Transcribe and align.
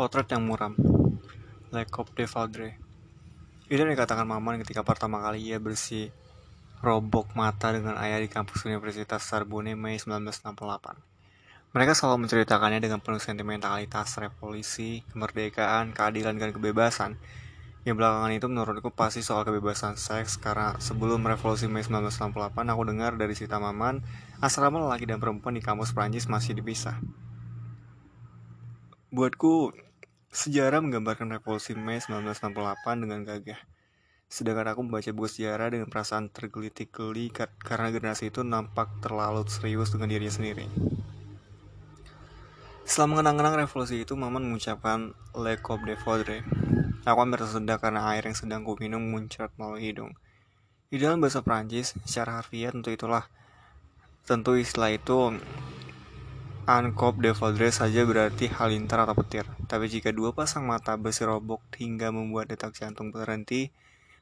Potret 0.00 0.32
yang 0.32 0.48
muram 0.48 0.72
Le 1.76 1.84
de 1.84 2.24
Valdre 2.24 2.80
Itu 3.68 3.84
yang 3.84 3.92
dikatakan 3.92 4.24
Maman 4.24 4.56
ketika 4.64 4.80
pertama 4.80 5.20
kali 5.20 5.44
ia 5.44 5.60
bersih 5.60 6.08
robok 6.80 7.36
mata 7.36 7.68
dengan 7.68 8.00
ayah 8.00 8.16
di 8.16 8.32
kampus 8.32 8.64
Universitas 8.64 9.20
Sorbonne 9.28 9.76
Mei 9.76 10.00
1968. 10.00 11.76
Mereka 11.76 11.92
selalu 11.92 12.24
menceritakannya 12.24 12.80
dengan 12.80 13.04
penuh 13.04 13.20
sentimentalitas 13.20 14.16
revolusi, 14.16 15.04
kemerdekaan, 15.12 15.92
keadilan, 15.92 16.40
dan 16.40 16.56
kebebasan. 16.56 17.20
Yang 17.84 18.00
belakangan 18.00 18.32
itu 18.32 18.46
menurutku 18.48 18.88
pasti 18.96 19.20
soal 19.20 19.44
kebebasan 19.44 20.00
seks 20.00 20.40
karena 20.40 20.80
sebelum 20.80 21.20
revolusi 21.28 21.68
Mei 21.68 21.84
1968 21.84 22.56
aku 22.56 22.82
dengar 22.88 23.20
dari 23.20 23.36
cerita 23.36 23.60
Maman 23.60 24.00
asrama 24.40 24.80
lelaki 24.80 25.04
dan 25.04 25.20
perempuan 25.20 25.52
di 25.52 25.60
kampus 25.60 25.92
Prancis 25.92 26.24
masih 26.24 26.56
dipisah. 26.56 26.96
Buatku, 29.12 29.89
sejarah 30.30 30.78
menggambarkan 30.78 31.26
revolusi 31.34 31.74
Mei 31.74 31.98
1968 31.98 33.02
dengan 33.02 33.26
gagah. 33.26 33.58
Sedangkan 34.30 34.70
aku 34.70 34.86
membaca 34.86 35.10
buku 35.10 35.26
sejarah 35.26 35.74
dengan 35.74 35.90
perasaan 35.90 36.30
tergelitik-geli 36.30 37.34
karena 37.34 37.90
generasi 37.90 38.30
itu 38.30 38.46
nampak 38.46 39.02
terlalu 39.02 39.42
serius 39.50 39.90
dengan 39.90 40.06
dirinya 40.06 40.30
sendiri. 40.30 40.70
Setelah 42.86 43.10
mengenang-kenang 43.10 43.66
revolusi 43.66 44.02
itu, 44.02 44.14
Maman 44.14 44.46
mengucapkan 44.46 45.14
Le 45.34 45.58
Cop 45.58 45.82
de 45.82 45.98
Faudre. 45.98 46.46
Aku 47.02 47.18
hampir 47.18 47.42
tersedak 47.42 47.82
karena 47.82 48.06
air 48.14 48.22
yang 48.22 48.38
sedang 48.38 48.62
ku 48.62 48.78
minum 48.78 49.02
muncrat 49.02 49.50
melalui 49.58 49.90
hidung. 49.90 50.14
Di 50.90 50.98
dalam 50.98 51.22
bahasa 51.22 51.42
Prancis, 51.42 51.94
secara 52.06 52.38
harfiah 52.38 52.74
tentu 52.74 52.90
itulah. 52.90 53.26
Tentu 54.26 54.58
istilah 54.58 54.94
itu 54.94 55.38
Ankop 56.70 57.18
de 57.18 57.34
Vaudreuil 57.34 57.74
saja 57.74 58.06
berarti 58.06 58.46
halintar 58.46 59.02
atau 59.02 59.18
petir. 59.18 59.42
Tapi 59.66 59.90
jika 59.90 60.14
dua 60.14 60.30
pasang 60.30 60.70
mata 60.70 60.94
robok 60.94 61.58
hingga 61.74 62.14
membuat 62.14 62.46
detak 62.46 62.78
jantung 62.78 63.10
berhenti, 63.10 63.74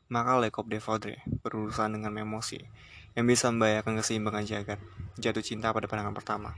maka 0.09 0.41
lekop 0.41 0.65
de 0.73 0.81
Vaudreuil 0.81 1.21
berurusan 1.45 2.01
dengan 2.01 2.17
emosi 2.17 2.65
yang 3.13 3.29
bisa 3.29 3.53
membahayakan 3.53 4.01
keseimbangan 4.01 4.49
jagat, 4.49 4.81
jatuh 5.21 5.45
cinta 5.45 5.77
pada 5.77 5.85
pandangan 5.85 6.17
pertama. 6.17 6.57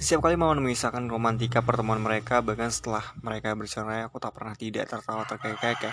Setiap 0.00 0.24
kali 0.24 0.40
mau 0.40 0.56
mengisahkan 0.56 1.04
romantika 1.12 1.60
pertemuan 1.60 2.00
mereka, 2.00 2.40
bahkan 2.40 2.72
setelah 2.72 3.12
mereka 3.20 3.52
bercerai, 3.52 4.08
aku 4.08 4.16
tak 4.16 4.32
pernah 4.32 4.56
tidak 4.56 4.88
tertawa 4.88 5.28
terkekeh. 5.28 5.92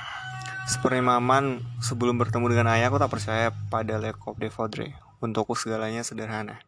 Seperti 0.71 1.03
Maman, 1.03 1.59
sebelum 1.83 2.15
bertemu 2.15 2.47
dengan 2.47 2.71
ayah, 2.71 2.87
aku 2.87 3.03
tak 3.03 3.11
percaya 3.11 3.51
pada 3.67 3.99
Le 3.99 4.15
Cop 4.15 4.39
de 4.39 4.47
Vaudreuil. 4.47 4.95
Untukku 5.19 5.59
segalanya 5.59 6.07
sederhana. 6.07 6.66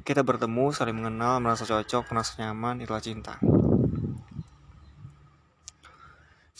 Kita 0.00 0.24
bertemu, 0.24 0.72
saling 0.72 0.96
mengenal, 0.96 1.38
merasa 1.44 1.68
cocok, 1.68 2.08
merasa 2.10 2.40
nyaman, 2.40 2.80
itulah 2.80 3.04
cinta. 3.04 3.36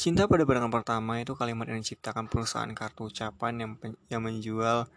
Cinta 0.01 0.25
pada 0.25 0.49
pandangan 0.49 0.73
pertama 0.73 1.21
itu 1.21 1.37
kalimat 1.37 1.69
yang 1.69 1.85
diciptakan 1.85 2.25
perusahaan 2.25 2.73
kartu 2.73 3.13
ucapan 3.13 3.53
yang, 3.61 3.71
yang 4.09 4.25
menjual 4.25 4.89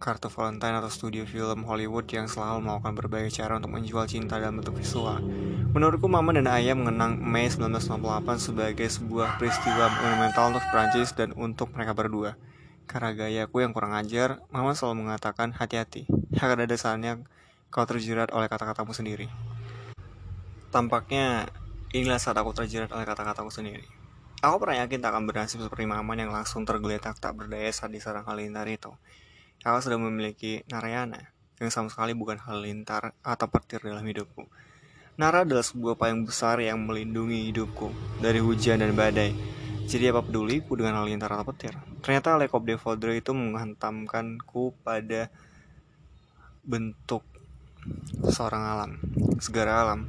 kartu 0.00 0.32
Valentine 0.32 0.80
atau 0.80 0.88
studio 0.88 1.28
film 1.28 1.68
Hollywood 1.68 2.08
yang 2.08 2.24
selalu 2.24 2.64
melakukan 2.64 2.96
berbagai 2.96 3.30
cara 3.36 3.60
untuk 3.60 3.76
menjual 3.76 4.08
cinta 4.08 4.40
dalam 4.40 4.56
bentuk 4.56 4.80
visual. 4.80 5.20
Menurutku, 5.76 6.08
Mama 6.08 6.32
dan 6.32 6.48
Ayah 6.48 6.72
mengenang 6.72 7.20
Mei 7.20 7.48
1998 7.48 8.40
sebagai 8.40 8.88
sebuah 8.88 9.36
peristiwa 9.36 9.92
monumental 10.00 10.56
untuk 10.56 10.64
Prancis 10.72 11.12
dan 11.12 11.36
untuk 11.36 11.68
mereka 11.76 11.92
berdua. 11.92 12.40
Karena 12.88 13.12
gayaku 13.12 13.64
yang 13.64 13.76
kurang 13.76 13.92
ajar, 13.92 14.40
Mama 14.48 14.72
selalu 14.72 15.08
mengatakan 15.08 15.52
hati-hati. 15.52 16.08
Akan 16.40 16.56
ada 16.56 16.76
saatnya 16.80 17.20
kau 17.72 17.88
terjerat 17.88 18.28
oleh 18.36 18.52
kata-katamu 18.52 18.92
sendiri. 18.92 19.32
Tampaknya 20.68 21.48
inilah 21.96 22.20
saat 22.20 22.36
aku 22.36 22.52
terjerat 22.52 22.92
oleh 22.92 23.08
kata-kataku 23.08 23.48
sendiri. 23.48 23.88
Aku 24.44 24.60
pernah 24.60 24.84
yakin 24.84 25.00
tak 25.00 25.16
akan 25.16 25.24
bernasib 25.24 25.64
seperti 25.64 25.88
Maman 25.88 26.20
yang 26.20 26.32
langsung 26.36 26.68
tergeletak 26.68 27.16
tak 27.16 27.32
berdaya 27.32 27.72
saat 27.72 27.88
diserang 27.88 28.28
halilintar 28.28 28.68
itu. 28.68 28.92
Aku 29.64 29.78
sudah 29.80 29.96
memiliki 29.96 30.60
Narayana, 30.68 31.32
yang 31.62 31.72
sama 31.72 31.88
sekali 31.88 32.12
bukan 32.12 32.36
halilintar 32.44 33.16
atau 33.24 33.46
petir 33.48 33.80
dalam 33.80 34.04
hidupku. 34.04 34.44
Nara 35.16 35.48
adalah 35.48 35.64
sebuah 35.64 35.96
payung 35.96 36.28
besar 36.28 36.60
yang 36.60 36.82
melindungi 36.84 37.48
hidupku 37.48 37.88
dari 38.20 38.42
hujan 38.42 38.84
dan 38.84 38.92
badai. 38.92 39.32
Jadi 39.88 40.12
apa 40.12 40.20
peduliku 40.20 40.76
dengan 40.76 41.00
halilintar 41.00 41.32
atau 41.32 41.46
petir? 41.48 41.72
Ternyata 42.04 42.36
Lekop 42.36 42.66
de 42.66 42.76
itu 43.16 43.32
menghantamkanku 43.32 44.74
pada 44.82 45.30
bentuk 46.66 47.31
seorang 48.26 48.62
alam, 48.62 48.90
segara 49.42 49.82
alam. 49.82 50.06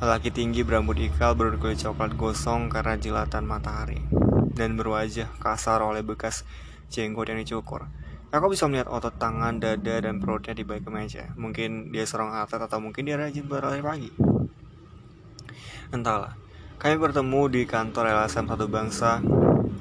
Lelaki 0.00 0.32
tinggi 0.32 0.64
berambut 0.64 0.96
ikal 0.96 1.36
berkulit 1.36 1.76
coklat 1.76 2.16
gosong 2.16 2.72
karena 2.72 2.96
jilatan 2.96 3.44
matahari 3.44 4.00
dan 4.56 4.76
berwajah 4.76 5.28
kasar 5.38 5.84
oleh 5.84 6.00
bekas 6.00 6.48
jenggot 6.88 7.28
yang 7.28 7.40
dicukur. 7.40 7.86
Aku 8.30 8.46
bisa 8.46 8.70
melihat 8.70 8.86
otot 8.86 9.18
tangan, 9.18 9.58
dada, 9.58 9.98
dan 9.98 10.22
perutnya 10.22 10.54
di 10.54 10.62
balik 10.62 10.86
kemeja. 10.86 11.34
Mungkin 11.34 11.90
dia 11.90 12.06
seorang 12.06 12.38
atlet 12.38 12.62
atau 12.62 12.78
mungkin 12.78 13.02
dia 13.02 13.18
rajin 13.18 13.42
berlari 13.42 13.82
pagi. 13.82 14.10
Entahlah. 15.90 16.38
Kami 16.78 16.94
bertemu 16.96 17.42
di 17.50 17.62
kantor 17.66 18.06
LSM 18.08 18.46
Satu 18.46 18.70
Bangsa 18.70 19.18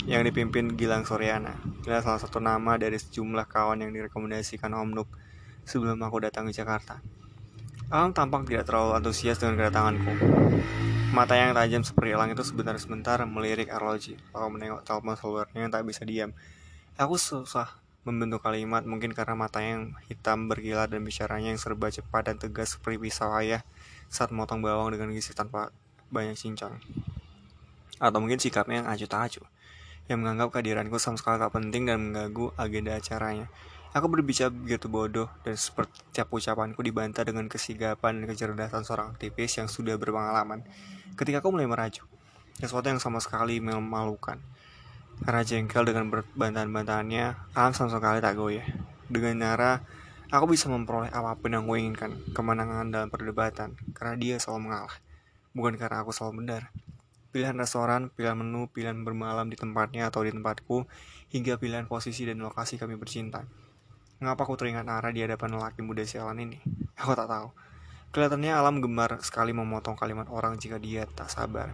yang 0.10 0.26
dipimpin 0.26 0.74
Gilang 0.74 1.06
Soryana. 1.06 1.62
Dia 1.86 2.02
salah 2.02 2.18
satu 2.18 2.42
nama 2.42 2.76
dari 2.82 2.98
sejumlah 2.98 3.46
kawan 3.46 3.86
yang 3.86 3.94
direkomendasikan 3.94 4.74
Om 4.74 4.98
Nuk 4.98 5.10
sebelum 5.70 6.02
aku 6.02 6.18
datang 6.26 6.50
ke 6.50 6.54
Jakarta. 6.58 7.19
Alam 7.90 8.14
tampak 8.14 8.46
tidak 8.46 8.70
terlalu 8.70 9.02
antusias 9.02 9.42
dengan 9.42 9.58
kedatanganku. 9.58 10.14
Mata 11.10 11.34
yang 11.34 11.58
tajam 11.58 11.82
seperti 11.82 12.14
elang 12.14 12.30
itu 12.30 12.46
sebentar-sebentar 12.46 13.18
melirik 13.26 13.74
arloji, 13.74 14.14
lalu 14.30 14.62
menengok 14.62 14.86
telepon 14.86 15.18
selulernya 15.18 15.58
yang 15.58 15.74
tak 15.74 15.90
bisa 15.90 16.06
diam. 16.06 16.30
Aku 17.02 17.18
susah 17.18 17.82
membentuk 18.06 18.46
kalimat, 18.46 18.86
mungkin 18.86 19.10
karena 19.18 19.34
mata 19.34 19.66
yang 19.66 19.98
hitam 20.06 20.46
berkilat 20.46 20.94
dan 20.94 21.02
bicaranya 21.02 21.50
yang 21.50 21.58
serba 21.58 21.90
cepat 21.90 22.30
dan 22.30 22.38
tegas 22.38 22.78
seperti 22.78 23.10
pisau 23.10 23.34
ayah 23.42 23.66
saat 24.06 24.30
motong 24.30 24.62
bawang 24.62 24.94
dengan 24.94 25.10
gizi 25.10 25.34
tanpa 25.34 25.74
banyak 26.14 26.38
cincang. 26.38 26.78
Atau 27.98 28.22
mungkin 28.22 28.38
sikapnya 28.38 28.86
yang 28.86 28.88
acuh 28.94 29.10
tak 29.10 29.22
acuh, 29.34 29.48
yang 30.06 30.22
menganggap 30.22 30.54
kehadiranku 30.54 31.02
sama 31.02 31.18
sekali 31.18 31.42
tak 31.42 31.58
penting 31.58 31.90
dan 31.90 31.98
mengganggu 32.06 32.54
agenda 32.54 33.02
acaranya. 33.02 33.50
Aku 33.90 34.06
berbicara 34.06 34.54
begitu 34.54 34.86
bodoh 34.86 35.34
dan 35.42 35.58
seperti 35.58 36.06
setiap 36.14 36.30
ucapanku 36.30 36.86
dibantah 36.86 37.26
dengan 37.26 37.50
kesigapan 37.50 38.22
dan 38.22 38.26
kecerdasan 38.30 38.86
seorang 38.86 39.18
aktivis 39.18 39.58
yang 39.58 39.66
sudah 39.66 39.98
berpengalaman. 39.98 40.62
Ketika 41.18 41.42
aku 41.42 41.50
mulai 41.50 41.66
merajuk, 41.66 42.06
sesuatu 42.62 42.86
yang 42.86 43.02
sama 43.02 43.18
sekali 43.18 43.58
memalukan. 43.58 44.38
Karena 45.26 45.42
jengkel 45.42 45.90
dengan 45.90 46.06
bantahan-bantahannya, 46.14 47.58
alam 47.58 47.74
sama 47.74 47.90
sekali 47.90 48.22
tak 48.22 48.38
goyah. 48.38 48.68
Dengan 49.10 49.42
Nara, 49.42 49.82
aku 50.30 50.54
bisa 50.54 50.70
memperoleh 50.70 51.10
apa 51.10 51.34
pun 51.34 51.50
yang 51.50 51.66
aku 51.66 51.82
inginkan, 51.82 52.14
kemenangan 52.38 52.94
dalam 52.94 53.10
perdebatan, 53.10 53.74
karena 53.98 54.14
dia 54.22 54.36
selalu 54.38 54.70
mengalah. 54.70 54.96
Bukan 55.58 55.82
karena 55.82 56.06
aku 56.06 56.14
selalu 56.14 56.46
benar. 56.46 56.70
Pilihan 57.34 57.58
restoran, 57.58 58.14
pilihan 58.14 58.38
menu, 58.38 58.70
pilihan 58.70 59.02
bermalam 59.02 59.50
di 59.50 59.58
tempatnya 59.58 60.14
atau 60.14 60.22
di 60.22 60.30
tempatku, 60.30 60.86
hingga 61.34 61.58
pilihan 61.58 61.90
posisi 61.90 62.30
dan 62.30 62.38
lokasi 62.38 62.78
kami 62.78 62.94
bercinta. 62.94 63.50
Mengapa 64.20 64.44
aku 64.44 64.60
teringat 64.60 64.84
Nara 64.84 65.16
di 65.16 65.24
hadapan 65.24 65.56
lelaki 65.56 65.80
muda 65.80 66.04
sialan 66.04 66.44
ini? 66.44 66.60
Aku 67.00 67.16
tak 67.16 67.32
tahu. 67.32 67.56
Kelihatannya 68.12 68.52
alam 68.52 68.84
gemar 68.84 69.16
sekali 69.24 69.56
memotong 69.56 69.96
kalimat 69.96 70.28
orang 70.28 70.60
jika 70.60 70.76
dia 70.76 71.08
tak 71.08 71.32
sabar. 71.32 71.72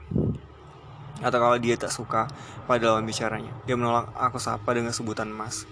Atau 1.25 1.41
kalau 1.41 1.57
dia 1.57 1.73
tak 1.73 1.89
suka 1.89 2.29
pada 2.69 2.93
lawan 2.93 3.01
bicaranya. 3.09 3.49
Dia 3.65 3.73
menolak 3.73 4.13
aku 4.13 4.37
sapa 4.37 4.77
dengan 4.77 4.93
sebutan 4.93 5.33
mas. 5.33 5.65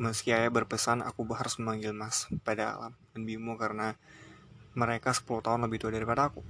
Meski 0.00 0.32
ayah 0.32 0.48
berpesan 0.48 1.04
aku 1.04 1.28
harus 1.36 1.60
memanggil 1.60 1.92
mas 1.92 2.24
pada 2.40 2.72
alam 2.80 2.96
dan 3.12 3.28
Bimo 3.28 3.60
karena 3.60 4.00
mereka 4.72 5.12
10 5.12 5.28
tahun 5.44 5.60
lebih 5.68 5.76
tua 5.84 5.92
daripada 5.92 6.32
aku. 6.32 6.40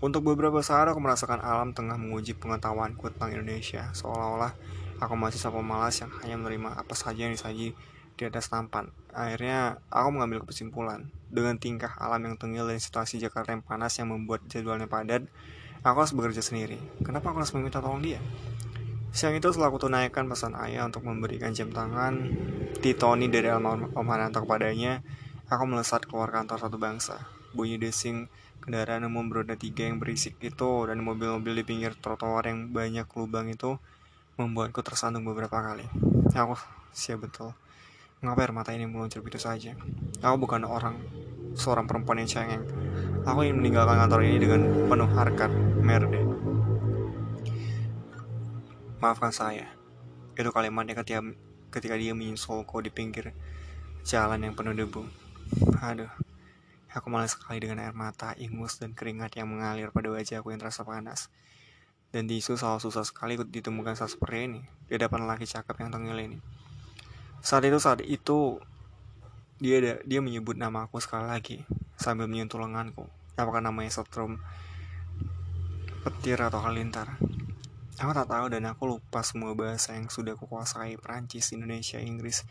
Untuk 0.00 0.24
beberapa 0.24 0.64
saat 0.64 0.88
aku 0.88 1.04
merasakan 1.04 1.44
alam 1.44 1.76
tengah 1.76 2.00
menguji 2.00 2.32
pengetahuanku 2.40 3.12
tentang 3.12 3.36
Indonesia, 3.36 3.92
seolah-olah 3.92 4.56
aku 5.04 5.20
masih 5.20 5.36
sama 5.36 5.60
malas 5.60 6.00
yang 6.00 6.08
hanya 6.24 6.40
menerima 6.40 6.80
apa 6.80 6.96
saja 6.96 7.28
yang 7.28 7.36
disaji 7.36 7.76
di 8.16 8.22
atas 8.28 8.48
tampan. 8.48 8.92
Akhirnya, 9.12 9.80
aku 9.92 10.08
mengambil 10.12 10.44
kesimpulan. 10.48 11.08
Dengan 11.32 11.56
tingkah 11.56 11.96
alam 11.96 12.22
yang 12.28 12.36
tengil 12.36 12.68
dan 12.68 12.80
situasi 12.80 13.16
Jakarta 13.20 13.56
yang 13.56 13.64
panas 13.64 13.96
yang 13.96 14.12
membuat 14.12 14.44
jadwalnya 14.48 14.88
padat, 14.88 15.24
aku 15.82 15.96
harus 16.02 16.14
bekerja 16.14 16.44
sendiri. 16.44 16.76
Kenapa 17.02 17.32
aku 17.32 17.44
harus 17.44 17.52
meminta 17.56 17.80
tolong 17.80 18.04
dia? 18.04 18.20
Siang 19.12 19.36
itu 19.36 19.52
setelah 19.52 19.68
aku 19.68 19.88
tunaikan 19.88 20.24
pesan 20.24 20.56
ayah 20.56 20.88
untuk 20.88 21.04
memberikan 21.04 21.52
jam 21.52 21.68
tangan 21.68 22.32
Titoni 22.80 23.28
dari 23.28 23.52
almarhum 23.52 23.92
Om 23.92 24.08
Hananto 24.08 24.42
kepadanya, 24.42 25.04
aku 25.52 25.68
melesat 25.68 26.08
keluar 26.08 26.32
kantor 26.32 26.58
satu 26.58 26.80
bangsa. 26.80 27.28
Bunyi 27.52 27.76
desing 27.76 28.26
kendaraan 28.64 29.04
umum 29.04 29.28
beroda 29.28 29.52
tiga 29.54 29.84
yang 29.84 30.00
berisik 30.00 30.40
itu 30.40 30.70
dan 30.88 30.98
mobil-mobil 31.04 31.60
di 31.60 31.64
pinggir 31.68 31.92
trotoar 31.94 32.48
yang 32.48 32.72
banyak 32.72 33.04
lubang 33.12 33.52
itu 33.52 33.76
membuatku 34.40 34.80
tersandung 34.80 35.28
beberapa 35.28 35.60
kali. 35.60 35.84
Aku 36.32 36.56
siap 36.90 37.28
betul. 37.28 37.52
Mengapa 38.22 38.46
air 38.46 38.54
mata 38.54 38.70
ini 38.70 38.86
meluncur 38.86 39.18
begitu 39.18 39.42
saja? 39.42 39.74
Aku 40.22 40.46
bukan 40.46 40.62
orang, 40.62 40.94
seorang 41.58 41.90
perempuan 41.90 42.22
yang 42.22 42.30
cengeng. 42.30 42.62
Aku 43.26 43.42
ingin 43.42 43.58
meninggalkan 43.58 43.98
kantor 43.98 44.22
ini 44.22 44.38
dengan 44.38 44.62
penuh 44.86 45.10
harkat, 45.10 45.50
Merde. 45.82 46.22
Maafkan 49.02 49.34
saya. 49.34 49.66
Itu 50.38 50.54
kalimatnya 50.54 50.94
ketika, 51.02 51.18
ketika 51.74 51.98
dia 51.98 52.14
menyusulku 52.14 52.78
di 52.86 52.94
pinggir 52.94 53.34
jalan 54.06 54.46
yang 54.46 54.54
penuh 54.54 54.70
debu. 54.70 55.02
Aduh, 55.82 56.14
aku 56.94 57.10
malas 57.10 57.34
sekali 57.34 57.58
dengan 57.58 57.82
air 57.82 57.90
mata, 57.90 58.38
ingus, 58.38 58.78
dan 58.78 58.94
keringat 58.94 59.34
yang 59.34 59.50
mengalir 59.50 59.90
pada 59.90 60.14
wajahku 60.14 60.54
yang 60.54 60.62
terasa 60.62 60.86
panas. 60.86 61.26
Dan 62.14 62.30
tisu 62.30 62.54
selalu 62.54 62.86
susah 62.86 63.02
sekali 63.02 63.34
ditemukan 63.34 63.98
saat 63.98 64.14
seperti 64.14 64.46
ini, 64.46 64.62
di 64.86 64.94
depan 64.94 65.26
laki 65.26 65.42
cakep 65.42 65.74
yang 65.82 65.90
tengil 65.90 66.14
ini. 66.22 66.61
Saat 67.42 67.66
itu, 67.66 67.78
saat 67.82 68.00
itu, 68.06 68.62
dia 69.58 69.98
dia 70.06 70.20
menyebut 70.22 70.54
nama 70.54 70.86
aku 70.86 71.02
sekali 71.02 71.26
lagi, 71.26 71.66
sambil 71.98 72.30
menyentuh 72.30 72.62
lenganku. 72.62 73.10
Apakah 73.34 73.58
namanya 73.58 73.90
setrum, 73.90 74.38
petir 76.06 76.38
atau 76.38 76.62
halilintar? 76.62 77.18
Aku 78.00 78.10
tak 78.16 78.30
tahu 78.30 78.46
dan 78.48 78.64
aku 78.66 78.88
lupa 78.88 79.20
semua 79.20 79.52
bahasa 79.52 79.92
yang 79.92 80.08
sudah 80.08 80.32
kuasai 80.34 80.96
Perancis, 80.96 81.52
Indonesia, 81.52 82.00
Inggris 82.00 82.42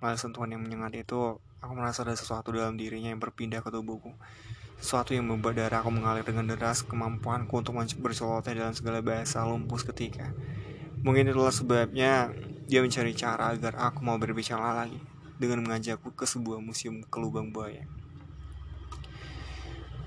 Melalui 0.00 0.16
sentuhan 0.16 0.48
yang 0.48 0.64
menyengat 0.64 0.96
itu 0.96 1.36
Aku 1.60 1.72
merasa 1.76 2.08
ada 2.08 2.16
sesuatu 2.16 2.50
dalam 2.50 2.74
dirinya 2.80 3.12
yang 3.12 3.20
berpindah 3.20 3.60
ke 3.60 3.68
tubuhku 3.68 4.16
Sesuatu 4.80 5.12
yang 5.12 5.28
membuat 5.28 5.60
darah 5.60 5.84
aku 5.84 5.92
mengalir 5.92 6.24
dengan 6.24 6.50
deras 6.50 6.82
Kemampuanku 6.82 7.52
untuk 7.52 7.78
berceloteh 7.78 8.56
dalam 8.56 8.72
segala 8.72 9.04
bahasa 9.04 9.44
lumpuh 9.44 9.78
ketika 9.92 10.32
Mungkin 11.04 11.30
itulah 11.30 11.52
sebabnya 11.52 12.32
dia 12.68 12.84
mencari 12.84 13.16
cara 13.16 13.48
agar 13.48 13.80
aku 13.80 14.04
mau 14.04 14.20
berbicara 14.20 14.84
lagi 14.84 15.00
Dengan 15.40 15.64
mengajakku 15.64 16.12
ke 16.12 16.28
sebuah 16.28 16.60
museum 16.60 17.00
ke 17.00 17.16
lubang 17.16 17.48
buaya 17.48 17.88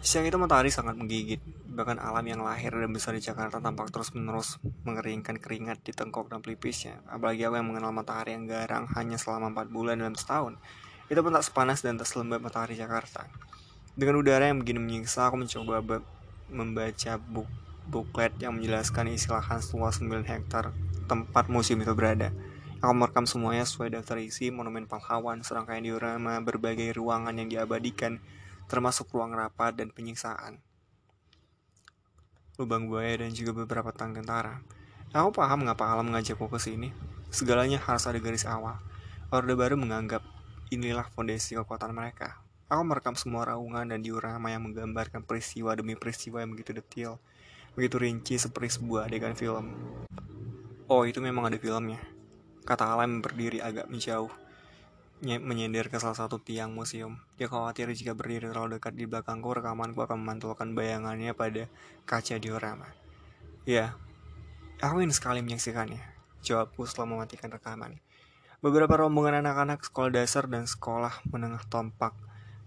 Siang 0.01 0.25
itu 0.25 0.33
matahari 0.41 0.73
sangat 0.73 0.97
menggigit, 0.97 1.37
bahkan 1.69 2.01
alam 2.01 2.25
yang 2.25 2.41
lahir 2.41 2.73
dan 2.73 2.89
besar 2.89 3.13
di 3.13 3.21
Jakarta 3.21 3.61
tampak 3.61 3.93
terus-menerus 3.93 4.57
mengeringkan 4.81 5.37
keringat 5.37 5.85
di 5.85 5.93
tengkok 5.93 6.25
dan 6.25 6.41
pelipisnya. 6.41 7.05
Apalagi 7.05 7.45
aku 7.45 7.61
yang 7.61 7.69
mengenal 7.69 7.93
matahari 7.93 8.33
yang 8.33 8.49
garang 8.49 8.89
hanya 8.97 9.21
selama 9.21 9.53
4 9.53 9.69
bulan 9.69 10.01
dalam 10.01 10.17
setahun. 10.17 10.57
Itu 11.05 11.21
pun 11.21 11.37
tak 11.37 11.45
sepanas 11.45 11.85
dan 11.85 12.01
tak 12.01 12.09
matahari 12.17 12.73
Jakarta. 12.73 13.29
Dengan 13.93 14.25
udara 14.25 14.49
yang 14.49 14.57
begini 14.57 14.81
menyiksa, 14.81 15.29
aku 15.29 15.37
mencoba 15.37 16.01
membaca 16.49 17.13
buk 17.21 17.45
buklet 17.85 18.33
yang 18.41 18.57
menjelaskan 18.57 19.13
isi 19.13 19.29
lahan 19.29 19.61
seluas 19.61 20.01
9 20.01 20.25
hektar 20.25 20.73
tempat 21.05 21.45
museum 21.45 21.77
itu 21.77 21.93
berada. 21.93 22.33
Aku 22.81 22.97
merekam 22.97 23.29
semuanya 23.29 23.61
sesuai 23.61 23.93
daftar 23.93 24.17
isi 24.17 24.49
monumen 24.49 24.89
pahlawan, 24.89 25.45
serangkaian 25.45 25.85
diorama, 25.85 26.41
berbagai 26.41 26.97
ruangan 26.97 27.37
yang 27.37 27.45
diabadikan, 27.45 28.17
termasuk 28.65 29.13
ruang 29.13 29.37
rapat 29.37 29.77
dan 29.77 29.93
penyiksaan. 29.93 30.57
Lubang 32.57 32.89
buaya 32.89 33.21
dan 33.21 33.37
juga 33.37 33.53
beberapa 33.53 33.93
tang 33.93 34.17
tentara. 34.17 34.65
Aku 35.13 35.29
paham 35.29 35.61
mengapa 35.61 35.93
alam 35.93 36.09
mengajakku 36.09 36.49
ke 36.49 36.57
sini. 36.57 36.89
Segalanya 37.29 37.77
harus 37.77 38.09
ada 38.09 38.17
garis 38.17 38.49
awal. 38.49 38.81
Orde 39.29 39.53
baru 39.53 39.77
menganggap 39.77 40.25
inilah 40.73 41.05
fondasi 41.13 41.61
kekuatan 41.61 41.93
mereka. 41.93 42.41
Aku 42.65 42.81
merekam 42.81 43.13
semua 43.13 43.45
raungan 43.45 43.93
dan 43.93 44.01
diorama 44.01 44.49
yang 44.49 44.65
menggambarkan 44.65 45.21
peristiwa 45.21 45.77
demi 45.77 45.93
peristiwa 45.93 46.41
yang 46.41 46.57
begitu 46.57 46.73
detail, 46.73 47.21
begitu 47.77 48.01
rinci 48.01 48.41
seperti 48.41 48.81
sebuah 48.81 49.05
adegan 49.05 49.37
film. 49.37 49.69
Oh, 50.89 51.05
itu 51.05 51.23
memang 51.23 51.47
ada 51.47 51.55
filmnya. 51.55 52.10
Kata 52.71 52.87
alam 52.87 53.19
berdiri 53.19 53.59
agak 53.59 53.91
menjauh 53.91 54.31
menyender 55.19 55.91
ke 55.91 55.99
salah 55.99 56.15
satu 56.15 56.39
tiang 56.39 56.71
museum. 56.71 57.19
Dia 57.35 57.51
khawatir 57.51 57.91
jika 57.91 58.15
berdiri 58.15 58.47
terlalu 58.47 58.79
dekat 58.79 58.95
di 58.95 59.03
belakangku, 59.11 59.51
rekamanku 59.51 59.99
akan 59.99 60.23
memantulkan 60.23 60.71
bayangannya 60.71 61.35
pada 61.35 61.67
kaca 62.07 62.39
diorama. 62.39 62.87
Ya, 63.67 63.99
aku 64.79 65.03
ingin 65.03 65.11
sekali 65.11 65.43
menyaksikannya. 65.43 65.99
Jawabku 66.47 66.87
setelah 66.87 67.11
mematikan 67.11 67.51
rekaman. 67.51 67.99
Beberapa 68.63 69.03
rombongan 69.03 69.43
anak-anak 69.43 69.83
sekolah 69.83 70.15
dasar 70.15 70.47
dan 70.47 70.63
sekolah 70.63 71.27
menengah 71.27 71.67
tompak 71.67 72.15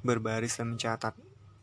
berbaris 0.05 0.61
dan 0.61 0.77
mencatat. 0.77 1.17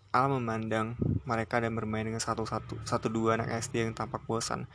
Alam 0.10 0.42
memandang 0.42 0.98
mereka 1.30 1.62
dan 1.62 1.78
bermain 1.78 2.10
dengan 2.10 2.20
satu-satu 2.20 2.90
satu 2.90 3.06
dua 3.06 3.38
anak 3.38 3.54
SD 3.54 3.86
yang 3.86 3.94
tampak 3.94 4.26
bosan. 4.26 4.66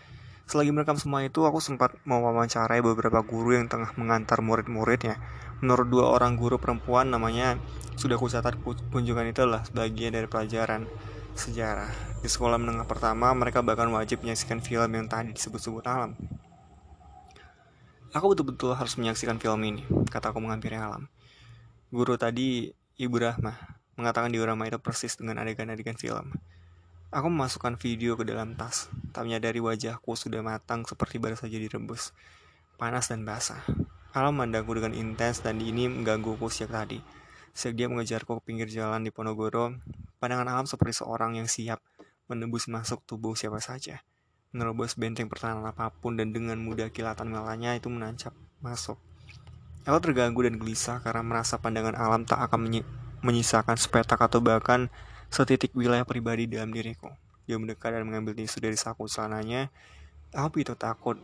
Selagi 0.46 0.70
merekam 0.70 0.94
semua 0.94 1.26
itu, 1.26 1.42
aku 1.42 1.58
sempat 1.58 1.98
mewawancarai 2.06 2.78
beberapa 2.78 3.22
guru 3.26 3.58
yang 3.58 3.66
tengah 3.66 3.90
mengantar 3.98 4.38
murid-muridnya 4.40 5.18
Menurut 5.64 5.88
dua 5.88 6.12
orang 6.12 6.36
guru 6.36 6.60
perempuan 6.60 7.08
namanya 7.08 7.56
sudah 7.96 8.20
kucatat 8.20 8.60
kunjungan 8.92 9.32
itu 9.32 9.40
adalah 9.40 9.64
sebagian 9.64 10.12
dari 10.12 10.28
pelajaran 10.28 10.84
sejarah. 11.32 11.88
Di 12.20 12.28
sekolah 12.28 12.60
menengah 12.60 12.84
pertama, 12.84 13.32
mereka 13.32 13.64
bahkan 13.64 13.88
wajib 13.88 14.20
menyaksikan 14.20 14.60
film 14.60 14.92
yang 14.92 15.08
tadi 15.08 15.32
disebut-sebut 15.32 15.84
alam. 15.88 16.12
Aku 18.12 18.32
betul-betul 18.32 18.76
harus 18.76 19.00
menyaksikan 19.00 19.40
film 19.40 19.60
ini, 19.64 19.82
kata 20.12 20.32
aku 20.32 20.44
menghampiri 20.44 20.76
alam. 20.76 21.08
Guru 21.88 22.20
tadi, 22.20 22.68
Ibu 23.00 23.16
Rahma, 23.16 23.56
mengatakan 23.96 24.28
diorama 24.32 24.68
itu 24.68 24.76
persis 24.76 25.16
dengan 25.16 25.40
adegan-adegan 25.40 25.96
film. 25.96 26.36
Aku 27.16 27.32
memasukkan 27.32 27.80
video 27.80 28.12
ke 28.12 28.28
dalam 28.28 28.52
tas, 28.60 28.92
tak 29.16 29.24
menyadari 29.24 29.56
wajahku 29.56 30.12
sudah 30.12 30.44
matang 30.44 30.84
seperti 30.84 31.16
baru 31.16 31.32
saja 31.32 31.56
direbus, 31.56 32.12
panas 32.76 33.08
dan 33.08 33.24
basah. 33.24 33.64
Alam 34.12 34.36
memandangku 34.36 34.76
dengan 34.76 34.92
intens 34.92 35.40
dan 35.40 35.56
ini 35.56 35.88
menggangguku 35.88 36.44
sejak 36.52 36.76
tadi. 36.76 37.00
Sejak 37.56 37.72
dia 37.72 37.86
mengejarku 37.88 38.36
ke 38.36 38.42
pinggir 38.44 38.68
jalan 38.68 39.00
di 39.00 39.08
Ponorogo, 39.08 39.72
pandangan 40.20 40.44
alam 40.44 40.66
seperti 40.68 41.00
seorang 41.00 41.40
yang 41.40 41.48
siap 41.48 41.80
menembus 42.28 42.68
masuk 42.68 43.00
tubuh 43.08 43.32
siapa 43.32 43.64
saja. 43.64 44.04
Menerobos 44.52 44.92
benteng 45.00 45.32
pertahanan 45.32 45.64
apa 45.72 45.88
pun 45.88 46.20
dan 46.20 46.36
dengan 46.36 46.60
mudah 46.60 46.92
kilatan 46.92 47.32
melanya 47.32 47.72
itu 47.72 47.88
menancap 47.88 48.36
masuk. 48.60 49.00
Aku 49.88 50.04
terganggu 50.04 50.44
dan 50.44 50.60
gelisah 50.60 51.00
karena 51.00 51.24
merasa 51.24 51.56
pandangan 51.56 51.96
alam 51.96 52.28
tak 52.28 52.44
akan 52.44 52.84
menyisakan 53.24 53.80
sepetak 53.80 54.20
atau 54.20 54.44
bahkan 54.44 54.92
setitik 55.30 55.74
wilayah 55.76 56.06
pribadi 56.06 56.46
dalam 56.46 56.70
diriku. 56.70 57.10
Dia 57.46 57.58
mendekat 57.60 57.94
dan 57.94 58.02
mengambil 58.06 58.34
tisu 58.34 58.58
dari 58.58 58.74
saku 58.74 59.06
celananya. 59.06 59.70
Aku 60.34 60.58
itu 60.58 60.74
takut 60.74 61.18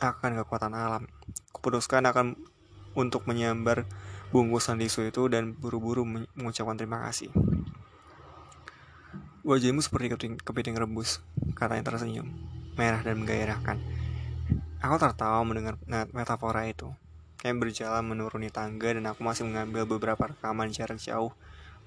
akan 0.00 0.30
kekuatan 0.42 0.74
alam. 0.74 1.06
Kuputuskan 1.54 2.02
akan 2.08 2.34
untuk 2.98 3.28
menyambar 3.30 3.86
bungkusan 4.34 4.78
tisu 4.82 5.10
itu 5.10 5.22
dan 5.30 5.54
buru-buru 5.54 6.02
mengucapkan 6.34 6.74
terima 6.74 7.06
kasih. 7.06 7.30
Wajahmu 9.40 9.80
seperti 9.80 10.12
kepiting, 10.12 10.34
kepiting 10.36 10.76
rebus, 10.76 11.24
katanya 11.56 11.94
tersenyum, 11.94 12.28
merah 12.76 13.00
dan 13.00 13.16
menggairahkan. 13.16 13.80
Aku 14.84 14.96
tertawa 15.00 15.40
mendengar 15.44 15.80
metafora 16.12 16.68
itu. 16.68 16.92
Kami 17.40 17.56
berjalan 17.56 18.04
menuruni 18.04 18.52
tangga 18.52 18.92
dan 18.92 19.08
aku 19.08 19.24
masih 19.24 19.48
mengambil 19.48 19.88
beberapa 19.88 20.28
rekaman 20.28 20.68
jarak 20.68 21.00
jauh 21.00 21.32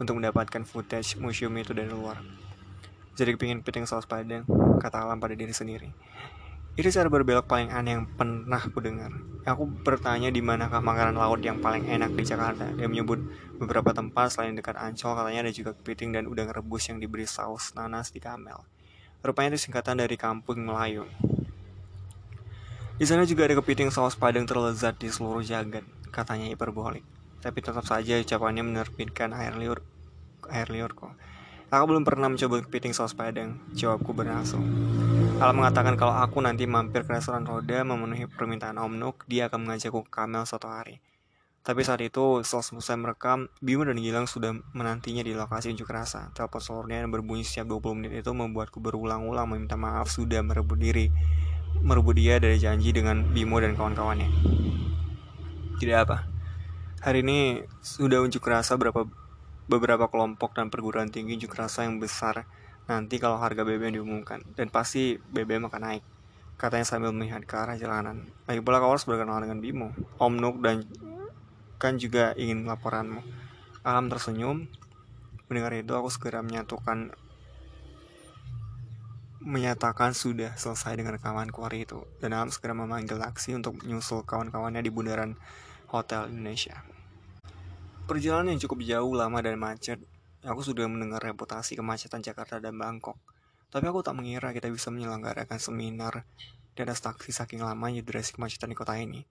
untuk 0.03 0.19
mendapatkan 0.19 0.67
footage 0.67 1.15
museum 1.15 1.55
itu 1.55 1.71
dari 1.71 1.87
luar. 1.87 2.19
Jadi 3.15 3.39
kepingin 3.39 3.63
kepiting 3.63 3.87
saus 3.87 4.03
padang, 4.03 4.43
kata 4.77 5.07
alam 5.07 5.17
pada 5.23 5.31
diri 5.31 5.55
sendiri. 5.55 5.89
Itu 6.73 6.89
cara 6.89 7.05
berbelok 7.05 7.45
paling 7.45 7.69
aneh 7.69 7.93
yang 7.93 8.09
pernah 8.09 8.57
aku 8.57 8.81
dengar. 8.81 9.13
Aku 9.45 9.69
bertanya 9.69 10.33
di 10.33 10.41
manakah 10.41 10.81
makanan 10.81 11.13
laut 11.13 11.37
yang 11.45 11.61
paling 11.61 11.85
enak 11.85 12.17
di 12.17 12.25
Jakarta. 12.25 12.65
Dia 12.73 12.89
menyebut 12.89 13.21
beberapa 13.61 13.93
tempat 13.93 14.33
selain 14.33 14.57
dekat 14.57 14.81
Ancol, 14.81 15.13
katanya 15.13 15.45
ada 15.45 15.53
juga 15.53 15.77
kepiting 15.77 16.17
dan 16.17 16.25
udang 16.25 16.49
rebus 16.49 16.89
yang 16.89 16.97
diberi 16.97 17.29
saus 17.29 17.77
nanas 17.77 18.09
di 18.09 18.17
kamel. 18.17 18.57
Rupanya 19.21 19.53
itu 19.53 19.69
singkatan 19.69 20.01
dari 20.01 20.17
kampung 20.17 20.65
Melayu. 20.65 21.05
Di 22.97 23.05
sana 23.05 23.29
juga 23.29 23.45
ada 23.45 23.53
kepiting 23.53 23.93
saus 23.93 24.17
padang 24.17 24.49
terlezat 24.49 24.97
di 24.97 25.13
seluruh 25.13 25.45
jagat, 25.45 25.85
katanya 26.09 26.49
hiperbolik. 26.49 27.05
Tapi 27.37 27.61
tetap 27.61 27.85
saja 27.85 28.17
ucapannya 28.17 28.65
menerbitkan 28.65 29.29
air 29.37 29.53
liur, 29.61 29.85
air 30.53 30.69
liur 30.69 30.93
kok. 30.93 31.17
Aku 31.73 31.89
belum 31.89 32.05
pernah 32.05 32.29
mencoba 32.29 32.61
kepiting 32.61 32.93
saus 32.93 33.17
padang, 33.17 33.57
jawabku 33.73 34.13
berlangsung. 34.13 34.61
Alam 35.41 35.65
mengatakan 35.65 35.97
kalau 35.97 36.13
aku 36.13 36.37
nanti 36.37 36.69
mampir 36.69 37.01
ke 37.01 37.17
restoran 37.17 37.49
roda 37.49 37.81
memenuhi 37.81 38.29
permintaan 38.29 38.77
Om 38.77 38.93
Nuk, 39.01 39.25
dia 39.25 39.49
akan 39.49 39.65
mengajakku 39.65 40.05
ke 40.05 40.11
Kamel 40.13 40.45
suatu 40.45 40.69
hari. 40.69 41.01
Tapi 41.63 41.81
saat 41.81 42.03
itu, 42.05 42.43
setelah 42.45 42.61
selesai 42.61 42.99
merekam, 42.99 43.49
Bima 43.57 43.87
dan 43.87 43.97
Gilang 43.97 44.29
sudah 44.29 44.53
menantinya 44.75 45.25
di 45.25 45.33
lokasi 45.33 45.71
unjuk 45.73 45.89
rasa. 45.89 46.29
Telepon 46.37 46.61
seluruhnya 46.61 47.01
yang 47.01 47.09
berbunyi 47.09 47.41
setiap 47.41 47.71
20 47.71 48.03
menit 48.03 48.11
itu 48.21 48.35
membuatku 48.35 48.77
berulang-ulang 48.77 49.47
meminta 49.47 49.73
maaf 49.73 50.11
sudah 50.11 50.43
merebut 50.45 50.77
diri, 50.77 51.07
merebut 51.81 52.19
dia 52.19 52.37
dari 52.37 52.59
janji 52.61 52.93
dengan 52.93 53.33
Bimo 53.33 53.63
dan 53.63 53.73
kawan-kawannya. 53.79 54.27
Tidak 55.81 55.97
apa. 55.97 56.27
Hari 57.01 57.25
ini 57.25 57.65
sudah 57.81 58.21
unjuk 58.21 58.45
rasa 58.45 58.77
berapa 58.77 59.07
beberapa 59.67 60.11
kelompok 60.11 60.55
dan 60.55 60.67
perguruan 60.67 61.07
tinggi 61.07 61.39
unjuk 61.39 61.55
rasa 61.55 61.87
yang 61.87 61.97
besar 61.99 62.43
nanti 62.83 63.15
kalau 63.19 63.39
harga 63.39 63.63
BBM 63.63 63.99
diumumkan. 64.01 64.43
Dan 64.55 64.67
pasti 64.67 65.15
BBM 65.15 65.71
akan 65.71 65.81
naik 65.83 66.03
katanya 66.57 66.85
sambil 66.87 67.11
melihat 67.11 67.43
ke 67.43 67.55
arah 67.57 67.75
jalanan. 67.75 68.29
Lagi 68.47 68.61
pula 68.63 68.79
kau 68.79 68.93
harus 68.93 69.03
berkenalan 69.03 69.49
dengan 69.49 69.59
Bimo. 69.59 69.89
Om 70.19 70.33
Nuk 70.39 70.63
dan 70.63 70.87
kan 71.81 71.99
juga 71.99 72.31
ingin 72.39 72.63
laporanmu. 72.63 73.19
Alam 73.83 74.07
tersenyum. 74.07 74.67
Mendengar 75.51 75.75
itu 75.75 75.91
aku 75.91 76.07
segera 76.07 76.39
menyatukan 76.39 77.13
menyatakan 79.43 80.15
sudah 80.15 80.55
selesai 80.55 80.95
dengan 80.95 81.19
kawanku 81.19 81.59
hari 81.67 81.83
itu. 81.83 82.07
Dan 82.23 82.31
Alam 82.31 82.47
segera 82.47 82.71
memanggil 82.71 83.19
taksi 83.19 83.59
untuk 83.59 83.83
menyusul 83.83 84.23
kawan-kawannya 84.23 84.79
di 84.79 84.91
bundaran 84.91 85.35
Hotel 85.91 86.31
Indonesia. 86.31 86.92
Perjalanan 88.13 88.53
yang 88.53 88.61
cukup 88.61 88.85
jauh, 88.85 89.17
lama 89.17 89.41
dan 89.41 89.57
macet, 89.57 89.97
aku 90.45 90.61
sudah 90.61 90.85
mendengar 90.85 91.17
reputasi 91.17 91.73
kemacetan 91.73 92.21
Jakarta 92.21 92.61
dan 92.61 92.77
Bangkok. 92.77 93.17
Tapi 93.73 93.89
aku 93.89 94.05
tak 94.05 94.13
mengira 94.13 94.53
kita 94.53 94.69
bisa 94.69 94.93
menyelenggarakan 94.93 95.57
seminar 95.57 96.21
atas 96.77 97.01
taksi 97.01 97.33
saking 97.33 97.65
lamanya 97.65 98.05
durasi 98.05 98.37
kemacetan 98.37 98.69
di 98.69 98.77
kota 98.77 98.93
ini. 99.01 99.25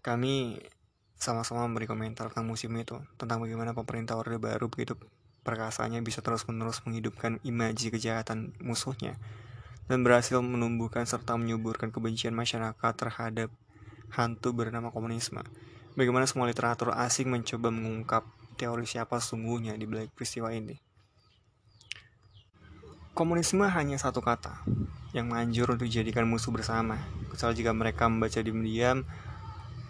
Kami 0.00 0.56
sama-sama 1.20 1.68
memberi 1.68 1.84
komentar 1.84 2.32
tentang 2.32 2.48
musim 2.48 2.72
itu, 2.72 3.04
tentang 3.20 3.44
bagaimana 3.44 3.76
pemerintah 3.76 4.16
Orde 4.16 4.40
Baru 4.40 4.72
begitu 4.72 4.96
perkasanya 5.44 6.00
bisa 6.00 6.24
terus-menerus 6.24 6.80
menghidupkan 6.88 7.36
imaji 7.44 7.92
kejahatan 7.92 8.56
musuhnya 8.64 9.20
dan 9.92 10.00
berhasil 10.00 10.40
menumbuhkan 10.40 11.04
serta 11.04 11.36
menyuburkan 11.36 11.92
kebencian 11.92 12.32
masyarakat 12.32 12.96
terhadap 12.96 13.52
hantu 14.08 14.56
bernama 14.56 14.88
komunisme. 14.88 15.44
Bagaimana 15.98 16.30
semua 16.30 16.46
literatur 16.46 16.94
asing 16.94 17.26
mencoba 17.26 17.74
mengungkap 17.74 18.22
teori 18.54 18.86
siapa 18.86 19.18
sungguhnya 19.18 19.74
di 19.74 19.82
balik 19.82 20.14
peristiwa 20.14 20.54
ini. 20.54 20.78
Komunisme 23.18 23.66
hanya 23.66 23.98
satu 23.98 24.22
kata 24.22 24.62
yang 25.10 25.26
manjur 25.26 25.74
untuk 25.74 25.90
dijadikan 25.90 26.22
musuh 26.22 26.54
bersama. 26.54 27.02
Kecuali 27.34 27.58
jika 27.58 27.74
mereka 27.74 28.06
membaca 28.06 28.38
diam-diam, 28.38 29.02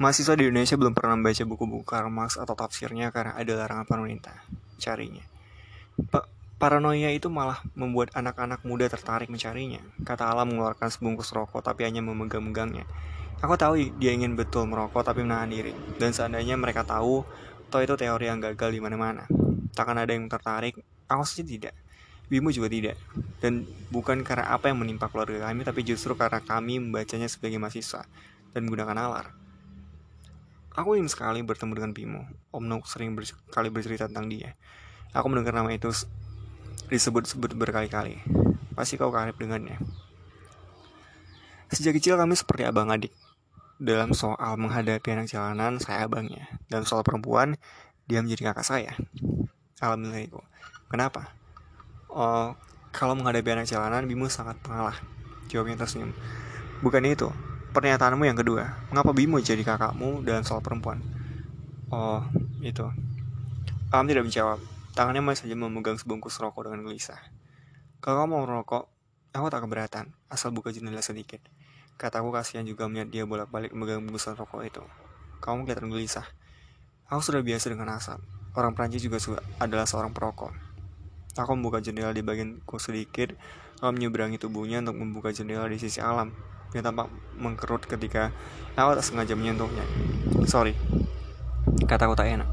mahasiswa 0.01 0.33
di 0.33 0.49
Indonesia 0.49 0.81
belum 0.81 0.97
pernah 0.97 1.21
membaca 1.21 1.45
buku-buku 1.45 1.85
Karl 1.85 2.09
Marx 2.09 2.41
atau 2.41 2.57
tafsirnya 2.57 3.13
karena 3.13 3.37
ada 3.37 3.53
larangan 3.61 3.85
pemerintah. 3.85 4.49
Carinya. 4.81 5.29
Pa 6.09 6.25
paranoia 6.57 7.13
itu 7.13 7.29
malah 7.29 7.61
membuat 7.77 8.17
anak-anak 8.17 8.65
muda 8.65 8.89
tertarik 8.89 9.29
mencarinya. 9.29 9.85
Kata 10.09 10.25
Alam 10.25 10.57
mengeluarkan 10.57 10.89
sebungkus 10.89 11.37
rokok 11.37 11.61
tapi 11.61 11.85
hanya 11.85 12.01
memegang-megangnya. 12.01 12.89
Aku 13.39 13.55
tahu 13.55 13.79
dia 14.03 14.11
ingin 14.11 14.35
betul 14.35 14.67
merokok 14.67 15.07
tapi 15.07 15.23
menahan 15.23 15.47
diri. 15.47 15.71
Dan 15.95 16.11
seandainya 16.11 16.59
mereka 16.59 16.83
tahu, 16.83 17.23
toh 17.71 17.79
itu 17.79 17.95
teori 17.95 18.27
yang 18.27 18.43
gagal 18.43 18.75
di 18.75 18.83
mana-mana. 18.83 19.31
Takkan 19.79 19.95
ada 19.95 20.11
yang 20.11 20.27
tertarik, 20.27 20.75
aku 21.07 21.23
saja 21.23 21.47
tidak. 21.47 21.75
Bimo 22.27 22.51
juga 22.51 22.67
tidak. 22.67 22.99
Dan 23.39 23.63
bukan 23.95 24.27
karena 24.27 24.51
apa 24.51 24.75
yang 24.75 24.83
menimpa 24.83 25.07
keluarga 25.07 25.47
kami, 25.47 25.63
tapi 25.63 25.87
justru 25.87 26.19
karena 26.19 26.43
kami 26.43 26.83
membacanya 26.83 27.31
sebagai 27.31 27.63
mahasiswa 27.63 28.03
dan 28.51 28.61
menggunakan 28.67 28.97
nalar. 28.99 29.27
Aku 30.75 30.99
ingin 30.99 31.07
sekali 31.07 31.39
bertemu 31.47 31.73
dengan 31.79 31.91
Bimo. 31.95 32.23
Om 32.51 32.65
Nuk 32.67 32.91
sering 32.91 33.15
berkali 33.15 33.71
bercerita 33.71 34.11
tentang 34.11 34.27
dia. 34.31 34.59
Aku 35.15 35.31
mendengar 35.31 35.55
nama 35.63 35.71
itu 35.71 35.95
disebut-sebut 36.91 37.55
berkali-kali. 37.55 38.19
Pasti 38.75 38.99
kau 38.99 39.15
karib 39.15 39.39
dengannya. 39.39 39.79
Sejak 41.71 41.99
kecil 41.99 42.19
kami 42.19 42.35
seperti 42.35 42.67
abang 42.67 42.91
adik. 42.91 43.11
Dalam 43.79 44.11
soal 44.11 44.59
menghadapi 44.59 45.07
anak 45.15 45.31
jalanan, 45.31 45.79
saya 45.79 46.11
abangnya. 46.11 46.51
Dalam 46.67 46.83
soal 46.83 47.07
perempuan, 47.07 47.55
dia 48.11 48.19
menjadi 48.19 48.51
kakak 48.51 48.67
saya. 48.67 48.93
Alhamdulillah 49.79 50.27
itu. 50.27 50.41
Kenapa? 50.91 51.31
Oh, 52.11 52.59
kalau 52.91 53.15
menghadapi 53.15 53.47
anak 53.55 53.71
jalanan, 53.71 54.11
Bimo 54.11 54.27
sangat 54.27 54.59
pengalah. 54.67 54.99
Jawabnya 55.47 55.79
tersenyum. 55.79 56.11
Bukan 56.83 57.07
itu. 57.07 57.31
Pernyataanmu 57.71 58.27
yang 58.27 58.35
kedua. 58.35 58.75
Mengapa 58.91 59.15
Bimo 59.15 59.39
jadi 59.39 59.63
kakakmu 59.63 60.27
dalam 60.27 60.43
soal 60.43 60.59
perempuan? 60.59 60.99
Oh, 61.95 62.27
itu. 62.59 62.83
Alam 63.95 64.11
tidak 64.11 64.27
menjawab. 64.27 64.59
Tangannya 64.99 65.23
masih 65.23 65.47
saja 65.47 65.55
memegang 65.55 65.95
sebungkus 65.95 66.35
rokok 66.43 66.67
dengan 66.67 66.83
gelisah. 66.83 67.23
Kalau 68.03 68.27
kamu 68.27 68.31
mau 68.35 68.43
merokok, 68.43 68.91
aku 69.31 69.47
tak 69.47 69.63
keberatan, 69.63 70.11
asal 70.27 70.51
buka 70.51 70.75
jendela 70.75 70.99
sedikit. 70.99 71.39
Kataku 71.99 72.31
kasihan 72.31 72.63
juga 72.63 72.87
melihat 72.87 73.11
dia 73.11 73.25
bolak-balik 73.27 73.75
memegang 73.75 74.07
bungkusan 74.07 74.39
rokok 74.39 74.63
itu. 74.63 74.83
Kamu 75.43 75.67
kelihatan 75.67 75.91
gelisah. 75.91 76.31
Aku 77.11 77.19
sudah 77.19 77.43
biasa 77.43 77.75
dengan 77.75 77.91
asap. 77.99 78.23
Orang 78.55 78.79
Prancis 78.79 79.03
juga 79.03 79.19
adalah 79.59 79.83
seorang 79.83 80.15
perokok. 80.15 80.55
Aku 81.35 81.59
membuka 81.59 81.83
jendela 81.83 82.15
di 82.15 82.23
bagian 82.23 82.63
bagianku 82.63 82.79
sedikit, 82.79 83.35
lalu 83.83 83.99
menyeberangi 83.99 84.39
tubuhnya 84.39 84.79
untuk 84.79 84.95
membuka 84.95 85.35
jendela 85.35 85.67
di 85.67 85.79
sisi 85.79 85.99
alam 85.99 86.31
yang 86.71 86.87
tampak 86.87 87.11
mengkerut 87.35 87.83
ketika 87.83 88.31
aku 88.79 88.95
tak 88.95 89.03
sengaja 89.07 89.35
menyentuhnya. 89.35 89.83
Sorry, 90.47 90.79
kataku 91.87 92.15
tak 92.15 92.31
enak. 92.31 92.47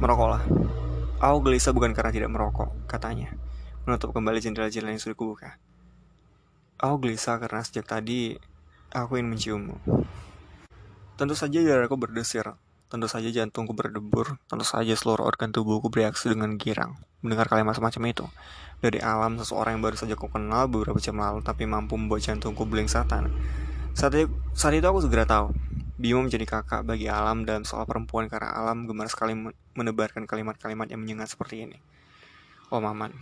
Merokoklah. 0.00 0.40
Aku 1.20 1.44
gelisah 1.44 1.76
bukan 1.76 1.92
karena 1.92 2.16
tidak 2.16 2.32
merokok, 2.32 2.72
katanya, 2.88 3.36
menutup 3.84 4.16
kembali 4.16 4.40
jendela-jendela 4.40 4.96
yang 4.96 5.04
sudah 5.04 5.16
kubuka. 5.16 5.60
Aku 6.80 6.96
gelisah 6.96 7.36
karena 7.36 7.60
sejak 7.60 7.84
tadi 7.84 8.40
aku 8.90 9.18
ingin 9.18 9.34
menciummu. 9.34 9.76
Tentu 11.14 11.34
saja 11.38 11.58
darahku 11.62 11.94
berdesir, 11.94 12.46
tentu 12.90 13.06
saja 13.06 13.30
jantungku 13.30 13.72
berdebur, 13.72 14.38
tentu 14.50 14.66
saja 14.66 14.94
seluruh 14.98 15.26
organ 15.26 15.54
tubuhku 15.54 15.92
bereaksi 15.92 16.30
dengan 16.32 16.58
girang 16.58 16.98
mendengar 17.20 17.46
kalimat 17.46 17.76
semacam 17.76 18.02
itu. 18.10 18.26
Dari 18.80 18.98
alam 18.98 19.36
seseorang 19.36 19.76
yang 19.76 19.84
baru 19.84 19.96
saja 19.96 20.16
ku 20.16 20.32
kenal 20.32 20.66
beberapa 20.72 20.96
jam 20.96 21.20
lalu 21.20 21.44
tapi 21.44 21.68
mampu 21.68 22.00
membuat 22.00 22.24
jantungku 22.24 22.64
satan. 22.88 23.28
Saat 23.92 24.16
itu, 24.16 24.32
saat 24.56 24.72
itu 24.72 24.86
aku 24.88 25.04
segera 25.04 25.28
tahu 25.28 25.52
Bimo 26.00 26.24
menjadi 26.24 26.48
kakak 26.48 26.88
bagi 26.88 27.12
Alam 27.12 27.44
dalam 27.44 27.68
soal 27.68 27.84
perempuan 27.84 28.24
karena 28.24 28.56
Alam 28.56 28.88
gemar 28.88 29.12
sekali 29.12 29.36
menebarkan 29.76 30.24
kalimat-kalimat 30.24 30.88
yang 30.88 31.04
menyengat 31.04 31.28
seperti 31.36 31.68
ini. 31.68 31.76
Oh 32.72 32.80
Maman, 32.80 33.12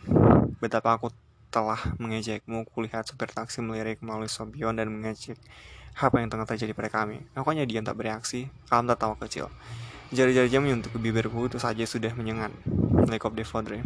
betapa 0.63 0.95
aku 0.95 1.11
telah 1.49 1.81
mengejekmu, 1.97 2.69
kulihat 2.69 3.09
supir 3.09 3.33
taksi 3.33 3.65
melirik 3.65 4.05
melalui 4.05 4.29
sobion 4.29 4.77
dan 4.77 4.93
mengejek 4.93 5.41
apa 5.99 6.23
yang 6.23 6.31
tengah 6.31 6.47
terjadi 6.47 6.73
pada 6.77 6.93
kami. 6.93 7.25
Aku 7.35 7.51
diam 7.67 7.83
tak 7.83 7.99
bereaksi, 7.99 8.47
Alam 8.71 8.87
tertawa 8.87 9.19
kecil. 9.19 9.51
Jari-jari 10.09 10.49
jam 10.49 10.65
menyentuh 10.65 10.89
ke 10.89 10.97
bibirku 10.97 11.53
itu 11.53 11.61
saja 11.61 11.85
sudah 11.85 12.15
menyengat. 12.17 12.49
Lekop 13.09 13.37
de 13.37 13.45
Fodre. 13.45 13.81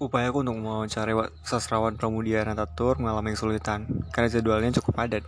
Upayaku 0.00 0.40
untuk 0.40 0.56
mewawancarai 0.58 1.12
sastrawan 1.44 1.92
Pramudia 1.94 2.40
Natatur 2.40 2.96
mengalami 2.96 3.36
kesulitan 3.36 3.84
karena 4.10 4.32
jadwalnya 4.32 4.80
cukup 4.80 4.96
padat. 4.96 5.22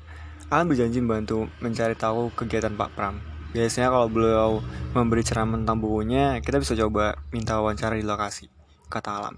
Alam 0.49 0.73
berjanji 0.73 0.99
membantu 1.05 1.47
mencari 1.61 1.93
tahu 1.93 2.33
kegiatan 2.33 2.73
Pak 2.73 2.91
Pram. 2.97 3.32
Biasanya 3.53 3.93
kalau 3.93 4.09
beliau 4.09 4.51
memberi 4.97 5.21
ceramah 5.21 5.61
tentang 5.61 5.77
bukunya, 5.77 6.41
kita 6.41 6.57
bisa 6.57 6.73
coba 6.73 7.21
minta 7.29 7.61
wawancara 7.61 8.01
di 8.01 8.05
lokasi, 8.05 8.49
kata 8.89 9.11
Alam. 9.13 9.37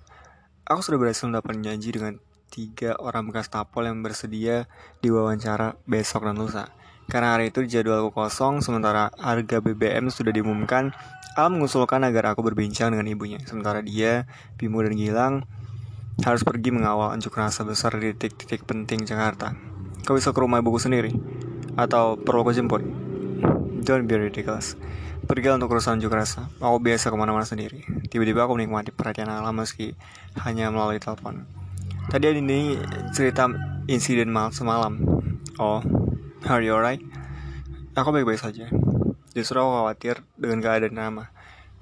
Aku 0.64 0.80
sudah 0.87 1.02
berhasil 1.02 1.26
mendapat 1.26 1.59
janji 1.61 1.90
dengan 1.90 2.23
tiga 2.47 2.94
orang 3.02 3.26
bekas 3.26 3.50
tapol 3.50 3.83
yang 3.83 3.99
bersedia 4.06 4.71
diwawancara 5.02 5.75
besok 5.90 6.30
dan 6.30 6.38
lusa. 6.38 6.71
Karena 7.11 7.37
hari 7.37 7.50
itu 7.50 7.66
jadwalku 7.66 8.14
kosong, 8.14 8.62
sementara 8.62 9.11
harga 9.18 9.59
BBM 9.61 10.09
sudah 10.09 10.30
diumumkan, 10.30 10.94
Al 11.35 11.50
mengusulkan 11.50 12.06
agar 12.06 12.33
aku 12.33 12.47
berbincang 12.47 12.94
dengan 12.94 13.11
ibunya, 13.11 13.42
sementara 13.42 13.83
dia, 13.83 14.30
Bimo 14.54 14.78
dan 14.87 14.94
Gilang 14.94 15.35
harus 16.23 16.47
pergi 16.47 16.71
mengawal 16.71 17.11
unjuk 17.18 17.35
rasa 17.35 17.66
besar 17.66 17.99
di 17.99 18.14
titik-titik 18.14 18.62
penting 18.62 19.02
Jakarta. 19.02 19.59
Kau 20.06 20.14
bisa 20.14 20.30
ke 20.30 20.38
rumah 20.38 20.62
ibuku 20.62 20.78
sendiri? 20.78 21.11
Atau 21.75 22.14
perlu 22.23 22.47
aku 22.47 22.54
jemput? 22.54 23.04
Don't 23.85 24.09
be 24.09 24.17
ridiculous. 24.17 24.81
Pergi 25.29 25.53
untuk 25.53 25.69
urusan 25.76 26.00
unjuk 26.00 26.09
rasa. 26.09 26.49
Aku 26.57 26.81
biasa 26.81 27.12
ke 27.12 27.17
mana-mana 27.21 27.45
sendiri. 27.45 27.85
Tiba-tiba 28.09 28.49
aku 28.49 28.57
menikmati 28.57 28.88
perhatian 28.97 29.29
alam 29.29 29.53
meski 29.53 29.93
hanya 30.41 30.73
melalui 30.73 30.97
telepon. 30.97 31.45
Tadi 32.09 32.33
ini 32.33 32.81
cerita 33.12 33.45
insiden 33.85 34.33
mal 34.33 34.57
semalam. 34.57 34.97
Oh, 35.61 35.85
are 36.49 36.64
you 36.64 36.73
alright? 36.73 37.05
Aku 37.93 38.09
baik-baik 38.09 38.41
saja. 38.41 38.73
Justru 39.37 39.61
aku 39.61 39.85
khawatir 39.85 40.25
dengan 40.41 40.64
keadaan 40.64 40.97
nama. 40.97 41.29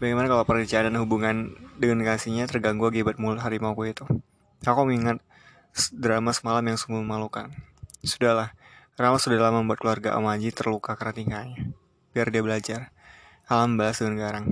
Bagaimana 0.03 0.27
kalau 0.27 0.43
perjalanan 0.43 1.07
hubungan 1.07 1.55
dengan 1.79 2.03
kasihnya 2.03 2.51
terganggu 2.51 2.91
akibat 2.91 3.23
mulut 3.23 3.39
harimau 3.39 3.79
itu? 3.87 4.03
Aku 4.67 4.91
mengingat 4.91 5.23
drama 5.95 6.35
semalam 6.35 6.67
yang 6.67 6.75
sungguh 6.75 6.99
memalukan. 6.99 7.55
Sudahlah, 8.03 8.59
Rama 8.93 9.17
sudah 9.17 9.41
lama 9.41 9.65
membuat 9.65 9.81
keluarga 9.81 10.21
Om 10.21 10.29
Haji 10.29 10.53
terluka 10.53 10.93
karena 11.01 11.17
tingkahnya. 11.17 11.73
Biar 12.13 12.29
dia 12.29 12.45
belajar. 12.45 12.93
Alam 13.49 13.81
balas 13.81 14.01
dengan 14.01 14.21
garang. 14.21 14.47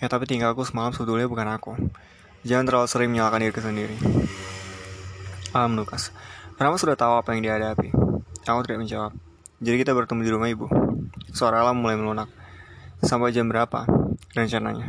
Ya 0.00 0.08
tapi 0.08 0.24
tinggalku 0.24 0.64
semalam 0.64 0.96
sebetulnya 0.96 1.28
bukan 1.28 1.48
aku. 1.52 1.72
Jangan 2.48 2.64
terlalu 2.64 2.88
sering 2.88 3.10
menyalahkan 3.12 3.44
diri 3.44 3.60
sendiri. 3.60 3.96
Alam 5.52 5.76
Lukas. 5.76 6.12
Rama 6.56 6.80
sudah 6.80 6.96
tahu 6.96 7.20
apa 7.20 7.36
yang 7.36 7.44
dihadapi. 7.44 7.92
Aku 8.48 8.60
tidak 8.64 8.80
menjawab. 8.80 9.12
Jadi 9.60 9.76
kita 9.84 9.92
bertemu 9.92 10.20
di 10.24 10.30
rumah 10.32 10.48
ibu. 10.48 10.66
Suara 11.34 11.60
alam 11.60 11.76
mulai 11.76 12.00
melunak. 12.00 12.32
Sampai 13.04 13.30
jam 13.30 13.52
berapa 13.52 13.84
rencananya? 14.32 14.88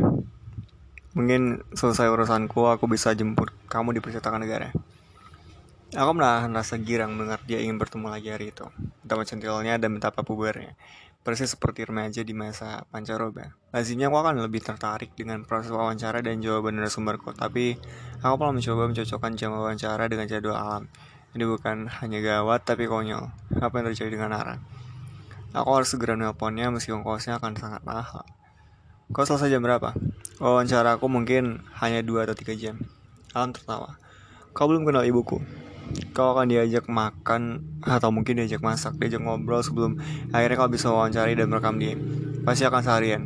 Mungkin 1.17 1.67
selesai 1.75 2.07
urusanku, 2.07 2.69
aku 2.69 2.87
bisa 2.87 3.11
jemput 3.11 3.51
kamu 3.67 3.97
di 3.97 3.99
percetakan 3.99 4.45
negara. 4.45 4.71
Aku 5.89 6.13
menahan 6.13 6.53
rasa 6.53 6.77
girang 6.77 7.17
mendengar 7.17 7.41
dia 7.49 7.57
ingin 7.57 7.81
bertemu 7.81 8.13
lagi 8.13 8.29
hari 8.29 8.53
itu. 8.53 8.61
Betapa 9.01 9.25
centilnya 9.25 9.81
dan 9.81 9.97
betapa 9.97 10.21
pubernya. 10.21 10.77
Persis 11.19 11.51
seperti 11.51 11.83
remaja 11.83 12.23
di 12.23 12.31
masa 12.31 12.87
pancaroba. 12.89 13.53
Lazimnya 13.75 14.07
aku 14.07 14.17
akan 14.23 14.39
lebih 14.39 14.63
tertarik 14.63 15.11
dengan 15.13 15.43
proses 15.43 15.69
wawancara 15.69 16.23
dan 16.23 16.39
jawaban 16.39 16.79
narasumberku, 16.79 17.35
tapi 17.35 17.75
aku 18.23 18.33
perlu 18.39 18.55
mencoba 18.55 18.87
mencocokkan 18.89 19.35
jam 19.35 19.51
wawancara 19.53 20.07
dengan 20.07 20.25
jadwal 20.25 20.55
alam. 20.55 20.83
Ini 21.35 21.45
bukan 21.45 21.91
hanya 22.01 22.19
gawat, 22.25 22.65
tapi 22.65 22.89
konyol. 22.89 23.29
Apa 23.61 23.73
yang 23.79 23.85
terjadi 23.93 24.17
dengan 24.17 24.33
Nara? 24.33 24.57
Aku 25.53 25.69
harus 25.77 25.93
segera 25.93 26.17
nelponnya 26.17 26.73
meski 26.73 26.89
ongkosnya 26.95 27.37
akan 27.37 27.53
sangat 27.59 27.81
mahal. 27.85 28.25
Kau 29.13 29.25
selesai 29.25 29.53
jam 29.53 29.61
berapa? 29.61 29.93
Wawancara 30.41 30.97
aku 30.97 31.05
mungkin 31.09 31.65
hanya 31.77 32.01
2 32.01 32.25
atau 32.25 32.37
3 32.37 32.53
jam. 32.57 32.75
Alam 33.37 33.53
tertawa. 33.53 33.97
Kau 34.53 34.65
belum 34.65 34.85
kenal 34.85 35.05
ibuku 35.05 35.41
kau 36.13 36.35
akan 36.35 36.51
diajak 36.51 36.85
makan 36.91 37.63
atau 37.83 38.09
mungkin 38.11 38.39
diajak 38.41 38.59
masak, 38.59 38.97
diajak 38.99 39.23
ngobrol 39.23 39.63
sebelum 39.63 39.97
akhirnya 40.35 40.57
kau 40.59 40.71
bisa 40.71 40.91
wawancari 40.91 41.33
dan 41.37 41.47
merekam 41.47 41.79
dia. 41.79 41.95
Pasti 42.43 42.67
akan 42.67 42.81
seharian. 42.81 43.23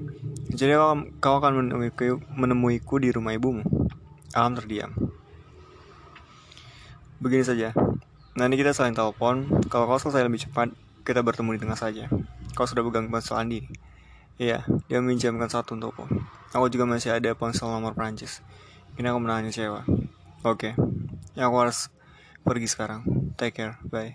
Jadi 0.53 0.77
kau, 0.77 0.93
kau 1.17 1.35
akan 1.41 1.65
menemuiku, 1.65 2.21
menemuiku 2.37 2.95
di 3.01 3.09
rumah 3.09 3.33
ibumu. 3.33 3.65
Alam 4.37 4.53
terdiam. 4.53 4.93
Begini 7.17 7.45
saja. 7.45 7.73
Nanti 8.33 8.57
kita 8.57 8.73
saling 8.73 8.97
telepon. 8.97 9.49
Kalau 9.69 9.85
kau 9.85 9.97
selesai 10.01 10.25
lebih 10.25 10.45
cepat, 10.45 10.73
kita 11.05 11.21
bertemu 11.21 11.57
di 11.57 11.59
tengah 11.61 11.77
saja. 11.77 12.05
Kau 12.53 12.69
sudah 12.69 12.85
pegang 12.85 13.09
ponsel 13.09 13.37
Andi. 13.37 13.61
Iya, 14.41 14.65
dia 14.89 14.97
meminjamkan 14.97 15.45
satu 15.45 15.77
untukku. 15.77 16.09
Aku 16.53 16.65
juga 16.69 16.89
masih 16.89 17.13
ada 17.13 17.33
ponsel 17.37 17.69
nomor 17.69 17.93
Prancis. 17.93 18.41
Ini 18.97 19.09
aku 19.09 19.21
menahan 19.21 19.45
kecewa. 19.49 19.85
Oke, 20.43 20.73
okay. 20.75 21.39
ya 21.39 21.47
aku 21.47 21.57
harus 21.61 21.93
pergi 22.43 22.67
sekarang. 22.67 23.33
Take 23.39 23.55
care, 23.57 23.79
bye. 23.87 24.13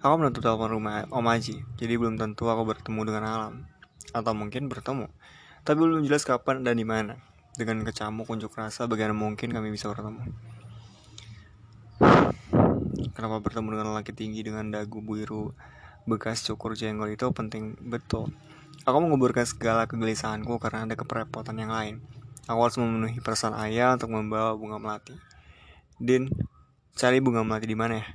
Aku 0.00 0.16
menutup 0.16 0.40
telepon 0.40 0.72
rumah 0.72 1.04
Om 1.12 1.28
Aji, 1.28 1.60
jadi 1.76 2.00
belum 2.00 2.16
tentu 2.16 2.48
aku 2.48 2.64
bertemu 2.64 3.00
dengan 3.04 3.24
alam. 3.28 3.54
Atau 4.16 4.32
mungkin 4.32 4.72
bertemu. 4.72 5.12
Tapi 5.60 5.76
belum 5.76 6.00
jelas 6.08 6.24
kapan 6.24 6.64
dan 6.64 6.80
di 6.80 6.88
mana. 6.88 7.20
Dengan 7.52 7.84
kecamuk 7.84 8.24
unjuk 8.32 8.56
rasa, 8.56 8.88
bagaimana 8.88 9.12
mungkin 9.12 9.52
kami 9.52 9.68
bisa 9.68 9.92
bertemu. 9.92 10.24
Kenapa 13.12 13.44
bertemu 13.44 13.68
dengan 13.76 13.92
laki 13.92 14.16
tinggi 14.16 14.40
dengan 14.40 14.72
dagu 14.72 15.04
biru 15.04 15.52
bekas 16.08 16.40
cukur 16.48 16.72
jenggot 16.72 17.12
itu 17.12 17.28
penting 17.36 17.76
betul. 17.76 18.32
Aku 18.88 18.96
menguburkan 19.04 19.44
segala 19.44 19.84
kegelisahanku 19.84 20.56
karena 20.56 20.88
ada 20.88 20.96
keperepotan 20.96 21.60
yang 21.60 21.68
lain. 21.68 22.00
Aku 22.48 22.64
harus 22.64 22.80
memenuhi 22.80 23.20
pesan 23.20 23.52
ayah 23.52 23.92
untuk 23.94 24.16
membawa 24.16 24.56
bunga 24.56 24.80
melati. 24.80 25.12
Din, 26.00 26.32
Cari 26.96 27.18
bunga 27.22 27.46
melati 27.46 27.66
di 27.66 27.76
mana 27.78 28.00
ya? 28.00 28.06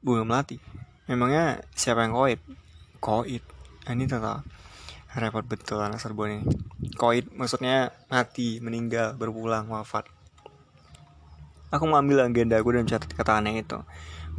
Bunga 0.00 0.22
melati. 0.24 0.56
Memangnya 1.06 1.64
siapa 1.76 2.04
yang 2.04 2.16
koit? 2.16 2.40
Koit. 2.98 3.44
Nah, 3.86 3.92
ini 3.94 4.04
total 4.10 4.42
repot 5.16 5.44
betul 5.48 5.80
anak 5.80 5.98
serbuan 5.98 6.40
ini. 6.40 6.44
Koit 6.96 7.32
maksudnya 7.32 7.92
mati, 8.12 8.60
meninggal, 8.60 9.16
berpulang, 9.16 9.68
wafat. 9.72 10.04
Aku 11.72 11.88
mengambil 11.88 12.24
agenda 12.24 12.60
aku 12.60 12.76
dan 12.76 12.84
mencatat 12.86 13.10
kata 13.16 13.32
aneh 13.40 13.64
itu. 13.64 13.80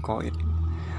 Koit. 0.06 0.34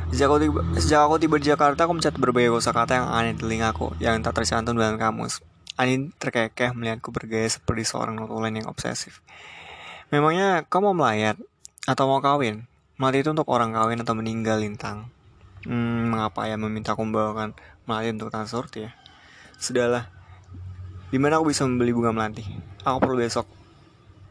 Sejak 0.08 0.32
aku, 0.32 0.37
tiba, 0.40 0.61
sejak 0.80 1.00
aku 1.04 1.14
tiba 1.20 1.37
di 1.37 1.47
Jakarta, 1.52 1.85
aku 1.85 1.92
mencatat 1.94 2.18
berbagai 2.18 2.50
kata 2.64 2.92
yang 2.97 3.06
aneh 3.12 3.32
di 3.37 3.40
telingaku, 3.44 3.92
yang 4.00 4.18
tak 4.25 4.40
tercantum 4.40 4.75
dalam 4.75 4.97
kamus. 4.97 5.44
Ani 5.78 6.11
terkekeh 6.18 6.75
melihatku 6.75 7.14
bergaya 7.14 7.47
seperti 7.47 7.87
seorang 7.87 8.18
notulen 8.18 8.50
yang 8.58 8.66
obsesif. 8.66 9.23
Memangnya 10.11 10.66
kamu 10.66 10.90
mau 10.90 11.06
melayat? 11.06 11.38
Atau 11.88 12.04
mau 12.04 12.21
kawin? 12.21 12.68
Mati 13.00 13.25
itu 13.25 13.33
untuk 13.33 13.49
orang 13.49 13.73
kawin 13.73 14.04
atau 14.04 14.12
meninggal 14.12 14.61
lintang. 14.61 15.09
Hmm, 15.64 16.12
mengapa 16.12 16.44
ya 16.44 16.61
meminta 16.61 16.92
aku 16.92 17.01
membawakan 17.01 17.57
melati 17.88 18.12
untuk 18.12 18.29
transfer 18.29 18.68
ya? 18.77 18.92
Sudahlah. 19.57 20.05
Di 21.09 21.16
mana 21.16 21.40
aku 21.40 21.48
bisa 21.48 21.64
membeli 21.64 21.96
bunga 21.96 22.12
melati? 22.12 22.44
Aku 22.85 23.01
perlu 23.01 23.24
besok. 23.24 23.48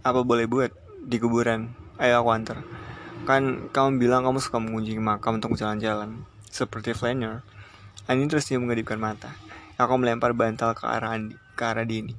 Apa 0.06 0.22
boleh 0.22 0.46
buat 0.46 0.70
di 1.02 1.18
kuburan? 1.18 1.74
Ayo 1.98 2.22
aku 2.22 2.30
antar. 2.30 2.62
Kan 3.26 3.74
kamu 3.74 4.06
bilang 4.06 4.22
kamu 4.30 4.38
suka 4.38 4.62
mengunjungi 4.62 5.02
makam 5.02 5.42
untuk 5.42 5.58
jalan-jalan. 5.58 6.30
Seperti 6.54 6.94
Flanner. 6.94 7.42
Ani 8.06 8.30
terus 8.30 8.46
dia 8.46 8.62
mengedipkan 8.62 9.02
mata. 9.02 9.34
Aku 9.82 9.98
melempar 9.98 10.38
bantal 10.38 10.78
ke 10.78 10.86
arah 10.86 11.18
Andi, 11.18 11.34
ke 11.58 11.64
arah 11.66 11.90
Dini. 11.90 12.14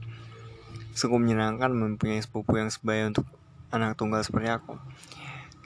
Sungguh 0.99 1.23
menyenangkan 1.23 1.71
mempunyai 1.71 2.19
sepupu 2.19 2.59
yang 2.59 2.75
sebaya 2.75 3.07
untuk 3.07 3.23
anak 3.71 3.95
tunggal 3.95 4.25
seperti 4.27 4.51
aku 4.51 4.75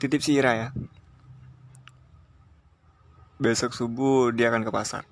titip 0.03 0.19
si 0.19 0.35
Ira 0.35 0.51
ya. 0.51 0.67
Besok 3.39 3.71
subuh 3.71 4.35
dia 4.35 4.51
akan 4.51 4.67
ke 4.67 4.71
pasar. 4.75 5.07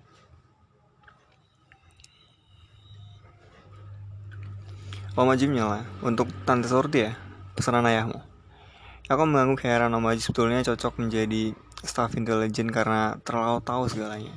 Om 5.16 5.32
Haji 5.32 5.48
menyala 5.48 5.88
untuk 6.04 6.28
tante 6.44 6.68
Surti 6.68 7.08
ya 7.08 7.16
pesanan 7.56 7.88
ayahmu. 7.88 8.20
Aku 9.08 9.24
mengangguk 9.24 9.64
heran 9.64 9.96
Om 9.96 10.12
Haji 10.12 10.28
sebetulnya 10.28 10.60
cocok 10.60 11.00
menjadi 11.00 11.56
staff 11.88 12.12
intelijen 12.20 12.68
karena 12.68 13.16
terlalu 13.24 13.64
tahu 13.64 13.88
segalanya. 13.88 14.36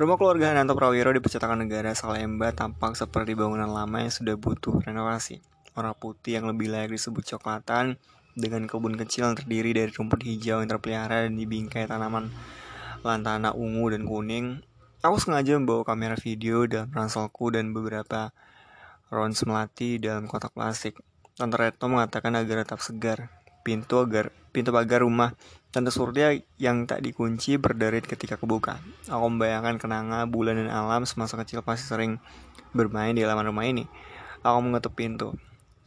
Rumah 0.00 0.16
keluarga 0.16 0.56
Hananto 0.56 0.72
Prawiro 0.72 1.12
di 1.12 1.20
percetakan 1.20 1.68
negara 1.68 1.92
Salemba 1.92 2.56
tampak 2.56 2.96
seperti 2.96 3.36
bangunan 3.36 3.68
lama 3.68 4.00
yang 4.00 4.08
sudah 4.08 4.32
butuh 4.40 4.80
renovasi. 4.80 5.44
Warna 5.76 5.92
putih 5.92 6.40
yang 6.40 6.48
lebih 6.48 6.72
layak 6.72 6.96
disebut 6.96 7.36
coklatan 7.36 8.00
dengan 8.34 8.66
kebun 8.66 8.94
kecil 8.94 9.30
yang 9.30 9.36
terdiri 9.38 9.74
dari 9.74 9.90
rumput 9.90 10.22
hijau 10.22 10.62
yang 10.62 10.70
terpelihara 10.70 11.26
dan 11.26 11.34
dibingkai 11.34 11.86
tanaman 11.90 12.30
lantana 13.00 13.56
ungu 13.56 13.90
dan 13.90 14.04
kuning. 14.04 14.46
Aku 15.00 15.16
sengaja 15.16 15.56
membawa 15.56 15.82
kamera 15.82 16.12
video 16.20 16.68
dan 16.68 16.92
ranselku 16.92 17.48
dan 17.48 17.72
beberapa 17.72 18.36
rons 19.08 19.40
melati 19.48 19.96
dalam 19.96 20.28
kotak 20.28 20.52
plastik. 20.52 21.00
Tante 21.34 21.56
Retno 21.56 21.88
mengatakan 21.88 22.36
agar 22.36 22.68
tetap 22.68 22.84
segar. 22.84 23.32
Pintu 23.60 24.00
agar 24.00 24.32
pintu 24.52 24.72
pagar 24.72 25.04
rumah 25.04 25.36
Tante 25.70 25.94
Surya 25.94 26.34
yang 26.58 26.84
tak 26.90 26.98
dikunci 27.00 27.54
berderit 27.54 28.02
ketika 28.02 28.34
kebuka. 28.34 28.82
Aku 29.06 29.24
membayangkan 29.30 29.78
kenanga 29.78 30.26
bulan 30.26 30.58
dan 30.58 30.68
alam 30.68 31.06
semasa 31.06 31.38
kecil 31.38 31.62
pasti 31.62 31.86
sering 31.86 32.18
bermain 32.74 33.14
di 33.14 33.22
halaman 33.22 33.54
rumah 33.54 33.64
ini. 33.70 33.86
Aku 34.42 34.58
mengetuk 34.60 34.98
pintu. 34.98 35.38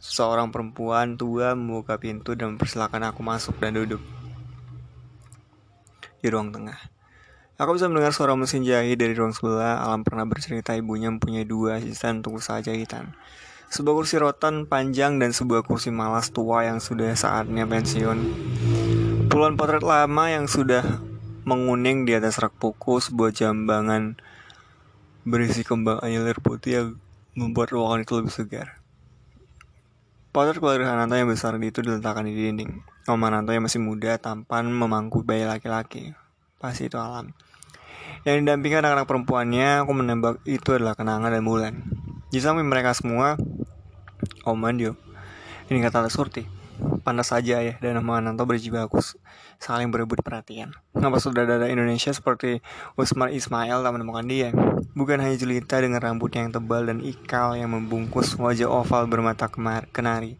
Seorang 0.04 0.52
perempuan 0.52 1.16
tua 1.16 1.56
membuka 1.56 1.96
pintu 1.96 2.36
dan 2.36 2.60
mempersilahkan 2.60 3.16
aku 3.16 3.24
masuk 3.24 3.56
dan 3.64 3.72
duduk 3.72 4.04
di 6.20 6.28
ruang 6.28 6.52
tengah. 6.52 6.76
Aku 7.56 7.72
bisa 7.80 7.88
mendengar 7.88 8.12
suara 8.12 8.36
mesin 8.36 8.68
jahit 8.68 9.00
dari 9.00 9.16
ruang 9.16 9.32
sebelah. 9.32 9.80
Alam 9.80 10.04
pernah 10.04 10.28
bercerita 10.28 10.76
ibunya 10.76 11.08
mempunyai 11.08 11.48
dua 11.48 11.80
asisten 11.80 12.20
untuk 12.20 12.44
usaha 12.44 12.60
jahitan. 12.60 13.16
Sebuah 13.72 14.04
kursi 14.04 14.20
rotan 14.20 14.68
panjang 14.68 15.24
dan 15.24 15.32
sebuah 15.32 15.64
kursi 15.64 15.88
malas 15.88 16.36
tua 16.36 16.68
yang 16.68 16.84
sudah 16.84 17.16
saatnya 17.16 17.64
pensiun. 17.64 18.20
Puluhan 19.32 19.56
potret 19.56 19.88
lama 19.88 20.28
yang 20.28 20.52
sudah 20.52 20.84
menguning 21.48 22.04
di 22.04 22.12
atas 22.12 22.44
rak 22.44 22.52
buku, 22.60 23.00
sebuah 23.00 23.32
jambangan 23.32 24.20
berisi 25.24 25.64
kembang 25.64 26.04
anyelir 26.04 26.44
putih 26.44 26.72
yang 26.76 26.88
membuat 27.40 27.72
ruangan 27.72 28.04
itu 28.04 28.20
lebih 28.20 28.36
segar. 28.36 28.83
Potret 30.34 30.58
keluarga 30.58 30.90
Hananto 30.90 31.14
yang 31.14 31.30
besar 31.30 31.54
itu 31.62 31.86
diletakkan 31.86 32.26
di 32.26 32.34
dinding. 32.34 32.82
Om 33.06 33.22
Hananto 33.22 33.54
yang 33.54 33.70
masih 33.70 33.78
muda 33.78 34.18
tampan 34.18 34.66
memangku 34.66 35.22
bayi 35.22 35.46
laki-laki. 35.46 36.18
Pasti 36.58 36.90
itu 36.90 36.98
alam. 36.98 37.38
Yang 38.26 38.42
didampingi 38.42 38.82
anak-anak 38.82 39.06
perempuannya, 39.06 39.86
aku 39.86 39.94
menembak 39.94 40.42
itu 40.50 40.74
adalah 40.74 40.98
kenangan 40.98 41.30
dan 41.30 41.46
bulan. 41.46 41.86
Di 42.34 42.42
samping 42.42 42.66
mereka 42.66 42.98
semua, 42.98 43.38
Om 44.42 44.58
Mandio. 44.58 44.98
Ini 45.70 45.78
kata 45.86 46.10
Surti. 46.10 46.63
Pantas 47.04 47.36
saja 47.36 47.60
ya 47.60 47.76
dan 47.84 48.00
nama 48.00 48.24
Ananto 48.24 48.48
berjibaku 48.48 49.00
saling 49.60 49.92
berebut 49.92 50.24
perhatian. 50.24 50.72
Kenapa 50.96 51.20
saudara 51.20 51.68
Indonesia 51.68 52.12
seperti 52.16 52.64
Usmar 52.96 53.32
Ismail 53.32 53.84
tak 53.84 53.94
menemukan 53.96 54.24
dia? 54.24 54.56
Bukan 54.96 55.20
hanya 55.20 55.36
jelita 55.36 55.84
dengan 55.84 56.00
rambut 56.00 56.32
yang 56.32 56.54
tebal 56.54 56.88
dan 56.88 57.04
ikal 57.04 57.60
yang 57.60 57.76
membungkus 57.76 58.40
wajah 58.40 58.72
oval 58.72 59.10
bermata 59.12 59.52
kemar 59.52 59.92
kenari 59.92 60.40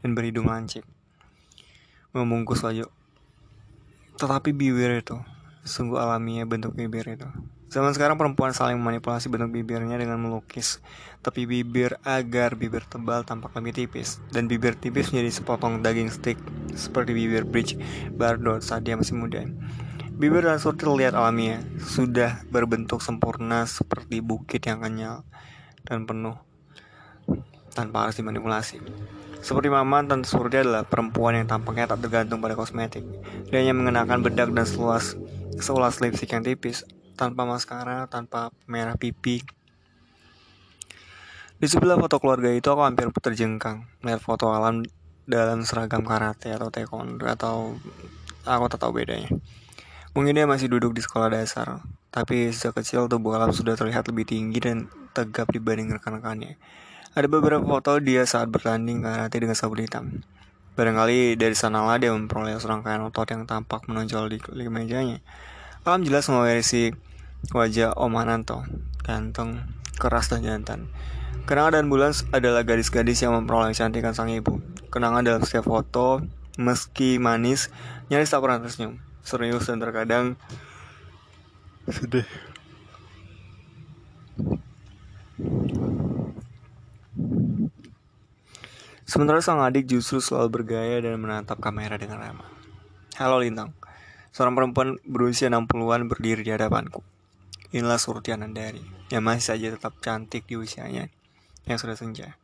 dan 0.00 0.16
berhidung 0.16 0.48
lancip. 0.48 0.86
Membungkus 2.16 2.64
wajah. 2.64 2.88
Tetapi 4.16 4.56
bibir 4.56 5.04
itu, 5.04 5.18
sungguh 5.66 6.00
alamiah 6.00 6.48
bentuk 6.48 6.72
bibir 6.72 7.04
itu. 7.04 7.28
Zaman 7.68 7.92
sekarang 7.92 8.16
perempuan 8.16 8.56
saling 8.56 8.80
memanipulasi 8.80 9.28
bentuk 9.28 9.52
bibirnya 9.52 10.00
dengan 10.00 10.16
melukis 10.16 10.80
tepi 11.20 11.44
bibir 11.44 12.00
agar 12.00 12.56
bibir 12.56 12.80
tebal 12.88 13.28
tampak 13.28 13.52
lebih 13.60 13.84
tipis 13.84 14.24
dan 14.32 14.48
bibir 14.48 14.72
tipis 14.72 15.12
menjadi 15.12 15.36
sepotong 15.36 15.84
daging 15.84 16.08
stick 16.08 16.40
seperti 16.72 17.12
bibir 17.12 17.44
bridge 17.44 17.76
Bardot 18.16 18.64
saat 18.64 18.88
dia 18.88 18.96
masih 18.96 19.20
muda. 19.20 19.44
Bibir 20.18 20.42
dan 20.42 20.58
surti 20.58 20.82
terlihat 20.82 21.14
alamiah, 21.14 21.62
sudah 21.78 22.42
berbentuk 22.50 23.04
sempurna 23.04 23.68
seperti 23.68 24.18
bukit 24.18 24.64
yang 24.66 24.82
kenyal 24.82 25.22
dan 25.86 26.08
penuh 26.08 26.34
tanpa 27.70 28.08
harus 28.08 28.18
dimanipulasi. 28.18 28.82
Seperti 29.38 29.70
Maman, 29.70 30.10
Tante 30.10 30.26
Surti 30.26 30.58
adalah 30.58 30.82
perempuan 30.82 31.38
yang 31.38 31.46
tampaknya 31.46 31.86
tak 31.86 32.02
tergantung 32.02 32.42
pada 32.42 32.58
kosmetik. 32.58 33.06
Dia 33.46 33.62
hanya 33.62 33.70
mengenakan 33.70 34.26
bedak 34.26 34.50
dan 34.50 34.66
seluas 34.66 35.14
seulas 35.62 36.02
lipstick 36.02 36.34
yang 36.34 36.42
tipis, 36.42 36.82
tanpa 37.18 37.42
maskara, 37.42 38.06
tanpa 38.06 38.54
merah 38.70 38.94
pipi, 38.94 39.42
Di 41.58 41.66
sebelah 41.66 41.98
foto 41.98 42.22
keluarga 42.22 42.54
itu 42.54 42.70
aku 42.70 42.86
hampir 42.86 43.10
terjengkang 43.10 43.82
melihat 43.98 44.22
foto 44.22 44.54
alam 44.54 44.86
dalam 45.26 45.66
seragam 45.66 46.06
karate 46.06 46.54
atau 46.54 46.70
taekwondo 46.70 47.26
atau 47.26 47.74
aku 48.46 48.64
tak 48.70 48.78
tahu 48.78 49.02
bedanya. 49.02 49.26
Mungkin 50.14 50.38
dia 50.38 50.46
masih 50.46 50.70
duduk 50.70 50.94
di 50.94 51.02
sekolah 51.02 51.34
dasar, 51.34 51.82
tapi 52.14 52.54
sejak 52.54 52.78
kecil 52.78 53.10
tubuh 53.10 53.34
alam 53.34 53.50
sudah 53.50 53.74
terlihat 53.74 54.06
lebih 54.06 54.30
tinggi 54.30 54.62
dan 54.62 54.86
tegap 55.18 55.50
dibanding 55.50 55.90
rekan-rekannya. 55.98 56.54
Ada 57.18 57.26
beberapa 57.26 57.66
foto 57.66 57.98
dia 57.98 58.22
saat 58.22 58.46
bertanding 58.54 59.02
karate 59.02 59.42
dengan 59.42 59.58
sabuk 59.58 59.82
hitam. 59.82 60.22
Barangkali 60.78 61.34
dari 61.34 61.58
sanalah 61.58 61.98
dia 61.98 62.14
memperoleh 62.14 62.54
serangkaian 62.54 63.02
otot 63.02 63.26
yang 63.34 63.50
tampak 63.50 63.82
menonjol 63.90 64.30
di, 64.30 64.38
di 64.38 64.70
mejanya. 64.70 65.18
Alam 65.82 66.06
jelas 66.06 66.30
mewarisi 66.30 66.94
wajah 67.54 67.94
Om 67.96 68.14
Ananto, 68.18 68.66
ganteng, 69.06 69.64
keras 69.96 70.28
dan 70.28 70.44
jantan. 70.44 70.90
Kenangan 71.48 71.80
dan 71.80 71.86
bulan 71.88 72.12
adalah 72.34 72.60
gadis-gadis 72.60 73.24
yang 73.24 73.32
memperoleh 73.32 73.72
kecantikan 73.72 74.12
sang 74.12 74.28
ibu. 74.28 74.60
Kenangan 74.92 75.24
dalam 75.24 75.40
setiap 75.40 75.64
foto, 75.64 76.20
meski 76.60 77.16
manis, 77.16 77.72
nyaris 78.12 78.28
tak 78.28 78.44
pernah 78.44 78.60
tersenyum. 78.60 79.00
Serius 79.24 79.64
dan 79.64 79.80
terkadang 79.80 80.36
sedih. 81.88 82.28
Sementara 89.08 89.40
sang 89.40 89.64
adik 89.64 89.88
justru 89.88 90.20
selalu 90.20 90.60
bergaya 90.60 91.00
dan 91.00 91.16
menatap 91.16 91.56
kamera 91.64 91.96
dengan 91.96 92.20
ramah. 92.20 92.48
Halo 93.16 93.40
Lintang, 93.40 93.72
seorang 94.36 94.52
perempuan 94.52 95.00
berusia 95.08 95.48
60-an 95.48 96.12
berdiri 96.12 96.44
di 96.44 96.52
hadapanku. 96.52 97.00
Inilah 97.68 98.00
Surti 98.00 98.32
Anandari, 98.32 98.80
yang 99.12 99.20
masih 99.28 99.52
saja 99.52 99.68
tetap 99.76 100.00
cantik 100.00 100.48
di 100.48 100.56
usianya 100.56 101.12
yang 101.68 101.76
sudah 101.76 102.00
senja. 102.00 102.40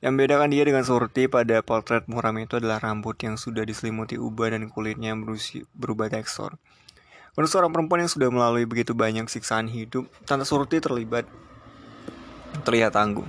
Yang 0.00 0.16
membedakan 0.16 0.48
dia 0.48 0.64
dengan 0.64 0.88
Surti 0.88 1.28
pada 1.28 1.60
potret 1.60 2.08
muram 2.08 2.32
itu 2.40 2.56
adalah 2.56 2.80
rambut 2.80 3.12
yang 3.20 3.36
sudah 3.36 3.60
diselimuti 3.68 4.16
ubah 4.16 4.56
dan 4.56 4.72
kulitnya 4.72 5.12
yang 5.12 5.20
berusi, 5.20 5.68
berubah 5.76 6.08
tekstur. 6.08 6.56
Untuk 7.36 7.52
seorang 7.52 7.76
perempuan 7.76 8.08
yang 8.08 8.12
sudah 8.12 8.32
melalui 8.32 8.64
begitu 8.64 8.96
banyak 8.96 9.28
siksaan 9.28 9.68
hidup, 9.68 10.08
Tante 10.24 10.48
Surti 10.48 10.80
terlibat 10.80 11.28
terlihat 12.64 12.96
tangguh. 12.96 13.28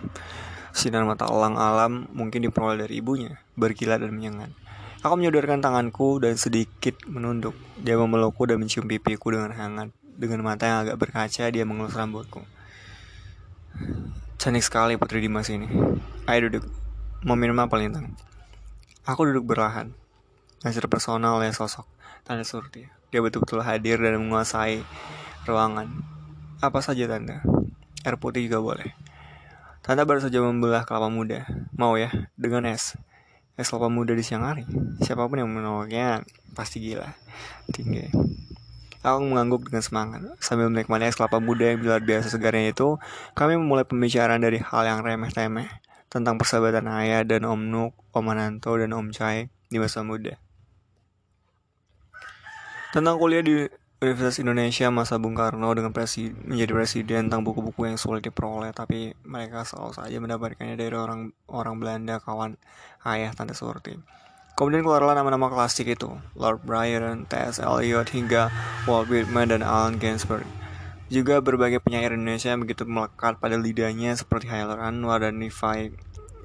Sinar 0.71 1.03
mata 1.03 1.27
elang 1.27 1.59
alam 1.59 2.07
mungkin 2.15 2.47
diperoleh 2.47 2.87
dari 2.87 3.03
ibunya, 3.03 3.43
berkilat 3.59 3.99
dan 3.99 4.15
menyengat. 4.15 4.55
Aku 5.03 5.19
menyodorkan 5.19 5.59
tanganku 5.59 6.23
dan 6.23 6.39
sedikit 6.39 6.95
menunduk. 7.11 7.59
Dia 7.75 7.99
memelukku 7.99 8.47
dan 8.47 8.63
mencium 8.63 8.87
pipiku 8.87 9.35
dengan 9.35 9.51
hangat. 9.51 9.91
Dengan 10.15 10.47
mata 10.47 10.63
yang 10.63 10.87
agak 10.87 10.95
berkaca, 10.95 11.51
dia 11.51 11.67
mengelus 11.67 11.91
rambutku. 11.91 12.39
Cantik 14.39 14.63
sekali 14.63 14.95
Putri 14.95 15.19
Dimas 15.19 15.51
ini. 15.51 15.67
Ayo 16.23 16.47
duduk. 16.47 16.71
Mau 17.27 17.35
minum 17.35 17.59
apa 17.59 17.75
Lintang? 17.75 18.15
Aku 19.03 19.27
duduk 19.27 19.43
berlahan. 19.43 19.91
Masih 20.63 20.79
personal 20.87 21.43
ya 21.43 21.51
sosok. 21.51 21.83
Tanda 22.23 22.47
Surti. 22.47 22.87
Dia 23.11 23.19
betul-betul 23.19 23.59
hadir 23.59 23.99
dan 23.99 24.23
menguasai 24.23 24.87
ruangan. 25.43 25.91
Apa 26.63 26.79
saja 26.79 27.11
tanda. 27.11 27.43
Air 28.07 28.15
putih 28.15 28.47
juga 28.47 28.63
boleh. 28.63 28.95
Tanda 29.83 30.07
baru 30.07 30.23
saja 30.23 30.39
membelah 30.39 30.87
kelapa 30.87 31.11
muda. 31.11 31.43
Mau 31.75 31.99
ya? 31.99 32.07
Dengan 32.39 32.71
es. 32.71 32.95
Es 33.59 33.67
kelapa 33.67 33.91
muda 33.91 34.15
di 34.15 34.23
siang 34.23 34.47
hari. 34.47 34.63
Siapa 35.03 35.27
pun 35.27 35.43
yang 35.43 35.51
menolaknya 35.51 36.23
pasti 36.55 36.79
gila. 36.79 37.13
Tinggi. 37.69 38.09
Aku 39.05 39.21
mengangguk 39.21 39.69
dengan 39.69 39.85
semangat. 39.85 40.25
Sambil 40.41 40.73
menikmati 40.73 41.05
es 41.05 41.13
kelapa 41.13 41.37
muda 41.37 41.69
yang 41.69 41.85
luar 41.85 42.01
biasa 42.01 42.33
segarnya 42.33 42.73
itu, 42.73 42.97
kami 43.37 43.53
memulai 43.53 43.85
pembicaraan 43.85 44.41
dari 44.41 44.57
hal 44.57 44.81
yang 44.81 45.05
remeh-temeh 45.05 45.69
tentang 46.09 46.41
persahabatan 46.41 46.89
ayah 46.89 47.21
dan 47.21 47.45
Om 47.45 47.61
Nuk, 47.69 47.93
Om 48.09 48.25
Ananto, 48.33 48.73
dan 48.81 48.97
Om 48.97 49.13
Chai 49.13 49.53
di 49.69 49.77
masa 49.77 50.01
muda. 50.01 50.41
Tentang 52.89 53.21
kuliah 53.21 53.45
di 53.45 53.69
Universitas 53.95 54.43
Indonesia 54.43 54.87
masa 54.91 55.15
Bung 55.15 55.35
Karno 55.35 55.71
dengan 55.71 55.95
presi 55.95 56.27
menjadi 56.31 56.71
presiden 56.75 57.27
tentang 57.27 57.47
buku-buku 57.47 57.87
yang 57.87 57.95
sulit 57.95 58.27
diperoleh 58.27 58.75
tapi 58.75 59.15
mereka 59.23 59.63
selalu 59.63 59.95
saja 59.95 60.17
mendapatkannya 60.19 60.75
dari 60.75 60.95
orang 60.95 61.31
orang 61.47 61.79
Belanda 61.79 62.19
kawan 62.19 62.59
ayah 63.07 63.31
tante 63.31 63.55
Surti. 63.55 63.95
Kemudian 64.55 64.87
keluarlah 64.87 65.19
nama-nama 65.19 65.51
klasik 65.51 65.91
itu, 65.91 66.15
Lord 66.31 66.63
Byron, 66.63 67.27
T.S. 67.27 67.59
Eliot, 67.59 68.07
hingga 68.15 68.47
Walt 68.87 69.11
Whitman 69.11 69.51
dan 69.51 69.59
Allen 69.59 69.99
Ginsberg. 69.99 70.47
Juga 71.11 71.43
berbagai 71.43 71.83
penyair 71.83 72.15
Indonesia 72.15 72.55
yang 72.55 72.63
begitu 72.63 72.87
melekat 72.87 73.35
pada 73.35 73.59
lidahnya 73.59 74.15
seperti 74.15 74.47
Hailur 74.47 74.79
Anwar 74.79 75.27
dan 75.27 75.43
Rifai, 75.43 75.91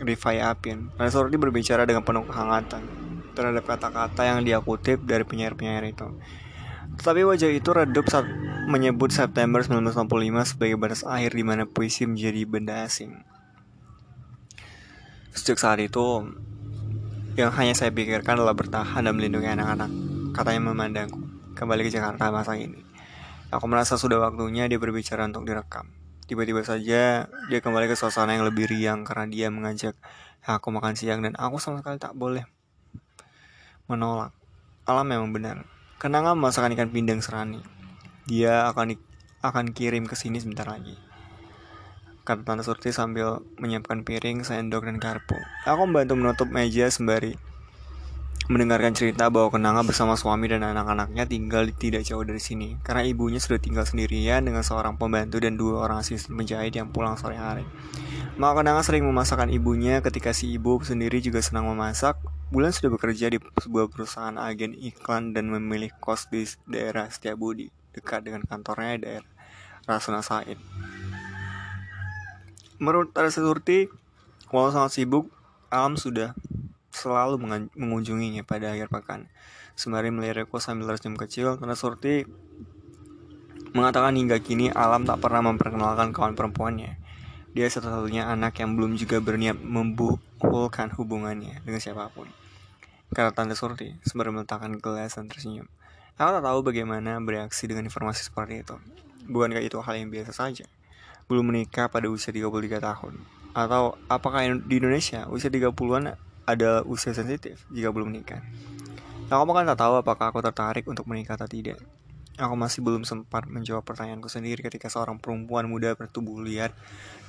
Rifai 0.02 0.42
Apin. 0.42 0.90
Seperti 0.98 1.38
berbicara 1.38 1.86
dengan 1.86 2.02
penuh 2.02 2.26
kehangatan 2.26 2.82
terhadap 3.38 3.62
kata-kata 3.62 4.26
yang 4.26 4.42
dia 4.42 4.58
kutip 4.58 5.06
dari 5.06 5.22
penyair-penyair 5.22 5.94
itu. 5.94 6.10
Tetapi 6.98 7.22
wajah 7.22 7.46
itu 7.54 7.70
redup 7.70 8.10
saat 8.10 8.26
menyebut 8.66 9.14
September 9.14 9.62
1965 9.62 10.50
sebagai 10.50 10.76
batas 10.82 11.06
akhir 11.06 11.38
di 11.38 11.44
mana 11.46 11.62
puisi 11.62 12.10
menjadi 12.10 12.42
benda 12.42 12.82
asing. 12.82 13.22
Sejak 15.30 15.62
saat 15.62 15.78
itu, 15.78 16.26
yang 17.38 17.54
hanya 17.54 17.74
saya 17.78 17.94
pikirkan 17.94 18.38
adalah 18.38 18.58
bertahan 18.58 19.06
dan 19.06 19.14
melindungi 19.14 19.46
anak-anak. 19.46 19.90
Katanya 20.34 20.60
memandangku. 20.70 21.20
Kembali 21.54 21.86
ke 21.86 21.90
Jakarta 21.92 22.30
masa 22.34 22.58
ini. 22.58 22.82
Aku 23.50 23.66
merasa 23.66 23.98
sudah 23.98 24.18
waktunya 24.22 24.66
dia 24.70 24.78
berbicara 24.78 25.26
untuk 25.26 25.46
direkam. 25.46 25.90
Tiba-tiba 26.26 26.62
saja 26.62 27.26
dia 27.26 27.58
kembali 27.58 27.90
ke 27.90 27.98
suasana 27.98 28.38
yang 28.38 28.46
lebih 28.46 28.70
riang 28.70 29.02
karena 29.02 29.26
dia 29.26 29.46
mengajak 29.50 29.98
aku 30.46 30.70
makan 30.70 30.94
siang 30.94 31.20
dan 31.26 31.34
aku 31.34 31.58
sama 31.58 31.82
sekali 31.82 31.98
tak 31.98 32.14
boleh 32.14 32.46
menolak. 33.90 34.30
Alam 34.86 35.06
memang 35.10 35.30
benar. 35.34 35.66
Kenangan 35.98 36.38
masakan 36.38 36.78
ikan 36.78 36.94
pindang 36.94 37.18
serani. 37.18 37.58
Dia 38.30 38.70
akan 38.70 38.94
akan 39.42 39.74
kirim 39.74 40.06
ke 40.06 40.14
sini 40.14 40.38
sebentar 40.38 40.70
lagi 40.70 41.09
kata 42.22 42.46
Tante 42.46 42.62
Surti 42.62 42.90
sambil 42.92 43.40
menyiapkan 43.58 44.04
piring, 44.04 44.44
sendok, 44.44 44.86
dan 44.86 44.96
garpu. 45.00 45.36
Aku 45.64 45.88
membantu 45.88 46.14
menutup 46.16 46.48
meja 46.48 46.86
sembari 46.88 47.36
mendengarkan 48.50 48.90
cerita 48.98 49.30
bahwa 49.30 49.46
Kenanga 49.54 49.86
bersama 49.86 50.18
suami 50.18 50.50
dan 50.50 50.66
anak-anaknya 50.66 51.22
tinggal 51.22 51.70
tidak 51.70 52.02
jauh 52.02 52.26
dari 52.26 52.42
sini 52.42 52.74
karena 52.82 53.06
ibunya 53.06 53.38
sudah 53.38 53.62
tinggal 53.62 53.86
sendirian 53.86 54.42
dengan 54.42 54.66
seorang 54.66 54.98
pembantu 54.98 55.38
dan 55.38 55.54
dua 55.54 55.86
orang 55.86 56.02
asisten 56.02 56.34
penjahit 56.34 56.74
yang 56.74 56.90
pulang 56.90 57.14
sore 57.14 57.38
hari. 57.38 57.62
Maka 58.34 58.58
Kenanga 58.58 58.82
sering 58.82 59.06
memasakkan 59.06 59.54
ibunya 59.54 60.02
ketika 60.02 60.34
si 60.34 60.50
ibu 60.50 60.82
sendiri 60.82 61.22
juga 61.22 61.38
senang 61.38 61.70
memasak. 61.70 62.18
Bulan 62.50 62.74
sudah 62.74 62.90
bekerja 62.90 63.30
di 63.30 63.38
sebuah 63.38 63.86
perusahaan 63.86 64.34
agen 64.34 64.74
iklan 64.74 65.30
dan 65.30 65.46
memilih 65.46 65.94
kos 66.02 66.26
di 66.26 66.42
daerah 66.66 67.06
Setiabudi 67.06 67.70
dekat 67.94 68.26
dengan 68.26 68.42
kantornya 68.42 68.98
di 68.98 69.02
daerah 69.06 69.30
Rasuna 69.86 70.26
Said. 70.26 70.58
Menurut 72.80 73.12
Tara 73.12 73.28
Surti, 73.28 73.92
walau 74.48 74.72
sangat 74.72 74.96
sibuk, 74.96 75.28
Alam 75.68 76.00
sudah 76.00 76.32
selalu 76.88 77.68
mengunjunginya 77.76 78.40
pada 78.40 78.72
akhir 78.72 78.88
pekan. 78.88 79.28
Sembari 79.76 80.08
melirikku 80.08 80.56
sambil 80.64 80.88
tersenyum 80.88 81.20
kecil, 81.20 81.60
Tara 81.60 81.76
Surti 81.76 82.24
mengatakan 83.76 84.16
hingga 84.16 84.40
kini 84.40 84.72
Alam 84.72 85.04
tak 85.04 85.20
pernah 85.20 85.44
memperkenalkan 85.44 86.16
kawan 86.16 86.32
perempuannya. 86.32 86.96
Dia 87.52 87.68
satu-satunya 87.68 88.24
anak 88.24 88.56
yang 88.64 88.72
belum 88.80 88.96
juga 88.96 89.20
berniat 89.20 89.60
membukulkan 89.60 90.96
hubungannya 90.96 91.60
dengan 91.68 91.84
siapa 91.84 92.08
pun. 92.16 92.32
Kata 93.12 93.36
Tante 93.36 93.60
Surti, 93.60 93.92
sembari 94.08 94.32
meletakkan 94.32 94.72
gelas 94.80 95.20
dan 95.20 95.28
tersenyum. 95.28 95.68
Aku 96.16 96.32
tak 96.32 96.48
tahu 96.48 96.64
bagaimana 96.64 97.20
bereaksi 97.20 97.68
dengan 97.68 97.84
informasi 97.92 98.24
seperti 98.24 98.64
itu. 98.64 98.80
Bukankah 99.28 99.60
itu 99.60 99.76
hal 99.84 100.00
yang 100.00 100.08
biasa 100.08 100.32
saja? 100.32 100.64
Belum 101.30 101.54
menikah 101.54 101.86
pada 101.86 102.10
usia 102.10 102.34
33 102.34 102.82
tahun? 102.82 103.14
Atau 103.54 103.94
apakah 104.10 104.42
di 104.66 104.82
Indonesia 104.82 105.30
usia 105.30 105.46
30-an 105.46 106.18
ada 106.42 106.82
usia 106.82 107.14
sensitif 107.14 107.62
jika 107.70 107.94
belum 107.94 108.10
menikah? 108.10 108.42
Aku 109.30 109.46
kan 109.54 109.62
tak 109.62 109.78
tahu 109.78 110.02
apakah 110.02 110.34
aku 110.34 110.42
tertarik 110.42 110.90
untuk 110.90 111.06
menikah 111.06 111.38
atau 111.38 111.46
tidak. 111.46 111.78
Aku 112.34 112.58
masih 112.58 112.82
belum 112.82 113.06
sempat 113.06 113.46
menjawab 113.46 113.86
pertanyaanku 113.86 114.26
sendiri 114.26 114.58
ketika 114.58 114.90
seorang 114.90 115.22
perempuan 115.22 115.70
muda 115.70 115.94
bertubuh 115.94 116.42
liar 116.42 116.74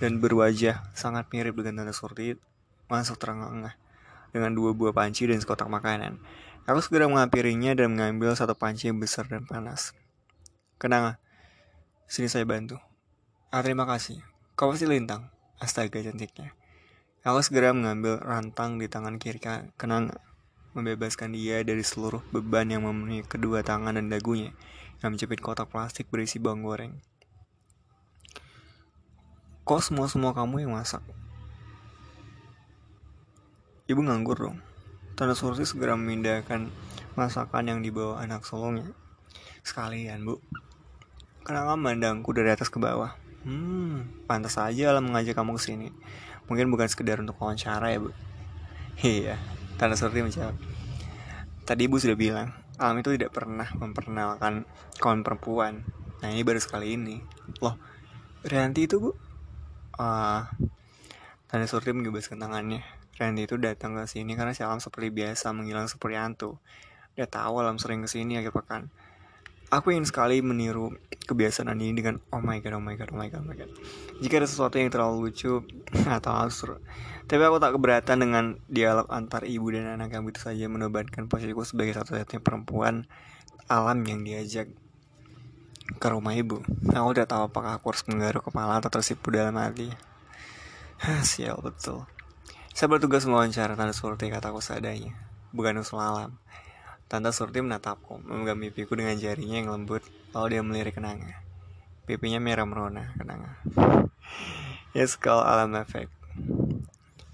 dan 0.01 0.17
berwajah 0.17 0.81
sangat 0.97 1.29
mirip 1.29 1.53
dengan 1.61 1.85
Tante 1.85 1.93
Surti 1.93 2.33
masuk 2.89 3.21
terengah-engah 3.21 3.77
dengan 4.33 4.51
dua 4.57 4.73
buah 4.73 4.97
panci 4.97 5.29
dan 5.29 5.37
sekotak 5.37 5.69
makanan. 5.69 6.17
Aku 6.65 6.81
segera 6.81 7.05
menghampirinya 7.05 7.77
dan 7.77 7.93
mengambil 7.93 8.33
satu 8.33 8.57
panci 8.57 8.89
yang 8.89 8.97
besar 8.97 9.29
dan 9.29 9.45
panas. 9.45 9.93
Kenanga, 10.81 11.21
sini 12.09 12.25
saya 12.25 12.47
bantu. 12.49 12.90
Ah, 13.51 13.59
terima 13.59 13.83
kasih. 13.83 14.23
Kau 14.55 14.71
pasti 14.71 14.87
lintang. 14.87 15.27
Astaga 15.59 15.99
cantiknya. 15.99 16.55
Aku 17.27 17.43
segera 17.43 17.75
mengambil 17.75 18.15
rantang 18.23 18.79
di 18.79 18.87
tangan 18.87 19.19
kiri 19.19 19.43
kenang 19.75 20.15
membebaskan 20.71 21.35
dia 21.35 21.59
dari 21.59 21.83
seluruh 21.83 22.23
beban 22.31 22.71
yang 22.71 22.87
memenuhi 22.87 23.27
kedua 23.27 23.59
tangan 23.59 23.99
dan 23.99 24.07
dagunya 24.07 24.55
yang 25.03 25.11
menjepit 25.11 25.43
kotak 25.43 25.67
plastik 25.67 26.07
berisi 26.07 26.39
bawang 26.39 26.63
goreng. 26.63 26.93
Kok 29.67 29.83
semua-semua 29.83 30.31
kamu 30.31 30.63
yang 30.63 30.71
masak? 30.71 31.03
Ibu 33.91 33.99
nganggur 33.99 34.47
dong. 34.47 34.63
Tanda 35.19 35.35
Surti 35.35 35.67
segera 35.67 35.99
memindahkan 35.99 36.71
masakan 37.19 37.67
yang 37.67 37.79
dibawa 37.83 38.23
anak 38.23 38.47
sulungnya. 38.47 38.95
Sekalian, 39.67 40.23
Bu. 40.23 40.39
Kenapa 41.43 41.75
mandangku 41.75 42.31
dari 42.31 42.47
atas 42.47 42.71
ke 42.71 42.79
bawah? 42.79 43.20
Hmm, 43.41 44.05
pantas 44.29 44.61
aja 44.61 44.93
Alam 44.93 45.09
mengajak 45.09 45.33
kamu 45.33 45.57
ke 45.57 45.61
sini. 45.61 45.87
Mungkin 46.45 46.69
bukan 46.69 46.85
sekedar 46.85 47.17
untuk 47.17 47.37
wawancara 47.41 47.89
ya, 47.89 47.97
Bu. 47.97 48.13
Iya, 49.01 49.41
Tanda 49.81 49.97
Surti 49.97 50.21
menjawab. 50.21 50.53
Tadi 51.65 51.81
Ibu 51.89 51.97
sudah 51.97 52.13
bilang, 52.13 52.53
Alam 52.77 53.01
itu 53.01 53.13
tidak 53.17 53.33
pernah 53.33 53.65
memperkenalkan 53.77 54.65
kawan 55.01 55.25
perempuan. 55.25 55.81
Nah, 56.21 56.29
ini 56.29 56.45
baru 56.45 56.61
sekali 56.61 56.93
ini. 56.93 57.17
Loh, 57.65 57.77
Rianti 58.45 58.85
itu, 58.85 59.01
Bu? 59.01 59.11
Ah, 59.97 60.05
uh, 60.05 60.41
Tanda 61.49 61.65
Surti 61.65 61.91
mengebaskan 61.91 62.37
tangannya. 62.37 62.85
Randy 63.21 63.45
itu 63.45 63.59
datang 63.59 63.93
ke 63.93 64.09
sini 64.09 64.33
karena 64.33 64.49
si 64.55 64.65
Alam 64.65 64.81
seperti 64.81 65.13
biasa 65.13 65.53
menghilang 65.53 65.85
seperti 65.85 66.17
hantu. 66.17 66.57
Dia 67.13 67.29
tahu 67.29 67.61
Alam 67.61 67.77
sering 67.77 68.01
ke 68.01 68.09
sini 68.09 68.41
akhir 68.41 68.49
pekan. 68.49 68.89
Aku 69.71 69.95
ingin 69.95 70.03
sekali 70.03 70.43
meniru 70.43 70.91
kebiasaan 71.23 71.71
ini 71.79 71.95
dengan 71.95 72.19
oh 72.35 72.43
my 72.43 72.59
god, 72.59 72.75
oh 72.75 72.83
my 72.83 72.99
god, 72.99 73.15
oh 73.15 73.17
my 73.17 73.31
god, 73.31 73.39
oh 73.39 73.47
my 73.47 73.55
god. 73.55 73.71
Jika 74.19 74.43
ada 74.43 74.47
sesuatu 74.51 74.75
yang 74.75 74.91
terlalu 74.91 75.31
lucu 75.31 75.63
atau 76.19 76.31
absurd. 76.35 76.83
Tapi 77.31 77.39
aku 77.39 77.63
tak 77.63 77.71
keberatan 77.79 78.17
dengan 78.19 78.59
dialog 78.67 79.07
antar 79.07 79.47
ibu 79.47 79.71
dan 79.71 79.95
anak 79.95 80.11
yang 80.11 80.27
begitu 80.27 80.43
saja 80.51 80.67
menobatkan 80.67 81.31
posisiku 81.31 81.63
sebagai 81.63 81.95
satu-satunya 81.95 82.43
perempuan 82.43 83.07
alam 83.71 84.03
yang 84.03 84.27
diajak 84.27 84.67
ke 85.95 86.07
rumah 86.11 86.35
ibu. 86.35 86.59
Aku 86.91 87.15
tidak 87.15 87.31
tahu 87.31 87.47
apakah 87.47 87.79
aku 87.79 87.95
harus 87.95 88.03
menggaruk 88.11 88.43
kepala 88.51 88.83
atau 88.83 88.91
tersipu 88.91 89.31
dalam 89.31 89.55
hati. 89.55 89.87
Sial 91.31 91.55
betul. 91.63 92.03
Saya 92.71 92.87
bertugas 92.87 93.27
mewawancara 93.27 93.75
Tante 93.75 93.91
Surti 93.91 94.31
kataku 94.31 94.63
seadanya, 94.63 95.11
bukan 95.51 95.83
usul 95.83 95.99
alam. 95.99 96.39
Tante 97.11 97.27
Surti 97.35 97.59
menatapku, 97.59 98.23
memegang 98.23 98.55
pipiku 98.63 98.95
dengan 98.95 99.19
jarinya 99.19 99.59
yang 99.59 99.67
lembut, 99.67 99.99
lalu 100.31 100.55
dia 100.55 100.63
melirik 100.63 100.95
kenanga. 100.95 101.43
Pipinya 102.07 102.39
merah 102.39 102.63
merona, 102.63 103.11
kenanga. 103.19 103.59
yes, 104.95 105.19
kalau 105.19 105.43
alam 105.43 105.75
efek. 105.75 106.07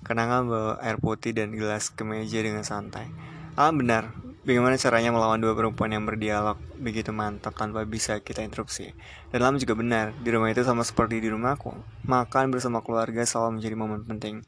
Kenanga 0.01 0.41
bawa 0.41 0.81
air 0.81 0.97
putih 0.97 1.29
dan 1.29 1.53
gelas 1.53 1.93
ke 1.93 2.01
meja 2.01 2.41
dengan 2.41 2.65
santai. 2.65 3.05
Alam 3.53 3.85
benar, 3.85 4.17
bagaimana 4.49 4.81
caranya 4.81 5.13
melawan 5.13 5.37
dua 5.37 5.53
perempuan 5.53 5.93
yang 5.93 6.09
berdialog 6.09 6.57
begitu 6.81 7.13
mantap 7.13 7.53
tanpa 7.53 7.85
bisa 7.85 8.17
kita 8.17 8.41
interupsi. 8.41 8.97
Dan 9.29 9.45
Alam 9.45 9.61
juga 9.61 9.77
benar, 9.77 10.17
di 10.17 10.33
rumah 10.33 10.49
itu 10.49 10.65
sama 10.65 10.81
seperti 10.81 11.21
di 11.21 11.29
rumahku. 11.29 11.69
Makan 12.09 12.49
bersama 12.49 12.81
keluarga 12.81 13.21
selalu 13.21 13.61
menjadi 13.61 13.75
momen 13.77 14.01
penting. 14.09 14.41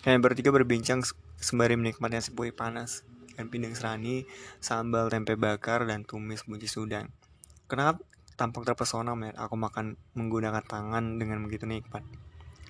Kalian 0.00 0.24
bertiga 0.24 0.48
berbincang 0.48 1.04
sembari 1.36 1.76
menikmati 1.76 2.16
nasi 2.16 2.32
panas 2.56 3.11
ikan 3.32 3.48
pindang 3.48 3.74
serani, 3.74 4.28
sambal 4.60 5.08
tempe 5.08 5.34
bakar, 5.34 5.88
dan 5.88 6.04
tumis 6.04 6.44
buncis 6.44 6.76
sudang. 6.76 7.08
Kenapa 7.66 8.04
tampak 8.36 8.68
terpesona 8.68 9.16
melihat 9.16 9.40
aku 9.40 9.56
makan 9.56 9.96
menggunakan 10.12 10.60
tangan 10.60 11.16
dengan 11.16 11.40
begitu 11.44 11.64
nikmat? 11.64 12.04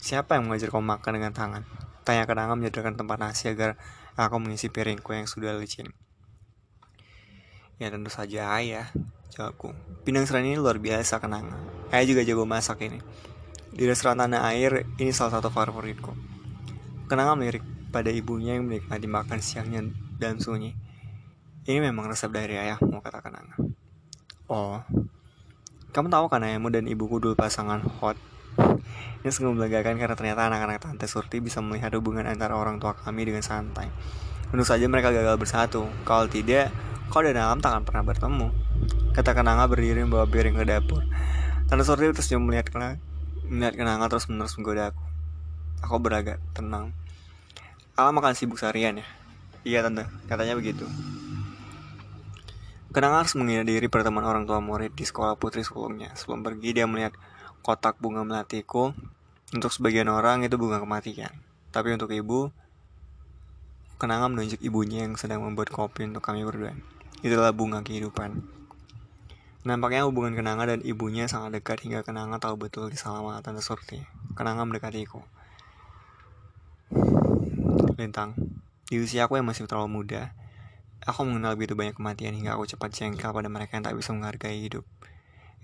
Siapa 0.03 0.38
yang 0.38 0.46
mengajar 0.51 0.70
kau 0.70 0.83
makan 0.83 1.12
dengan 1.18 1.35
tangan? 1.35 1.62
Tanya 2.03 2.27
kenangan 2.27 2.59
menyediakan 2.59 2.98
tempat 2.98 3.18
nasi 3.22 3.51
agar 3.51 3.79
aku 4.18 4.38
mengisi 4.42 4.66
piringku 4.66 5.14
yang 5.14 5.31
sudah 5.31 5.55
licin. 5.55 5.94
Ya 7.79 7.90
tentu 7.90 8.11
saja 8.11 8.51
ayah, 8.59 8.90
jawabku. 9.31 9.75
Pindang 10.03 10.27
serani 10.27 10.55
ini 10.55 10.59
luar 10.59 10.79
biasa 10.83 11.22
kenangan. 11.22 11.90
Ayah 11.94 12.07
juga 12.07 12.22
jago 12.27 12.46
masak 12.46 12.83
ini. 12.87 12.98
Di 13.72 13.88
restoran 13.88 14.20
tanah 14.20 14.53
air, 14.53 14.85
ini 15.01 15.11
salah 15.14 15.40
satu 15.40 15.48
favoritku. 15.48 16.12
Kenangan 17.09 17.40
melirik 17.40 17.64
pada 17.88 18.12
ibunya 18.12 18.57
yang 18.57 18.68
menikmati 18.68 19.09
makan 19.09 19.38
siangnya 19.40 19.88
dan 20.23 20.39
sunyi. 20.39 20.79
Ini 21.67 21.83
memang 21.83 22.07
resep 22.07 22.31
dari 22.31 22.55
ayahmu, 22.55 23.03
kata 23.03 23.19
Kenanga. 23.19 23.59
Oh, 24.47 24.79
kamu 25.91 26.09
tahu 26.15 26.31
kan 26.31 26.47
ayahmu 26.47 26.71
dan 26.71 26.87
ibuku 26.87 27.19
dulu 27.19 27.35
pasangan 27.35 27.83
hot? 27.83 28.15
Ini 29.23 29.31
sungguh 29.31 29.59
melegakan 29.59 29.99
karena 29.99 30.15
ternyata 30.15 30.47
anak-anak 30.47 30.79
Tante 30.79 31.07
Surti 31.11 31.43
bisa 31.43 31.59
melihat 31.59 31.91
hubungan 31.99 32.25
antara 32.25 32.55
orang 32.55 32.79
tua 32.79 32.95
kami 32.95 33.27
dengan 33.27 33.43
santai. 33.43 33.91
Tentu 34.49 34.63
saja 34.63 34.87
mereka 34.87 35.11
gagal 35.11 35.37
bersatu. 35.37 35.85
Kalau 36.07 36.27
tidak, 36.31 36.71
kau 37.11 37.21
dan 37.21 37.39
Alam 37.39 37.59
tak 37.59 37.75
akan 37.75 37.85
pernah 37.85 38.05
bertemu. 38.07 38.49
Kata 39.13 39.37
Kenanga 39.37 39.69
berdiri 39.69 40.01
membawa 40.07 40.25
piring 40.25 40.57
ke 40.59 40.65
dapur. 40.65 41.03
Tante 41.67 41.83
Surti 41.85 42.09
tersenyum 42.11 42.49
melihat 42.49 42.73
Kenanga, 42.73 42.99
melihat 43.47 43.75
Kenanga 43.79 44.07
terus 44.09 44.27
menerus 44.33 44.57
menggoda 44.59 44.97
aku. 44.97 45.03
Aku 45.83 45.99
beragak 45.99 46.39
tenang. 46.57 46.97
Alam 48.01 48.17
akan 48.17 48.33
sibuk 48.33 48.57
seharian 48.57 49.01
ya. 49.01 49.07
Iya 49.62 49.87
tante, 49.87 50.11
katanya 50.27 50.59
begitu. 50.59 50.87
Kenang 52.92 53.16
harus 53.16 53.33
menghadiri 53.38 53.88
pertemuan 53.88 54.29
orang 54.29 54.44
tua 54.44 54.61
murid 54.61 54.92
di 54.92 55.07
sekolah 55.07 55.40
putri 55.40 55.64
sebelumnya. 55.64 56.12
Sebelum 56.12 56.44
pergi 56.44 56.77
dia 56.77 56.85
melihat 56.85 57.16
kotak 57.64 57.96
bunga 57.96 58.20
melatiku. 58.20 58.92
Untuk 59.53 59.72
sebagian 59.72 60.12
orang 60.12 60.44
itu 60.44 60.61
bunga 60.61 60.77
kematian. 60.83 61.33
Tapi 61.72 61.94
untuk 61.96 62.12
ibu, 62.12 62.53
Kenangan 63.96 64.35
menunjuk 64.35 64.59
ibunya 64.66 65.07
yang 65.07 65.14
sedang 65.14 65.46
membuat 65.46 65.70
kopi 65.70 66.03
untuk 66.05 66.27
kami 66.27 66.42
berdua. 66.42 66.75
Itulah 67.22 67.55
bunga 67.55 67.87
kehidupan. 67.87 68.42
Nampaknya 69.62 70.03
hubungan 70.11 70.35
Kenanga 70.35 70.66
dan 70.66 70.83
ibunya 70.83 71.31
sangat 71.31 71.62
dekat 71.62 71.87
hingga 71.87 72.03
Kenanga 72.03 72.42
tahu 72.42 72.59
betul 72.59 72.90
keselamatan 72.90 73.46
Tante 73.46 73.62
Surti. 73.62 74.03
Kenanga 74.35 74.66
mendekatiku. 74.66 75.22
Lintang, 77.94 78.35
di 78.93 79.01
usia 79.01 79.25
aku 79.25 79.41
yang 79.41 79.49
masih 79.49 79.65
terlalu 79.65 80.05
muda, 80.05 80.37
aku 81.01 81.25
mengenal 81.25 81.57
begitu 81.57 81.73
banyak 81.73 81.97
kematian 81.97 82.37
hingga 82.37 82.61
aku 82.61 82.69
cepat 82.69 82.93
jengkel 82.93 83.33
pada 83.33 83.49
mereka 83.49 83.81
yang 83.81 83.89
tak 83.89 83.97
bisa 83.97 84.13
menghargai 84.13 84.61
hidup. 84.69 84.85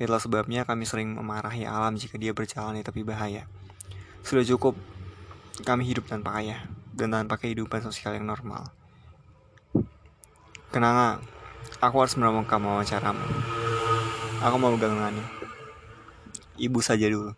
Itulah 0.01 0.17
sebabnya 0.17 0.65
kami 0.65 0.89
sering 0.89 1.13
memarahi 1.13 1.69
alam 1.69 1.93
jika 2.01 2.17
dia 2.17 2.33
berjalan 2.33 2.81
di 2.81 2.89
tepi 2.89 3.05
bahaya. 3.05 3.45
Sudah 4.25 4.49
cukup 4.49 4.81
kami 5.61 5.85
hidup 5.85 6.09
tanpa 6.09 6.41
ayah 6.41 6.73
dan 6.97 7.13
tanpa 7.13 7.37
kehidupan 7.37 7.85
sosial 7.85 8.17
yang 8.17 8.25
normal. 8.25 8.73
Kenanga, 10.73 11.21
aku 11.85 12.01
harus 12.01 12.17
menemukan 12.17 12.57
wawancaramu. 12.65 13.29
Aku 14.41 14.57
mau 14.57 14.73
pegangannya. 14.73 15.29
Ibu 16.57 16.81
saja 16.81 17.05
dulu. 17.13 17.37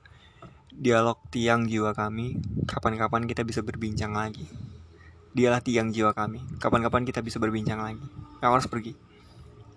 Dialog 0.70 1.18
tiang 1.34 1.66
jiwa 1.66 1.90
kami, 1.98 2.38
kapan-kapan 2.70 3.26
kita 3.26 3.42
bisa 3.42 3.58
berbincang 3.66 4.14
lagi. 4.14 4.69
Dialah 5.30 5.62
tiang 5.62 5.94
jiwa 5.94 6.10
kami. 6.10 6.42
Kapan-kapan 6.58 7.06
kita 7.06 7.22
bisa 7.22 7.38
berbincang 7.38 7.78
lagi. 7.78 8.02
Aku 8.42 8.50
harus 8.50 8.66
pergi. 8.66 8.98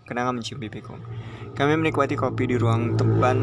Kenanga 0.04 0.34
mencium 0.34 0.58
pipiku. 0.58 0.98
Kami 1.54 1.78
menikmati 1.78 2.18
kopi 2.18 2.50
di 2.50 2.58
ruang 2.58 2.98
teban 2.98 3.38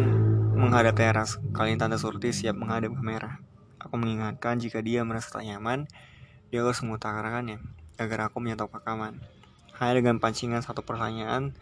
menghadap 0.59 0.99
teras. 0.99 1.38
Kali 1.55 1.79
Tante 1.79 1.96
Surti 1.96 2.35
siap 2.35 2.59
menghadap 2.59 2.92
kamera. 2.99 3.38
Aku 3.81 3.96
mengingatkan 3.96 4.61
jika 4.61 4.85
dia 4.85 5.07
merasa 5.07 5.33
tak 5.33 5.46
nyaman, 5.46 5.88
dia 6.53 6.61
harus 6.66 6.83
mengutarakannya 6.85 7.62
agar 7.96 8.29
aku 8.29 8.42
menyantap 8.42 8.68
pakaman. 8.68 9.23
Hanya 9.81 9.96
dengan 9.96 10.20
pancingan 10.20 10.61
satu 10.61 10.85
pertanyaan, 10.85 11.57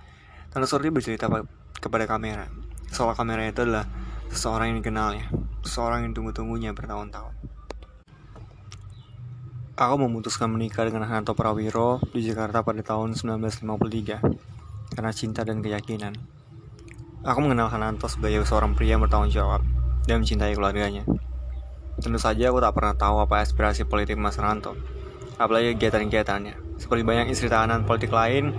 Tante 0.51 0.67
Surti 0.67 0.91
bercerita 0.91 1.31
kepada 1.79 2.09
kamera. 2.11 2.51
Soal 2.91 3.15
kamera 3.15 3.47
itu 3.47 3.63
adalah 3.63 3.87
seseorang 4.33 4.73
yang 4.73 4.79
dikenalnya, 4.83 5.29
seseorang 5.63 6.09
yang 6.09 6.13
tunggu-tunggunya 6.17 6.73
bertahun-tahun. 6.75 7.48
Aku 9.79 9.95
memutuskan 9.95 10.51
menikah 10.51 10.91
dengan 10.91 11.07
Hanto 11.07 11.39
Prawiro 11.39 12.03
di 12.11 12.27
Jakarta 12.27 12.67
pada 12.67 12.83
tahun 12.83 13.15
1953 13.15 14.91
karena 14.91 15.13
cinta 15.15 15.47
dan 15.47 15.63
keyakinan. 15.63 16.19
Aku 17.23 17.39
mengenal 17.47 17.71
Hananto 17.71 18.11
sebagai 18.11 18.43
seorang 18.43 18.75
pria 18.75 18.99
yang 18.99 19.07
bertanggung 19.07 19.31
jawab 19.31 19.63
dan 20.03 20.27
mencintai 20.27 20.59
keluarganya. 20.59 21.07
Tentu 22.03 22.19
saja 22.19 22.51
aku 22.51 22.59
tak 22.59 22.75
pernah 22.75 22.99
tahu 22.99 23.23
apa 23.23 23.39
aspirasi 23.39 23.87
politik 23.87 24.19
Mas 24.19 24.35
Hananto, 24.43 24.75
apalagi 25.39 25.79
kegiatan-kegiatannya. 25.79 26.83
Seperti 26.83 27.07
banyak 27.07 27.31
istri 27.31 27.47
tahanan 27.47 27.87
politik 27.87 28.11
lain, 28.11 28.59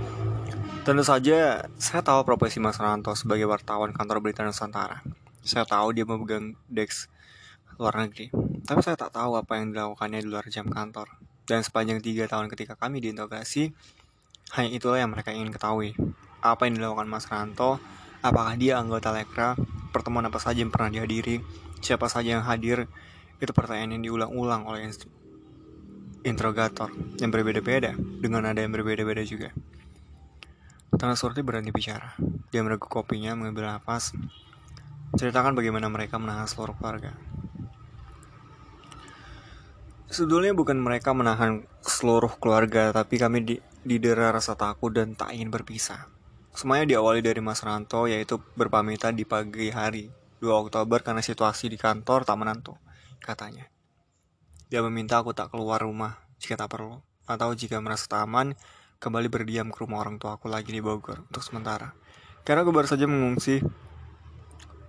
tentu 0.87 1.03
saja 1.03 1.67
saya 1.75 1.99
tahu 1.99 2.23
profesi 2.23 2.63
Mas 2.63 2.79
Hananto 2.79 3.11
sebagai 3.19 3.43
wartawan 3.43 3.91
kantor 3.91 4.23
berita 4.23 4.47
Nusantara. 4.47 5.03
Saya 5.43 5.67
tahu 5.67 5.91
dia 5.91 6.07
memegang 6.07 6.55
deks 6.71 7.11
luar 7.79 7.95
negeri. 7.95 8.27
Tapi 8.67 8.79
saya 8.83 8.99
tak 8.99 9.15
tahu 9.15 9.39
apa 9.39 9.55
yang 9.55 9.71
dilakukannya 9.71 10.19
di 10.19 10.27
luar 10.27 10.45
jam 10.51 10.67
kantor. 10.67 11.15
Dan 11.47 11.63
sepanjang 11.63 12.03
tiga 12.03 12.27
tahun 12.27 12.51
ketika 12.51 12.75
kami 12.75 12.99
diinterogasi, 12.99 13.71
hanya 14.59 14.69
itulah 14.69 14.99
yang 14.99 15.15
mereka 15.15 15.31
ingin 15.31 15.49
ketahui. 15.49 15.95
Apa 16.43 16.67
yang 16.67 16.77
dilakukan 16.77 17.07
Mas 17.07 17.25
Ranto, 17.25 17.79
apakah 18.21 18.53
dia 18.59 18.77
anggota 18.77 19.15
Lekra, 19.15 19.55
pertemuan 19.95 20.27
apa 20.27 20.37
saja 20.37 20.61
yang 20.61 20.69
pernah 20.69 20.91
dihadiri, 20.91 21.41
siapa 21.79 22.11
saja 22.11 22.37
yang 22.37 22.45
hadir, 22.45 22.85
itu 23.39 23.51
pertanyaan 23.55 23.97
yang 23.97 24.03
diulang-ulang 24.03 24.67
oleh 24.67 24.91
interrogator 26.27 26.91
yang 27.17 27.31
berbeda-beda, 27.31 27.95
dengan 27.95 28.43
nada 28.43 28.59
yang 28.59 28.75
berbeda-beda 28.75 29.23
juga. 29.23 29.55
Tanah 30.91 31.15
Surti 31.15 31.39
berhenti 31.39 31.71
bicara. 31.71 32.19
Dia 32.51 32.59
mereguk 32.59 32.91
kopinya, 32.91 33.31
mengambil 33.31 33.71
nafas, 33.71 34.11
ceritakan 35.15 35.55
bagaimana 35.55 35.87
mereka 35.87 36.19
menahan 36.19 36.45
seluruh 36.45 36.75
keluarga. 36.75 37.15
Sebetulnya 40.09 40.57
bukan 40.57 40.81
mereka 40.81 41.13
menahan 41.13 41.69
seluruh 41.85 42.33
keluarga, 42.41 42.89
tapi 42.89 43.21
kami 43.21 43.45
di, 43.45 43.55
didera 43.85 44.33
rasa 44.33 44.57
takut 44.57 44.89
dan 44.89 45.13
tak 45.13 45.37
ingin 45.37 45.53
berpisah. 45.53 46.09
Semuanya 46.49 46.97
diawali 46.97 47.21
dari 47.21 47.37
Mas 47.45 47.61
Ranto, 47.61 48.09
yaitu 48.09 48.41
berpamitan 48.57 49.13
di 49.13 49.21
pagi 49.21 49.69
hari 49.69 50.09
2 50.41 50.49
Oktober 50.49 51.05
karena 51.05 51.21
situasi 51.21 51.69
di 51.69 51.77
kantor 51.77 52.25
tak 52.25 52.41
menentu, 52.41 52.73
katanya. 53.21 53.69
Dia 54.73 54.81
meminta 54.81 55.21
aku 55.21 55.37
tak 55.37 55.53
keluar 55.53 55.85
rumah 55.85 56.17
jika 56.41 56.57
tak 56.57 56.73
perlu, 56.73 56.97
atau 57.29 57.53
jika 57.53 57.77
merasa 57.77 58.09
tak 58.09 58.25
aman, 58.25 58.57
kembali 58.97 59.29
berdiam 59.29 59.69
ke 59.69 59.77
rumah 59.85 60.01
orang 60.01 60.17
tua 60.17 60.41
aku 60.41 60.49
lagi 60.49 60.73
di 60.73 60.81
Bogor 60.81 61.21
untuk 61.29 61.45
sementara. 61.45 61.93
Karena 62.41 62.65
aku 62.65 62.73
baru 62.73 62.89
saja 62.89 63.05
mengungsi 63.05 63.61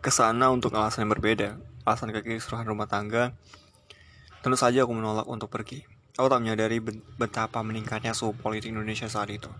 ke 0.00 0.08
sana 0.08 0.48
untuk 0.48 0.72
alasan 0.72 1.04
yang 1.04 1.12
berbeda, 1.12 1.60
alasan 1.84 2.08
kekisruhan 2.08 2.64
rumah 2.64 2.88
tangga, 2.88 3.36
Tentu 4.40 4.56
saja 4.56 4.88
aku 4.88 4.96
menolak 4.96 5.28
untuk 5.28 5.52
pergi. 5.52 5.84
Aku 6.16 6.28
tak 6.28 6.40
menyadari 6.40 6.80
betapa 7.16 7.60
meningkatnya 7.60 8.16
suhu 8.16 8.32
politik 8.32 8.72
Indonesia 8.72 9.08
saat 9.08 9.28
itu. 9.28 9.52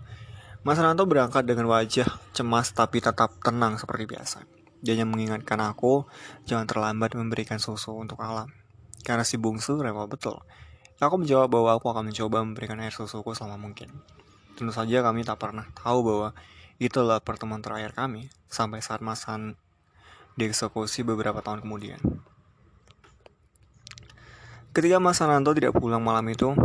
Mas 0.61 0.77
Ranto 0.77 1.09
berangkat 1.09 1.45
dengan 1.45 1.69
wajah 1.69 2.05
cemas 2.37 2.69
tapi 2.73 3.01
tetap 3.01 3.33
tenang 3.41 3.81
seperti 3.81 4.05
biasa. 4.05 4.45
Dia 4.81 4.97
hanya 4.97 5.09
mengingatkan 5.09 5.61
aku 5.61 6.05
jangan 6.45 6.65
terlambat 6.65 7.13
memberikan 7.13 7.57
susu 7.57 7.93
untuk 7.97 8.21
alam. 8.21 8.49
Karena 9.01 9.25
si 9.25 9.37
bungsu 9.37 9.81
rewel 9.81 10.05
betul. 10.09 10.41
Aku 11.01 11.17
menjawab 11.17 11.49
bahwa 11.49 11.73
aku 11.77 11.89
akan 11.89 12.13
mencoba 12.13 12.45
memberikan 12.45 12.77
air 12.77 12.93
susuku 12.93 13.33
selama 13.33 13.57
mungkin. 13.57 13.89
Tentu 14.53 14.69
saja 14.69 15.01
kami 15.01 15.25
tak 15.25 15.41
pernah 15.41 15.65
tahu 15.73 16.05
bahwa 16.05 16.29
itulah 16.77 17.17
pertemuan 17.21 17.61
terakhir 17.65 17.97
kami 17.97 18.29
sampai 18.45 18.85
saat 18.85 19.01
Mas 19.01 19.25
Han 19.25 19.57
dieksekusi 20.37 21.01
beberapa 21.01 21.41
tahun 21.41 21.65
kemudian. 21.65 21.97
Ketika 24.71 25.03
Mas 25.03 25.19
Sananto 25.19 25.51
tidak 25.51 25.75
pulang 25.75 25.99
malam 25.99 26.23
itu, 26.31 26.55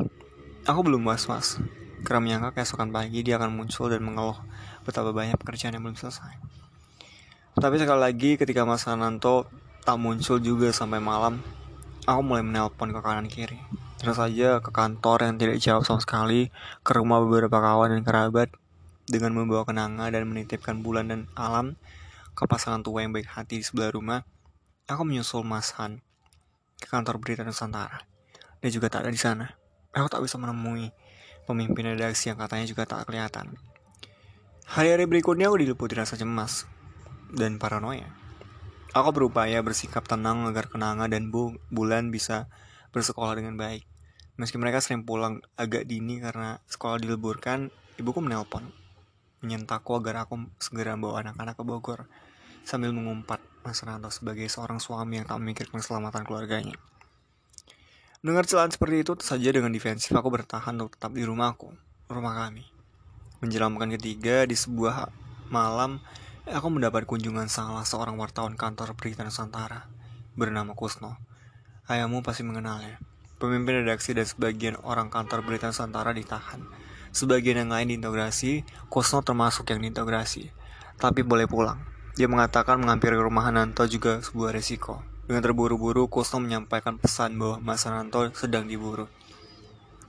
aku 0.62 0.80
belum 0.86 1.10
was-was. 1.10 1.58
Karena 2.06 2.22
menyangka 2.22 2.54
keesokan 2.54 2.94
pagi 2.94 3.26
dia 3.26 3.34
akan 3.34 3.50
muncul 3.50 3.90
dan 3.90 3.98
mengeluh 3.98 4.38
betapa 4.86 5.10
banyak 5.10 5.34
pekerjaan 5.34 5.74
yang 5.74 5.82
belum 5.82 5.98
selesai. 5.98 6.38
Tapi 7.58 7.74
sekali 7.82 7.98
lagi 7.98 8.38
ketika 8.38 8.62
Mas 8.62 8.86
Sananto 8.86 9.50
tak 9.82 9.98
muncul 9.98 10.38
juga 10.38 10.70
sampai 10.70 11.02
malam, 11.02 11.42
aku 12.06 12.20
mulai 12.22 12.46
menelpon 12.46 12.94
ke 12.94 13.00
kanan 13.02 13.26
kiri. 13.26 13.58
Terus 13.98 14.22
saja 14.22 14.62
ke 14.62 14.70
kantor 14.70 15.26
yang 15.26 15.34
tidak 15.42 15.58
jauh 15.58 15.82
sama 15.82 15.98
sekali, 15.98 16.54
ke 16.86 16.94
rumah 16.94 17.18
beberapa 17.18 17.58
kawan 17.58 17.90
dan 17.90 18.06
kerabat, 18.06 18.54
dengan 19.10 19.34
membawa 19.34 19.66
kenanga 19.66 20.14
dan 20.14 20.30
menitipkan 20.30 20.78
bulan 20.78 21.10
dan 21.10 21.26
alam 21.34 21.74
ke 22.38 22.46
pasangan 22.46 22.86
tua 22.86 23.02
yang 23.02 23.10
baik 23.10 23.26
hati 23.26 23.58
di 23.58 23.66
sebelah 23.66 23.90
rumah, 23.90 24.22
aku 24.86 25.02
menyusul 25.02 25.42
Mas 25.42 25.74
Han 25.74 26.05
ke 26.76 26.86
kantor 26.88 27.18
berita 27.20 27.42
Nusantara. 27.42 28.04
Dia 28.60 28.70
juga 28.72 28.92
tak 28.92 29.08
ada 29.08 29.10
di 29.12 29.20
sana. 29.20 29.46
Aku 29.96 30.08
tak 30.12 30.20
bisa 30.20 30.36
menemui 30.36 30.92
pemimpin 31.48 31.94
redaksi 31.94 32.28
yang 32.28 32.36
katanya 32.36 32.66
juga 32.68 32.84
tak 32.84 33.08
kelihatan. 33.08 33.56
Hari-hari 34.66 35.06
berikutnya 35.06 35.46
aku 35.46 35.62
diliputi 35.62 35.94
rasa 35.94 36.18
cemas 36.18 36.66
dan 37.30 37.56
paranoia. 37.56 38.10
Aku 38.96 39.14
berupaya 39.14 39.62
bersikap 39.62 40.08
tenang 40.10 40.48
agar 40.50 40.66
Kenanga 40.66 41.06
dan 41.06 41.30
Bu 41.30 41.54
Bulan 41.70 42.10
bisa 42.10 42.50
bersekolah 42.90 43.38
dengan 43.38 43.54
baik. 43.54 43.86
Meski 44.36 44.58
mereka 44.58 44.82
sering 44.82 45.06
pulang 45.06 45.40
agak 45.54 45.86
dini 45.86 46.18
karena 46.18 46.60
sekolah 46.66 46.98
diliburkan, 46.98 47.70
ibuku 47.96 48.18
menelpon. 48.20 48.68
Menyentakku 49.40 49.94
agar 49.96 50.26
aku 50.26 50.50
segera 50.58 50.98
bawa 50.98 51.22
anak-anak 51.22 51.54
ke 51.54 51.64
Bogor 51.64 52.10
sambil 52.66 52.90
mengumpat 52.90 53.38
Mas 53.66 53.83
Ranto 53.83 54.07
sebagai 54.14 54.46
seorang 54.46 54.79
suami 54.79 55.18
yang 55.18 55.26
tak 55.26 55.42
memikirkan 55.42 55.83
keselamatan 55.83 56.22
keluarganya. 56.22 56.79
Dengar 58.22 58.46
celaan 58.46 58.70
seperti 58.70 59.02
itu, 59.02 59.18
saja 59.18 59.50
dengan 59.50 59.74
defensif 59.74 60.14
aku 60.14 60.31
bertahan 60.31 60.79
untuk 60.79 60.94
tetap 60.94 61.11
di 61.11 61.26
rumahku, 61.26 61.74
rumah 62.07 62.46
kami. 62.46 62.62
Menjelang 63.42 63.74
makan 63.74 63.98
ketiga, 63.98 64.46
di 64.46 64.55
sebuah 64.55 65.11
malam, 65.50 65.98
aku 66.46 66.68
mendapat 66.70 67.11
kunjungan 67.11 67.50
salah 67.50 67.83
seorang 67.83 68.14
wartawan 68.14 68.55
kantor 68.55 68.94
berita 68.94 69.26
Nusantara, 69.26 69.90
bernama 70.38 70.79
Kusno. 70.79 71.18
Ayahmu 71.90 72.22
pasti 72.22 72.46
mengenalnya. 72.46 73.02
Pemimpin 73.42 73.83
redaksi 73.83 74.14
dan 74.14 74.31
sebagian 74.31 74.79
orang 74.87 75.11
kantor 75.11 75.42
berita 75.42 75.74
Nusantara 75.74 76.14
ditahan. 76.14 76.62
Sebagian 77.11 77.66
yang 77.66 77.74
lain 77.74 77.90
diintegrasi, 77.90 78.62
Kusno 78.87 79.26
termasuk 79.26 79.74
yang 79.74 79.83
diintegrasi, 79.83 80.55
tapi 81.02 81.26
boleh 81.26 81.50
pulang. 81.50 81.95
Dia 82.16 82.33
mengatakan 82.33 82.81
menghampiri 82.81 83.12
rumah 83.20 83.44
Hananto 83.44 83.85
juga 83.85 84.24
sebuah 84.24 84.57
resiko. 84.57 85.05
Dengan 85.29 85.44
terburu-buru, 85.44 86.09
Kusno 86.09 86.40
menyampaikan 86.40 86.96
pesan 86.96 87.37
bahwa 87.37 87.61
Mas 87.61 87.85
Hananto 87.85 88.33
sedang 88.33 88.64
diburu. 88.64 89.05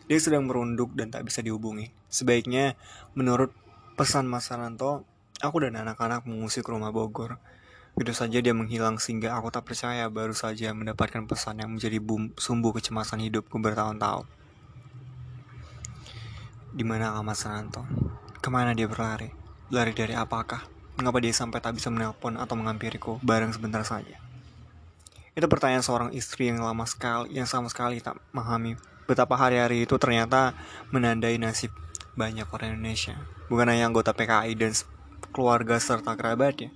Dia 0.08 0.16
sedang 0.16 0.48
merunduk 0.48 0.96
dan 0.96 1.12
tak 1.12 1.28
bisa 1.28 1.44
dihubungi. 1.44 1.92
Sebaiknya, 2.08 2.80
menurut 3.12 3.52
pesan 4.00 4.24
Mas 4.24 4.48
Hananto, 4.56 5.04
aku 5.44 5.68
dan 5.68 5.76
anak-anak 5.76 6.24
mengusik 6.24 6.64
ke 6.64 6.72
rumah 6.72 6.96
Bogor. 6.96 7.44
Begitu 8.00 8.16
saja 8.16 8.40
dia 8.40 8.56
menghilang 8.56 9.04
sehingga 9.04 9.36
aku 9.36 9.52
tak 9.52 9.68
percaya 9.68 10.08
baru 10.08 10.32
saja 10.32 10.72
mendapatkan 10.72 11.28
pesan 11.28 11.60
yang 11.60 11.76
menjadi 11.76 12.00
bum, 12.00 12.32
sumbu 12.40 12.72
kecemasan 12.72 13.20
hidupku 13.20 13.60
bertahun-tahun. 13.60 14.24
Di 16.72 16.88
mana 16.88 17.20
Mas 17.20 17.44
Hananto? 17.44 17.84
Ke 18.40 18.48
mana 18.48 18.72
dia 18.72 18.88
berlari? 18.88 19.28
Lari 19.76 19.92
dari 19.92 20.16
apakah? 20.16 20.77
Mengapa 20.98 21.22
dia 21.22 21.34
sampai 21.34 21.62
tak 21.62 21.78
bisa 21.78 21.94
menelpon 21.94 22.42
atau 22.42 22.58
menghampiriku 22.58 23.22
bareng 23.22 23.54
sebentar 23.54 23.86
saja? 23.86 24.18
Itu 25.38 25.46
pertanyaan 25.46 25.86
seorang 25.86 26.10
istri 26.18 26.50
yang 26.50 26.66
lama 26.66 26.90
sekali, 26.90 27.38
yang 27.38 27.46
sama 27.46 27.70
sekali 27.70 28.02
tak 28.02 28.18
memahami 28.34 28.74
betapa 29.06 29.38
hari-hari 29.38 29.86
itu 29.86 29.96
ternyata 30.02 30.58
menandai 30.90 31.38
nasib 31.38 31.70
banyak 32.18 32.50
orang 32.50 32.76
Indonesia. 32.76 33.14
Bukan 33.48 33.70
hanya 33.70 33.86
anggota 33.86 34.18
PKI 34.18 34.58
dan 34.58 34.74
keluarga 35.30 35.78
serta 35.78 36.18
kerabatnya, 36.18 36.74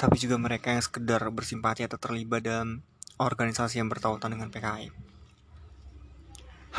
tapi 0.00 0.16
juga 0.16 0.40
mereka 0.40 0.72
yang 0.72 0.80
sekedar 0.80 1.20
bersimpati 1.28 1.84
atau 1.84 2.00
terlibat 2.00 2.42
dalam 2.42 2.80
organisasi 3.20 3.78
yang 3.78 3.92
bertautan 3.92 4.32
dengan 4.32 4.48
PKI. 4.48 4.88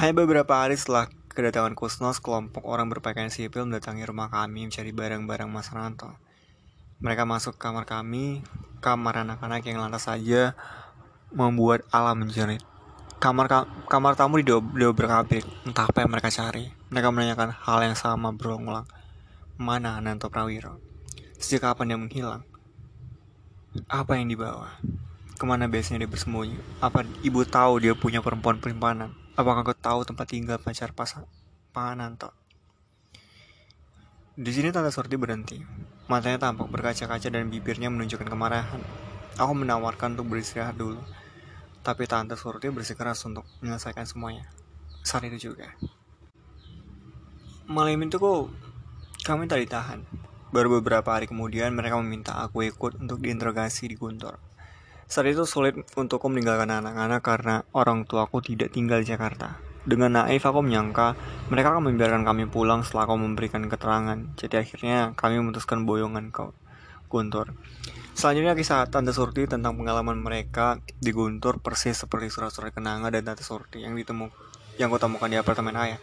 Hanya 0.01 0.13
beberapa 0.17 0.65
hari 0.65 0.73
setelah 0.73 1.05
kedatangan 1.37 1.77
Kusnos, 1.77 2.17
kelompok 2.17 2.65
orang 2.65 2.89
berpakaian 2.89 3.29
sipil 3.29 3.69
mendatangi 3.69 4.01
rumah 4.09 4.33
kami 4.33 4.65
mencari 4.65 4.89
barang-barang 4.89 5.49
Mas 5.53 5.69
Ranto. 5.69 6.17
Mereka 7.03 7.27
masuk 7.27 7.59
kamar 7.59 7.83
kami, 7.83 8.39
kamar 8.79 9.27
anak-anak 9.27 9.67
yang 9.67 9.83
lantas 9.83 10.07
saja 10.07 10.55
membuat 11.35 11.83
alam 11.91 12.23
menjerit. 12.23 12.63
Kamar 13.19 13.51
ka 13.51 13.67
kamar 13.91 14.15
tamu 14.15 14.39
di 14.39 14.47
abrik 14.47 15.43
entah 15.67 15.83
apa 15.83 15.99
yang 15.99 16.11
mereka 16.15 16.31
cari. 16.31 16.71
Mereka 16.95 17.11
menanyakan 17.11 17.59
hal 17.59 17.83
yang 17.83 17.99
sama 17.99 18.31
berulang-ulang. 18.31 18.87
Mana 19.59 19.99
Nanto 19.99 20.31
Prawiro? 20.31 20.79
Sejak 21.35 21.67
kapan 21.67 21.91
dia 21.91 21.99
menghilang? 21.99 22.47
Apa 23.91 24.15
yang 24.15 24.31
dibawa? 24.31 24.79
Ke 25.35 25.43
mana 25.43 25.67
biasanya 25.67 26.07
dia 26.07 26.11
bersembunyi? 26.11 26.55
Apa 26.79 27.03
ibu 27.19 27.43
tahu 27.43 27.83
dia 27.83 27.91
punya 27.99 28.23
perempuan 28.23 28.63
perimpanan? 28.63 29.11
Apakah 29.35 29.67
kau 29.67 29.75
tahu 29.75 30.07
tempat 30.07 30.31
tinggal 30.31 30.55
pacar 30.55 30.95
pasang 30.95 31.27
Pak 31.75 31.99
Nanto? 31.99 32.31
Di 34.39 34.55
sini 34.55 34.71
tante 34.71 34.87
Sorti 34.87 35.19
berhenti. 35.19 35.59
Matanya 36.13 36.37
tampak 36.37 36.69
berkaca-kaca 36.69 37.25
dan 37.25 37.49
bibirnya 37.49 37.89
menunjukkan 37.89 38.29
kemarahan. 38.29 38.77
Aku 39.41 39.57
menawarkan 39.57 40.13
untuk 40.13 40.29
beristirahat 40.29 40.77
dulu. 40.77 41.01
Tapi 41.81 42.05
tante 42.05 42.37
Surti 42.37 42.69
bersikeras 42.69 43.25
untuk 43.25 43.49
menyelesaikan 43.65 44.05
semuanya. 44.05 44.45
Saat 45.01 45.25
itu 45.25 45.49
juga. 45.49 45.73
Malam 47.65 47.97
itu 48.05 48.21
kok 48.21 48.53
kami 49.25 49.49
tak 49.49 49.65
ditahan. 49.65 50.05
Baru 50.53 50.77
beberapa 50.77 51.17
hari 51.17 51.25
kemudian 51.25 51.73
mereka 51.73 51.97
meminta 51.97 52.45
aku 52.45 52.61
ikut 52.61 53.01
untuk 53.01 53.17
diinterogasi 53.17 53.89
di 53.89 53.97
Guntur. 53.97 54.37
Saat 55.09 55.33
itu 55.33 55.49
sulit 55.49 55.81
untukku 55.97 56.29
meninggalkan 56.29 56.77
anak-anak 56.77 57.21
karena 57.25 57.55
orang 57.73 58.05
tuaku 58.05 58.37
tidak 58.45 58.69
tinggal 58.69 59.01
di 59.01 59.09
Jakarta. 59.09 59.72
Dengan 59.83 60.15
naif 60.15 60.47
aku 60.47 60.63
menyangka 60.63 61.19
mereka 61.51 61.75
akan 61.75 61.91
membiarkan 61.91 62.23
kami 62.23 62.47
pulang 62.47 62.87
setelah 62.87 63.07
kau 63.07 63.19
memberikan 63.19 63.67
keterangan. 63.67 64.15
Jadi 64.39 64.55
akhirnya 64.55 65.11
kami 65.19 65.43
memutuskan 65.43 65.83
boyongan 65.83 66.31
kau 66.31 66.55
Guntur. 67.11 67.53
Selanjutnya 68.17 68.57
kisah 68.57 68.89
Tante 68.89 69.13
Surti 69.13 69.45
tentang 69.45 69.77
pengalaman 69.77 70.17
mereka 70.17 70.81
di 70.97 71.13
Guntur 71.13 71.61
persis 71.61 71.93
seperti 71.93 72.33
surat-surat 72.33 72.73
kenanga 72.73 73.13
dan 73.13 73.21
Tante 73.27 73.45
Surti 73.45 73.85
yang 73.85 73.93
ditemu 73.93 74.33
yang 74.81 74.89
kau 74.89 74.97
temukan 74.97 75.29
di 75.29 75.37
apartemen 75.37 75.77
ayah. 75.77 76.01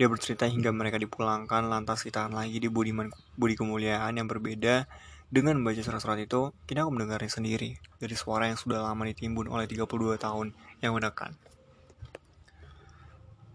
Dia 0.00 0.08
bercerita 0.10 0.48
hingga 0.48 0.72
mereka 0.72 0.98
dipulangkan 0.98 1.68
lantas 1.68 2.02
ditahan 2.02 2.32
lagi 2.32 2.58
di 2.58 2.66
Budiman 2.66 3.12
Budi 3.38 3.54
Kemuliaan 3.54 4.18
yang 4.18 4.26
berbeda 4.26 4.88
dengan 5.32 5.56
membaca 5.56 5.80
surat-surat 5.80 6.20
itu, 6.20 6.52
kini 6.68 6.84
aku 6.84 6.92
mendengarnya 6.92 7.32
sendiri 7.32 7.80
dari 7.96 8.12
suara 8.12 8.52
yang 8.52 8.60
sudah 8.60 8.84
lama 8.84 9.00
ditimbun 9.08 9.48
oleh 9.48 9.64
32 9.64 10.20
tahun 10.20 10.52
yang 10.84 10.92
menekan. 10.92 11.32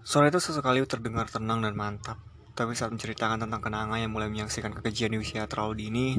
Suara 0.07 0.31
itu 0.31 0.39
sesekali 0.39 0.79
terdengar 0.87 1.27
tenang 1.27 1.59
dan 1.59 1.75
mantap. 1.75 2.15
Tapi 2.55 2.71
saat 2.79 2.95
menceritakan 2.95 3.43
tentang 3.43 3.59
kenangan 3.59 3.99
yang 3.99 4.07
mulai 4.07 4.31
menyaksikan 4.31 4.71
kekejian 4.71 5.11
di 5.11 5.19
usia 5.19 5.51
terlalu 5.51 5.83
dini, 5.83 6.15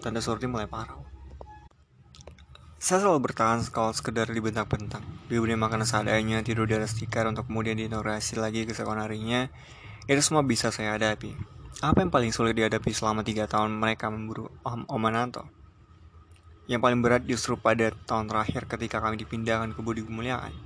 tanda 0.00 0.24
Surti 0.24 0.48
mulai 0.48 0.64
parau. 0.64 1.04
Saya 2.80 3.04
selalu 3.04 3.28
bertahan 3.28 3.60
kalau 3.68 3.92
sekedar 3.92 4.24
dibentak-bentak, 4.32 5.04
diberi 5.28 5.52
makanan 5.52 5.84
seadanya, 5.84 6.40
tidur 6.40 6.64
di 6.64 6.80
atas 6.80 6.96
tikar 6.96 7.28
untuk 7.28 7.44
kemudian 7.44 7.76
diintegrasi 7.76 8.40
lagi 8.40 8.64
ke 8.64 8.72
sekolah 8.72 9.04
harinya. 9.04 9.52
Itu 10.08 10.24
semua 10.24 10.40
bisa 10.40 10.72
saya 10.72 10.96
hadapi. 10.96 11.36
Apa 11.84 12.08
yang 12.08 12.08
paling 12.08 12.32
sulit 12.32 12.56
dihadapi 12.56 12.88
selama 12.88 13.20
tiga 13.20 13.44
tahun 13.44 13.68
mereka 13.68 14.08
memburu 14.08 14.48
Om 14.64 14.88
Omananto? 14.88 15.44
Yang 16.72 16.80
paling 16.88 17.04
berat 17.04 17.28
justru 17.28 17.60
pada 17.60 17.92
tahun 18.08 18.32
terakhir 18.32 18.64
ketika 18.64 19.04
kami 19.04 19.20
dipindahkan 19.20 19.76
ke 19.76 19.80
Budi 19.84 20.08
Kemuliaan. 20.08 20.65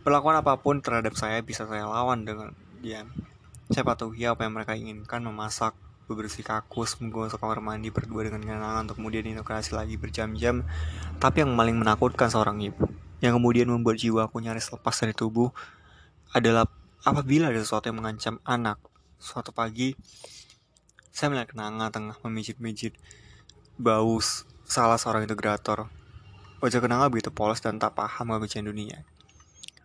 Perlakuan 0.00 0.40
apa 0.40 0.56
pun 0.56 0.80
terhadap 0.80 1.12
saya 1.12 1.44
bisa 1.44 1.68
saya 1.68 1.84
lawan 1.84 2.24
dengan 2.24 2.56
diam. 2.80 3.12
Saya 3.68 3.84
patuhi 3.84 4.24
apa 4.24 4.48
yang 4.48 4.56
mereka 4.56 4.72
inginkan, 4.72 5.20
memasak, 5.20 5.76
bebersih 6.08 6.42
kakus, 6.42 6.96
menggosok 6.98 7.38
kamar 7.38 7.60
mandi 7.60 7.92
berdua 7.92 8.24
dengan 8.26 8.42
kenangan 8.42 8.88
untuk 8.88 8.96
kemudian 8.98 9.28
diintegrasi 9.28 9.76
lagi 9.76 10.00
berjam-jam. 10.00 10.64
Tapi 11.20 11.44
yang 11.44 11.52
paling 11.52 11.76
menakutkan 11.76 12.32
seorang 12.32 12.58
ibu, 12.64 12.88
yang 13.20 13.36
kemudian 13.36 13.68
membuat 13.68 14.00
jiwaku 14.00 14.40
nyaris 14.40 14.72
lepas 14.72 14.96
dari 14.96 15.12
tubuh, 15.12 15.52
adalah 16.32 16.64
apabila 17.04 17.52
ada 17.52 17.60
sesuatu 17.60 17.92
yang 17.92 18.00
mengancam 18.00 18.40
anak. 18.48 18.80
Suatu 19.20 19.52
pagi, 19.52 19.92
saya 21.12 21.28
melihat 21.28 21.52
kenanga 21.52 21.92
tengah 21.92 22.16
memijit-mijit 22.24 22.96
bau 23.76 24.16
salah 24.64 24.96
seorang 24.96 25.28
integrator. 25.28 25.92
Wajah 26.64 26.80
kenanga 26.80 27.12
begitu 27.12 27.28
polos 27.28 27.60
dan 27.60 27.76
tak 27.76 27.92
paham 28.00 28.32
kebencian 28.32 28.64
dunia. 28.64 29.04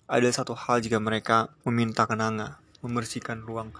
Ada 0.05 0.29
satu 0.29 0.53
hal 0.53 0.85
jika 0.85 1.01
mereka 1.01 1.49
meminta 1.65 2.05
kenanga 2.05 2.61
membersihkan 2.85 3.41
ruang 3.41 3.73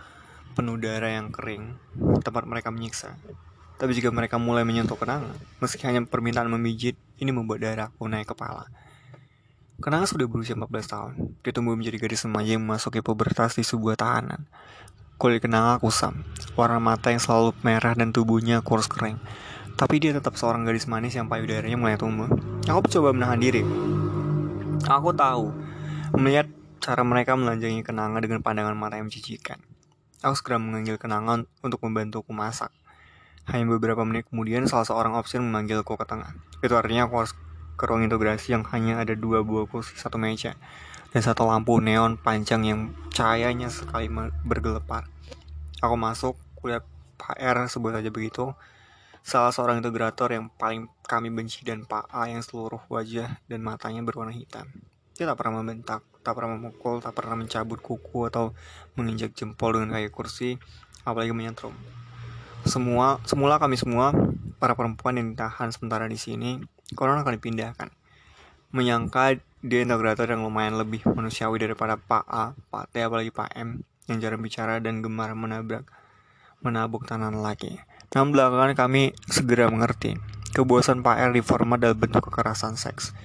penuh 0.58 0.74
darah 0.82 1.14
yang 1.14 1.30
kering, 1.30 1.78
tempat 2.26 2.50
mereka 2.50 2.74
menyiksa. 2.74 3.14
Tapi 3.78 3.94
jika 3.94 4.10
mereka 4.10 4.42
mulai 4.42 4.66
menyentuh 4.66 4.98
kenanga, 4.98 5.38
meski 5.62 5.86
hanya 5.86 6.02
permintaan 6.02 6.50
memijit, 6.50 6.98
ini 7.22 7.30
membuat 7.30 7.62
darahku 7.62 8.10
naik 8.10 8.34
kepala. 8.34 8.66
Kenanga 9.78 10.10
sudah 10.10 10.26
berusia 10.26 10.58
14 10.58 10.66
tahun. 10.90 11.14
Dia 11.46 11.54
tumbuh 11.54 11.78
menjadi 11.78 12.02
gadis 12.02 12.26
remaja 12.26 12.58
yang 12.58 12.66
memasuki 12.66 13.06
pubertas 13.06 13.54
di 13.54 13.62
sebuah 13.62 13.94
tahanan. 13.94 14.50
Kulit 15.22 15.46
kenanga 15.46 15.78
kusam, 15.78 16.26
warna 16.58 16.82
mata 16.82 17.14
yang 17.14 17.22
selalu 17.22 17.54
merah 17.62 17.94
dan 17.94 18.10
tubuhnya 18.10 18.66
kurus 18.66 18.90
kering. 18.90 19.22
Tapi 19.78 20.02
dia 20.02 20.10
tetap 20.18 20.42
seorang 20.42 20.66
gadis 20.66 20.90
manis 20.90 21.14
yang 21.14 21.30
payudaranya 21.30 21.78
mulai 21.78 22.02
tumbuh. 22.02 22.34
Aku 22.66 22.82
mencoba 22.82 23.14
menahan 23.14 23.38
diri. 23.38 23.62
Aku 24.90 25.14
tahu, 25.14 25.65
melihat 26.14 26.46
cara 26.84 27.02
mereka 27.02 27.34
melanjangi 27.34 27.82
kenanga 27.82 28.22
dengan 28.22 28.46
pandangan 28.46 28.78
mata 28.78 29.02
yang 29.02 29.10
menjijikan. 29.10 29.58
Aku 30.22 30.38
segera 30.38 30.62
mengambil 30.62 31.02
kenangan 31.02 31.50
untuk 31.66 31.82
membantuku 31.82 32.30
masak. 32.30 32.70
Hanya 33.46 33.70
beberapa 33.70 34.02
menit 34.06 34.30
kemudian, 34.30 34.66
salah 34.66 34.86
seorang 34.86 35.14
option 35.14 35.46
memanggilku 35.46 35.98
ke 35.98 36.06
tengah. 36.06 36.34
Itu 36.66 36.74
artinya 36.78 37.06
aku 37.06 37.26
harus 37.26 37.34
ke 37.78 37.84
ruang 37.86 38.06
integrasi 38.06 38.58
yang 38.58 38.66
hanya 38.74 39.02
ada 39.02 39.14
dua 39.14 39.46
buah 39.46 39.70
kursi, 39.70 39.94
satu 39.98 40.18
meja, 40.18 40.58
dan 41.14 41.22
satu 41.22 41.46
lampu 41.46 41.78
neon 41.78 42.18
panjang 42.18 42.66
yang 42.66 42.82
cahayanya 43.14 43.70
sekali 43.70 44.10
bergelepar. 44.42 45.06
Aku 45.84 45.94
masuk, 45.94 46.34
kulihat 46.58 46.88
Pak 47.22 47.38
R 47.38 47.70
sebut 47.70 47.94
saja 47.94 48.10
begitu, 48.10 48.56
salah 49.22 49.54
seorang 49.54 49.82
integrator 49.82 50.34
yang 50.34 50.50
paling 50.54 50.90
kami 51.06 51.30
benci 51.30 51.62
dan 51.62 51.86
Pak 51.86 52.10
A 52.10 52.26
yang 52.32 52.42
seluruh 52.42 52.82
wajah 52.90 53.38
dan 53.46 53.60
matanya 53.62 54.02
berwarna 54.02 54.34
hitam. 54.34 54.70
Dia 55.16 55.32
tak 55.32 55.40
pernah 55.40 55.64
membentak, 55.64 56.04
tak 56.28 56.36
pernah 56.36 56.60
memukul, 56.60 57.00
tak 57.00 57.16
pernah 57.16 57.40
mencabut 57.40 57.80
kuku 57.80 58.28
atau 58.28 58.52
menginjak 59.00 59.32
jempol 59.32 59.72
dengan 59.72 59.96
kaki 59.96 60.12
kursi, 60.12 60.60
apalagi 61.08 61.32
menyentrum. 61.32 61.72
Semua, 62.68 63.24
semula 63.24 63.56
kami 63.56 63.80
semua, 63.80 64.12
para 64.60 64.76
perempuan 64.76 65.16
yang 65.16 65.32
ditahan 65.32 65.72
sementara 65.72 66.12
di 66.12 66.20
sini, 66.20 66.60
konon 67.00 67.24
akan 67.24 67.40
dipindahkan. 67.40 67.96
Menyangka 68.76 69.40
dia 69.64 69.88
integrator 69.88 70.28
yang 70.28 70.44
lumayan 70.44 70.76
lebih 70.76 71.08
manusiawi 71.08 71.64
daripada 71.64 71.96
Pak 71.96 72.26
A, 72.28 72.52
Pak 72.68 72.92
T, 72.92 73.00
apalagi 73.00 73.32
Pak 73.32 73.56
M, 73.56 73.88
yang 74.12 74.18
jarang 74.20 74.44
bicara 74.44 74.84
dan 74.84 75.00
gemar 75.00 75.32
menabrak, 75.32 75.88
menabuk 76.60 77.08
tanah 77.08 77.32
lagi. 77.32 77.80
Namun 78.12 78.36
belakangan 78.36 78.76
kami 78.76 79.16
segera 79.32 79.72
mengerti, 79.72 80.20
kebuasan 80.52 81.08
Pak 81.08 81.18
R 81.24 81.32
di 81.32 81.40
format 81.40 81.80
dalam 81.80 81.96
bentuk 81.96 82.28
kekerasan 82.28 82.76
seks. 82.76 83.16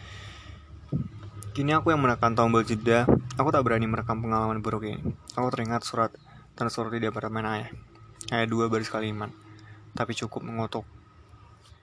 Kini 1.50 1.74
aku 1.74 1.90
yang 1.90 1.98
menekan 1.98 2.38
tombol 2.38 2.62
jeda, 2.62 3.10
aku 3.34 3.50
tak 3.50 3.66
berani 3.66 3.90
merekam 3.90 4.22
pengalaman 4.22 4.62
buruk 4.62 4.86
ini. 4.86 5.02
Aku 5.34 5.50
teringat 5.50 5.82
surat 5.82 6.14
tersurat 6.54 6.94
di 6.94 7.02
apartemen 7.02 7.42
ayah. 7.42 7.70
Ayah 8.30 8.46
dua 8.46 8.70
baris 8.70 8.86
kalimat, 8.86 9.34
tapi 9.98 10.14
cukup 10.14 10.46
mengutuk. 10.46 10.86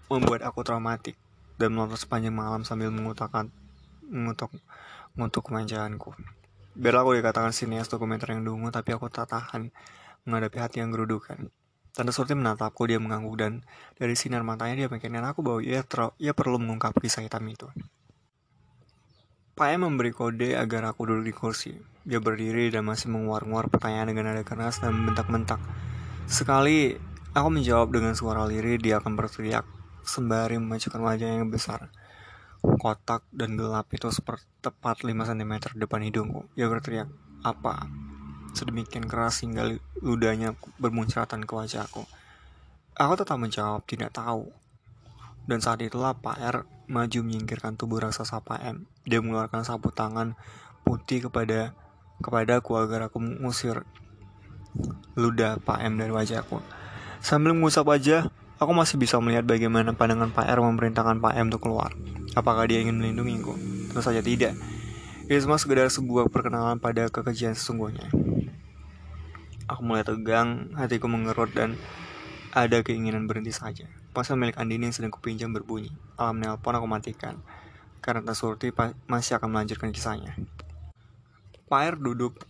Membuat 0.08 0.48
aku 0.48 0.64
traumatik 0.64 1.20
dan 1.60 1.76
melotot 1.76 2.00
sepanjang 2.00 2.32
malam 2.32 2.64
sambil 2.64 2.96
mengutakan 2.96 3.52
mengutuk 4.08 4.56
mengutuk 5.20 5.52
kemanjaanku. 5.52 6.16
Biarlah 6.72 7.04
aku 7.04 7.20
dikatakan 7.20 7.52
sinias 7.52 7.92
dokumenter 7.92 8.40
yang 8.40 8.48
dungu, 8.48 8.72
tapi 8.72 8.96
aku 8.96 9.12
tak 9.12 9.28
tahan 9.36 9.76
menghadapi 10.24 10.64
hati 10.64 10.80
yang 10.80 10.96
gerudukan. 10.96 11.52
Tante 11.92 12.16
Surti 12.16 12.40
menatapku, 12.40 12.88
dia 12.88 13.04
mengangguk 13.04 13.36
dan 13.36 13.68
dari 14.00 14.16
sinar 14.16 14.48
matanya 14.48 14.80
dia 14.80 14.88
meyakinkan 14.88 15.28
aku 15.28 15.44
bahwa 15.44 15.60
ia, 15.60 15.84
ia 16.24 16.32
perlu 16.32 16.56
mengungkap 16.56 16.96
kisah 17.04 17.28
hitam 17.28 17.44
itu. 17.52 17.68
Pak 19.58 19.74
M 19.74 19.90
memberi 19.90 20.14
kode 20.14 20.54
agar 20.54 20.94
aku 20.94 21.10
duduk 21.10 21.26
di 21.26 21.34
kursi. 21.34 21.74
Dia 22.06 22.22
berdiri 22.22 22.70
dan 22.70 22.86
masih 22.86 23.10
menguar-nguar 23.10 23.74
pertanyaan 23.74 24.14
dengan 24.14 24.30
nada 24.30 24.46
keras 24.46 24.78
dan 24.78 24.94
membentak-bentak. 24.94 25.58
Sekali 26.30 26.94
aku 27.34 27.50
menjawab 27.50 27.90
dengan 27.90 28.14
suara 28.14 28.46
lirih, 28.46 28.78
dia 28.78 29.02
akan 29.02 29.18
berteriak 29.18 29.66
sembari 30.06 30.62
memajukan 30.62 31.02
wajah 31.02 31.42
yang 31.42 31.50
besar. 31.50 31.90
Kotak 32.62 33.26
dan 33.34 33.58
gelap 33.58 33.90
itu 33.98 34.14
seperti 34.14 34.46
tepat 34.62 35.02
5 35.02 35.26
cm 35.26 35.74
depan 35.74 36.06
hidungku. 36.06 36.46
Dia 36.54 36.70
berteriak, 36.70 37.10
apa? 37.42 37.90
Sedemikian 38.54 39.10
keras 39.10 39.42
hingga 39.42 39.74
ludahnya 40.06 40.54
bermuncratan 40.78 41.50
ke 41.50 41.54
wajahku. 41.58 42.06
Aku 42.94 43.14
tetap 43.18 43.42
menjawab, 43.42 43.82
tidak 43.90 44.14
tahu. 44.14 44.54
Dan 45.48 45.64
saat 45.64 45.80
itulah 45.80 46.14
Pak 46.20 46.38
R 46.44 46.58
maju 46.92 47.20
menyingkirkan 47.24 47.80
tubuh 47.80 48.04
raksasa 48.04 48.44
Pak 48.44 48.60
M. 48.68 48.78
Dia 49.08 49.24
mengeluarkan 49.24 49.64
sapu 49.64 49.96
tangan 49.96 50.36
putih 50.84 51.28
kepada 51.28 51.72
kepadaku 52.20 52.76
agar 52.80 53.08
aku 53.08 53.24
mengusir 53.24 53.88
ludah 55.16 55.58
Pak 55.64 55.80
M 55.88 55.96
dari 55.96 56.12
wajahku. 56.12 56.60
Sambil 57.24 57.56
mengusap 57.56 57.88
wajah, 57.88 58.30
aku 58.60 58.72
masih 58.76 59.00
bisa 59.00 59.18
melihat 59.24 59.48
bagaimana 59.48 59.96
pandangan 59.96 60.36
Pak 60.36 60.48
R 60.52 60.60
memerintahkan 60.62 61.18
Pak 61.24 61.34
M 61.40 61.48
untuk 61.50 61.66
keluar. 61.66 61.96
Apakah 62.38 62.70
dia 62.70 62.84
ingin 62.84 63.00
melindungiku? 63.02 63.58
Tentu 63.90 64.04
saja 64.04 64.22
tidak. 64.22 64.54
Ini 65.28 65.40
semua 65.44 65.60
sekedar 65.60 65.90
sebuah 65.92 66.32
perkenalan 66.32 66.80
pada 66.80 67.10
kekejian 67.12 67.58
sesungguhnya. 67.58 68.08
Aku 69.68 69.84
mulai 69.84 70.08
tegang, 70.08 70.72
hatiku 70.80 71.12
mengerut 71.12 71.52
dan 71.52 71.76
ada 72.56 72.80
keinginan 72.80 73.28
berhenti 73.28 73.52
saja. 73.52 73.90
Ponsel 74.18 74.34
milik 74.34 74.58
Andini 74.58 74.90
yang 74.90 74.98
sedang 74.98 75.14
kupinjam 75.14 75.54
berbunyi. 75.54 75.94
Alam 76.18 76.42
nelpon 76.42 76.74
aku 76.74 76.90
matikan. 76.90 77.38
Karena 78.02 78.34
Surti 78.34 78.74
masih 79.06 79.38
akan 79.38 79.54
melanjutkan 79.54 79.94
kisahnya. 79.94 80.34
Pak 81.70 82.02
duduk 82.02 82.42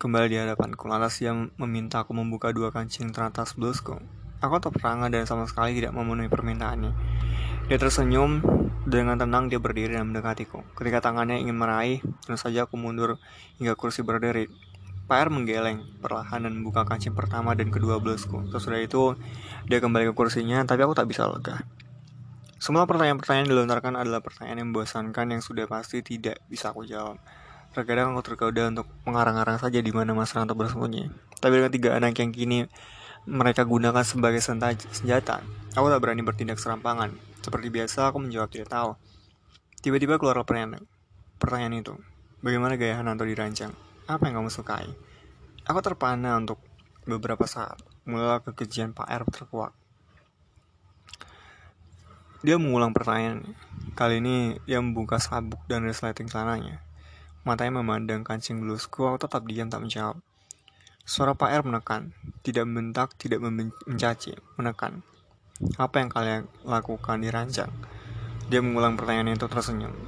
kembali 0.00 0.32
di 0.32 0.40
hadapanku. 0.40 0.88
Lantas 0.88 1.20
dia 1.20 1.36
meminta 1.36 2.00
aku 2.00 2.16
membuka 2.16 2.48
dua 2.48 2.72
kancing 2.72 3.12
teratas 3.12 3.52
blusku. 3.60 4.00
Aku 4.40 4.56
terperangah 4.56 5.12
dan 5.12 5.28
sama 5.28 5.44
sekali 5.44 5.76
tidak 5.76 5.92
memenuhi 5.92 6.32
permintaannya. 6.32 6.96
Dia 7.68 7.76
tersenyum 7.76 8.40
dengan 8.88 9.20
tenang 9.20 9.52
dia 9.52 9.60
berdiri 9.60 10.00
dan 10.00 10.08
mendekatiku. 10.08 10.64
Ketika 10.80 11.12
tangannya 11.12 11.44
ingin 11.44 11.60
meraih, 11.60 12.00
tentu 12.24 12.40
saja 12.40 12.64
aku 12.64 12.80
mundur 12.80 13.20
hingga 13.60 13.76
kursi 13.76 14.00
berdiri. 14.00 14.48
PR 15.06 15.30
menggeleng 15.30 15.86
perlahan 16.02 16.42
dan 16.42 16.52
membuka 16.58 16.82
kancing 16.82 17.14
pertama 17.14 17.54
dan 17.54 17.70
kedua 17.70 18.02
blusku. 18.02 18.42
Sesudah 18.50 18.82
itu, 18.82 19.14
dia 19.70 19.78
kembali 19.78 20.10
ke 20.10 20.14
kursinya, 20.18 20.66
tapi 20.66 20.82
aku 20.82 20.98
tak 20.98 21.06
bisa 21.06 21.30
lega. 21.30 21.62
Semua 22.58 22.90
pertanyaan-pertanyaan 22.90 23.46
dilontarkan 23.46 23.94
adalah 23.94 24.18
pertanyaan 24.18 24.66
yang 24.66 24.68
membosankan 24.74 25.30
yang 25.30 25.42
sudah 25.44 25.70
pasti 25.70 26.02
tidak 26.02 26.42
bisa 26.50 26.74
aku 26.74 26.82
jawab. 26.82 27.22
Terkadang 27.70 28.18
aku 28.18 28.34
tergoda 28.34 28.66
untuk 28.66 28.90
mengarang-arang 29.06 29.62
saja 29.62 29.78
di 29.78 29.92
mana 29.94 30.10
Mas 30.10 30.34
Ranto 30.34 30.58
bersembunyi. 30.58 31.06
Tapi 31.38 31.54
dengan 31.54 31.70
tiga 31.70 31.90
anak 31.94 32.18
yang 32.18 32.34
kini 32.34 32.66
mereka 33.30 33.62
gunakan 33.62 34.02
sebagai 34.02 34.42
senjata, 34.42 35.44
aku 35.78 35.86
tak 35.86 36.00
berani 36.02 36.26
bertindak 36.26 36.58
serampangan. 36.58 37.14
Seperti 37.46 37.70
biasa, 37.70 38.10
aku 38.10 38.18
menjawab 38.24 38.50
tidak 38.50 38.74
tahu. 38.74 38.98
Tiba-tiba 39.84 40.18
keluar 40.18 40.42
pertanyaan, 40.42 40.82
pertanyaan 41.38 41.78
itu. 41.78 41.94
Bagaimana 42.42 42.74
gaya 42.74 42.98
Hananto 42.98 43.22
dirancang? 43.22 43.85
Apa 44.06 44.30
yang 44.30 44.38
kamu 44.38 44.54
sukai? 44.54 44.86
Aku 45.66 45.82
terpana 45.82 46.38
untuk 46.38 46.62
beberapa 47.10 47.42
saat, 47.50 47.74
mulai 48.06 48.38
kekejian 48.38 48.94
Pak 48.94 49.10
R 49.10 49.26
terkuak. 49.26 49.74
Dia 52.46 52.54
mengulang 52.54 52.94
pertanyaan. 52.94 53.58
Kali 53.98 54.22
ini 54.22 54.62
dia 54.62 54.78
membuka 54.78 55.18
sabuk 55.18 55.58
dan 55.66 55.82
resleting 55.82 56.30
celananya. 56.30 56.78
Matanya 57.42 57.82
memandang 57.82 58.22
kancing 58.22 58.62
blusku, 58.62 59.10
aku 59.10 59.26
tetap 59.26 59.42
diam 59.42 59.66
tak 59.66 59.82
menjawab. 59.82 60.22
Suara 61.02 61.34
Pak 61.34 61.50
R 61.50 61.62
menekan, 61.66 62.14
tidak 62.46 62.62
membentak, 62.70 63.18
tidak 63.18 63.42
mencaci, 63.42 64.38
menekan. 64.54 65.02
Apa 65.82 65.98
yang 65.98 66.14
kalian 66.14 66.46
lakukan 66.62 67.26
dirancang? 67.26 67.74
Dia 68.46 68.62
mengulang 68.62 68.94
pertanyaan 68.94 69.34
itu 69.34 69.50
tersenyum. 69.50 69.98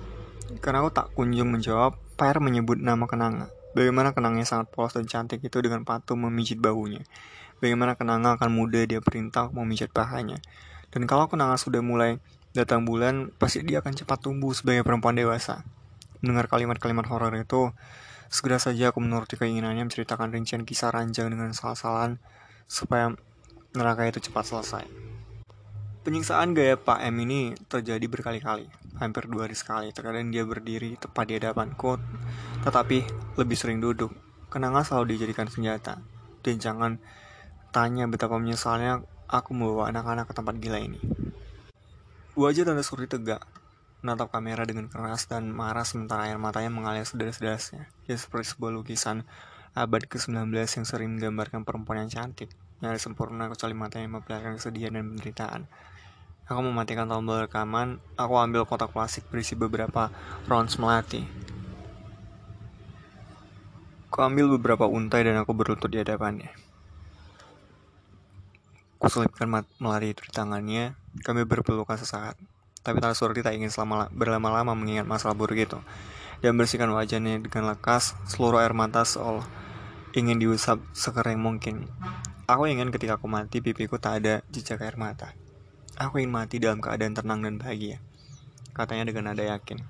Karena 0.63 0.87
aku 0.87 0.95
tak 0.95 1.11
kunjung 1.19 1.51
menjawab, 1.51 1.99
Per 2.15 2.39
menyebut 2.39 2.79
nama 2.79 3.03
Kenanga. 3.11 3.58
Bagaimana 3.79 4.11
Kenangnya 4.11 4.43
sangat 4.43 4.75
polos 4.75 4.91
dan 4.91 5.07
cantik 5.07 5.39
itu 5.39 5.63
dengan 5.63 5.87
patuh 5.87 6.19
memijit 6.19 6.59
bahunya. 6.59 7.07
Bagaimana 7.63 7.95
Kenanga 7.95 8.35
akan 8.35 8.51
mudah 8.51 8.83
dia 8.91 8.99
perintah 8.99 9.55
memijat 9.55 9.95
pahanya. 9.95 10.43
Dan 10.91 11.07
kalau 11.07 11.31
Kenanga 11.31 11.55
sudah 11.55 11.79
mulai 11.79 12.19
datang 12.59 12.83
bulan, 12.83 13.31
pasti 13.39 13.63
dia 13.63 13.79
akan 13.79 13.95
cepat 13.95 14.19
tumbuh 14.19 14.51
sebagai 14.51 14.83
perempuan 14.83 15.15
dewasa. 15.15 15.63
Mendengar 16.19 16.51
kalimat-kalimat 16.51 17.07
horor 17.07 17.31
itu, 17.39 17.71
segera 18.27 18.59
saja 18.59 18.91
aku 18.91 18.99
menuruti 18.99 19.39
keinginannya 19.39 19.87
menceritakan 19.87 20.35
rincian 20.35 20.67
kisah 20.67 20.91
ranjang 20.91 21.31
dengan 21.31 21.55
salah-salahan 21.55 22.19
supaya 22.67 23.15
neraka 23.79 24.11
itu 24.11 24.19
cepat 24.27 24.43
selesai. 24.43 25.08
Penyiksaan 26.09 26.57
gaya 26.57 26.81
Pak 26.81 27.05
M 27.05 27.21
ini 27.21 27.53
terjadi 27.69 28.09
berkali-kali, 28.09 28.65
hampir 28.97 29.29
dua 29.29 29.45
hari 29.45 29.53
sekali. 29.53 29.93
Terkadang 29.93 30.33
dia 30.33 30.41
berdiri 30.41 30.97
tepat 30.97 31.29
di 31.29 31.37
hadapanku, 31.37 32.01
tetapi 32.65 33.05
lebih 33.37 33.53
sering 33.53 33.77
duduk. 33.77 34.17
Kenanga 34.49 34.81
selalu 34.89 35.13
dijadikan 35.21 35.53
senjata. 35.53 36.01
Dan 36.41 36.57
jangan 36.57 36.97
tanya 37.77 38.09
betapa 38.09 38.41
menyesalnya 38.41 39.05
aku 39.29 39.53
membawa 39.53 39.93
anak-anak 39.93 40.25
ke 40.25 40.33
tempat 40.33 40.57
gila 40.57 40.81
ini. 40.81 40.97
Wajah 42.41 42.65
Tante 42.65 42.81
Surti 42.81 43.05
tegak, 43.05 43.45
menatap 44.01 44.33
kamera 44.33 44.65
dengan 44.65 44.89
keras 44.89 45.29
dan 45.29 45.53
marah 45.53 45.85
sementara 45.85 46.25
air 46.25 46.41
matanya 46.41 46.73
mengalir 46.73 47.05
sederas-derasnya. 47.05 47.85
Dia 48.09 48.17
seperti 48.17 48.57
sebuah 48.57 48.73
lukisan 48.81 49.29
abad 49.77 50.09
ke-19 50.09 50.57
yang 50.57 50.87
sering 50.89 51.21
menggambarkan 51.21 51.69
perempuan 51.69 52.09
yang 52.09 52.09
cantik, 52.09 52.49
yang 52.81 52.97
sempurna 52.97 53.53
kecuali 53.53 53.77
matanya 53.77 54.09
memperlihatkan 54.09 54.57
kesedihan 54.57 54.97
dan 54.97 55.05
penderitaan. 55.13 55.63
Aku 56.49 56.65
mematikan 56.65 57.05
tombol 57.05 57.45
rekaman. 57.45 58.01
Aku 58.17 58.41
ambil 58.41 58.65
kotak 58.65 58.89
plastik 58.89 59.29
berisi 59.29 59.53
beberapa 59.53 60.09
rounds 60.49 60.81
melati. 60.81 61.29
Aku 64.09 64.25
ambil 64.25 64.57
beberapa 64.57 64.89
untai 64.89 65.29
dan 65.29 65.37
aku 65.37 65.53
berlutut 65.53 65.93
di 65.93 66.01
hadapannya. 66.01 66.49
Kuselipkan 68.97 69.69
melati 69.77 70.17
itu 70.17 70.25
di 70.25 70.33
tangannya. 70.33 70.97
Kami 71.21 71.45
berpelukan 71.45 72.01
sesaat. 72.01 72.41
Tapi 72.81 72.97
Tala 73.05 73.13
Surti 73.13 73.45
tak 73.45 73.53
ingin 73.53 73.69
selama 73.69 74.09
berlama-lama 74.11 74.73
mengingat 74.73 75.05
masalah 75.05 75.37
buruk 75.37 75.61
itu. 75.61 75.79
Dan 76.41 76.57
bersihkan 76.57 76.89
wajahnya 76.97 77.45
dengan 77.45 77.77
lekas, 77.77 78.17
seluruh 78.25 78.65
air 78.65 78.73
mata 78.73 79.05
seolah 79.05 79.45
ingin 80.17 80.43
diusap 80.43 80.83
sekering 80.97 81.39
mungkin. 81.39 81.87
Aku 82.51 82.67
ingin 82.67 82.91
ketika 82.91 83.21
aku 83.21 83.29
mati, 83.31 83.61
pipiku 83.63 84.01
tak 84.01 84.25
ada 84.25 84.35
jejak 84.51 84.83
air 84.83 84.97
mata. 84.99 85.38
Aku 85.99 86.23
ingin 86.23 86.31
mati 86.31 86.63
dalam 86.63 86.79
keadaan 86.79 87.11
tenang 87.11 87.43
dan 87.43 87.59
bahagia, 87.59 87.99
katanya 88.71 89.11
dengan 89.11 89.35
nada 89.35 89.43
yakin. 89.43 89.83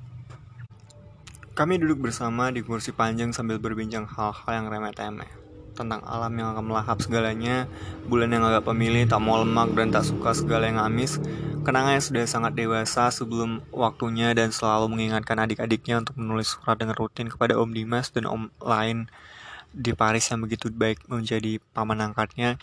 Kami 1.52 1.76
duduk 1.76 2.08
bersama 2.08 2.48
di 2.48 2.64
kursi 2.64 2.96
panjang 2.96 3.36
sambil 3.36 3.60
berbincang 3.60 4.08
hal-hal 4.08 4.48
yang 4.56 4.72
remeh-temeh. 4.72 5.28
Tentang 5.76 6.00
alam 6.08 6.32
yang 6.32 6.56
akan 6.56 6.64
melahap 6.64 7.04
segalanya, 7.04 7.68
bulan 8.08 8.32
yang 8.32 8.40
agak 8.40 8.64
pemilih, 8.64 9.04
tak 9.04 9.20
mau 9.20 9.36
lemak 9.44 9.76
dan 9.76 9.92
tak 9.92 10.08
suka 10.08 10.32
segala 10.32 10.72
yang 10.72 10.80
amis, 10.80 11.20
kenangan 11.60 12.00
yang 12.00 12.06
sudah 12.08 12.24
sangat 12.24 12.56
dewasa 12.56 13.12
sebelum 13.12 13.60
waktunya 13.68 14.32
dan 14.32 14.48
selalu 14.48 14.88
mengingatkan 14.88 15.36
adik-adiknya 15.36 16.00
untuk 16.00 16.16
menulis 16.16 16.56
surat 16.56 16.80
dengan 16.80 16.96
rutin 16.96 17.28
kepada 17.28 17.52
Om 17.60 17.76
Dimas 17.76 18.08
dan 18.16 18.24
Om 18.24 18.48
lain 18.64 19.12
di 19.76 19.92
Paris 19.92 20.24
yang 20.32 20.40
begitu 20.40 20.72
baik 20.72 21.04
menjadi 21.12 21.60
paman 21.76 22.00
angkatnya, 22.00 22.56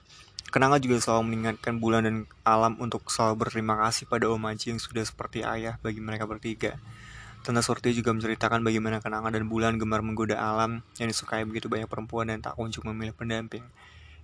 Kenanga 0.55 0.79
juga 0.79 1.03
selalu 1.03 1.35
mengingatkan 1.35 1.83
bulan 1.83 2.07
dan 2.07 2.23
alam 2.47 2.79
untuk 2.79 3.11
selalu 3.11 3.43
berterima 3.43 3.75
kasih 3.75 4.07
pada 4.07 4.31
Om 4.31 4.39
Aji 4.39 4.71
yang 4.71 4.79
sudah 4.79 5.03
seperti 5.03 5.43
ayah 5.43 5.75
bagi 5.83 5.99
mereka 5.99 6.23
bertiga. 6.23 6.79
Tante 7.43 7.59
Surti 7.59 7.91
juga 7.91 8.15
menceritakan 8.15 8.63
bagaimana 8.63 9.03
Kenanga 9.03 9.35
dan 9.35 9.51
Bulan 9.51 9.75
gemar 9.75 9.99
menggoda 9.99 10.39
alam 10.39 10.79
yang 10.95 11.11
disukai 11.11 11.43
begitu 11.43 11.67
banyak 11.67 11.91
perempuan 11.91 12.31
dan 12.31 12.39
tak 12.39 12.55
kunjung 12.55 12.87
memilih 12.87 13.11
pendamping. 13.11 13.67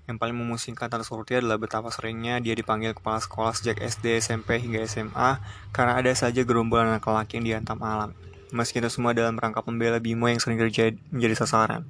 Yang 0.08 0.24
paling 0.24 0.32
memusingkan 0.40 0.88
Tante 0.88 1.04
Surti 1.04 1.36
adalah 1.36 1.60
betapa 1.60 1.92
seringnya 1.92 2.40
dia 2.40 2.56
dipanggil 2.56 2.96
kepala 2.96 3.20
sekolah 3.20 3.52
sejak 3.52 3.84
SD, 3.84 4.24
SMP, 4.24 4.64
hingga 4.64 4.88
SMA 4.88 5.36
karena 5.76 6.00
ada 6.00 6.16
saja 6.16 6.48
gerombolan 6.48 6.96
anak 6.96 7.12
laki 7.12 7.44
yang 7.44 7.60
diantam 7.60 7.84
alam. 7.84 8.16
Meski 8.56 8.80
itu 8.80 8.88
semua 8.88 9.12
dalam 9.12 9.36
rangka 9.36 9.60
pembela 9.60 10.00
Bimo 10.00 10.32
yang 10.32 10.40
sering 10.40 10.56
terjadi 10.56 10.96
menjadi 11.12 11.44
sasaran. 11.44 11.84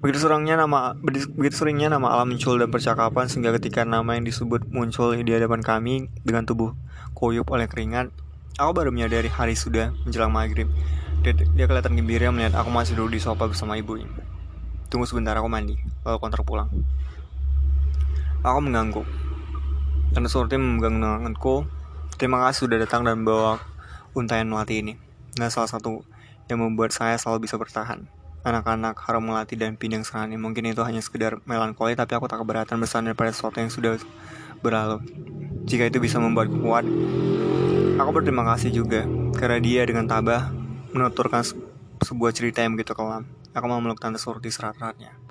Begitu 0.00 0.24
seringnya 0.24 0.56
nama 0.56 0.96
begitu 1.12 1.60
seringnya 1.60 1.92
nama 1.92 2.16
alam 2.16 2.32
muncul 2.32 2.56
dan 2.56 2.72
percakapan 2.72 3.28
sehingga 3.28 3.52
ketika 3.60 3.84
nama 3.84 4.16
yang 4.16 4.24
disebut 4.24 4.64
muncul 4.72 5.12
di 5.12 5.28
hadapan 5.28 5.60
kami 5.60 6.08
dengan 6.24 6.48
tubuh 6.48 6.72
koyup 7.12 7.44
oleh 7.52 7.68
keringat, 7.68 8.08
aku 8.56 8.72
baru 8.72 8.96
menyadari 8.96 9.28
hari 9.28 9.52
sudah 9.52 9.92
menjelang 10.08 10.32
maghrib. 10.32 10.72
Dia, 11.20 11.36
dia 11.36 11.68
kelihatan 11.68 12.00
gembira 12.00 12.32
melihat 12.32 12.56
aku 12.56 12.72
masih 12.72 12.96
duduk 12.96 13.12
di 13.12 13.20
sofa 13.20 13.44
bersama 13.44 13.76
ibunya. 13.76 14.08
Tunggu 14.88 15.04
sebentar 15.04 15.36
aku 15.36 15.52
mandi, 15.52 15.76
lalu 16.00 16.16
konter 16.16 16.40
pulang. 16.48 16.72
Aku 18.40 18.58
mengangguk. 18.64 19.04
Dan 20.16 20.24
Surti 20.32 20.56
memegang 20.56 20.96
tanganku. 20.96 21.68
Terima 22.16 22.40
kasih 22.48 22.64
sudah 22.64 22.80
datang 22.80 23.04
dan 23.04 23.20
bawa 23.20 23.60
untayan 24.16 24.48
melati 24.48 24.80
ini. 24.80 24.96
Nah 25.36 25.52
salah 25.52 25.68
satu 25.68 26.08
yang 26.48 26.64
membuat 26.64 26.96
saya 26.96 27.20
selalu 27.20 27.44
bisa 27.44 27.60
bertahan 27.60 28.08
anak-anak 28.42 28.96
harum 29.04 29.28
melati 29.28 29.54
dan 29.56 29.76
pinang 29.76 30.04
serani 30.06 30.40
mungkin 30.40 30.68
itu 30.68 30.80
hanya 30.80 31.04
sekedar 31.04 31.38
melankoli 31.44 31.92
tapi 31.96 32.16
aku 32.16 32.26
tak 32.26 32.40
keberatan 32.40 32.80
bersandar 32.80 33.12
pada 33.12 33.32
sesuatu 33.32 33.60
yang 33.60 33.68
sudah 33.68 34.00
berlalu. 34.64 35.04
Jika 35.68 35.88
itu 35.88 36.00
bisa 36.00 36.16
membuat 36.16 36.48
kuat 36.50 36.84
aku 38.00 38.10
berterima 38.16 38.48
kasih 38.56 38.72
juga 38.72 39.04
karena 39.36 39.60
dia 39.60 39.84
dengan 39.84 40.08
tabah 40.08 40.48
menuturkan 40.96 41.44
sebuah 42.00 42.32
cerita 42.32 42.64
yang 42.64 42.74
begitu 42.74 42.96
kelam. 42.96 43.28
Aku 43.52 43.66
mau 43.66 43.82
meluk 43.82 43.98
tante 43.98 44.16
surti 44.16 44.48
serat-seratnya 44.48 45.30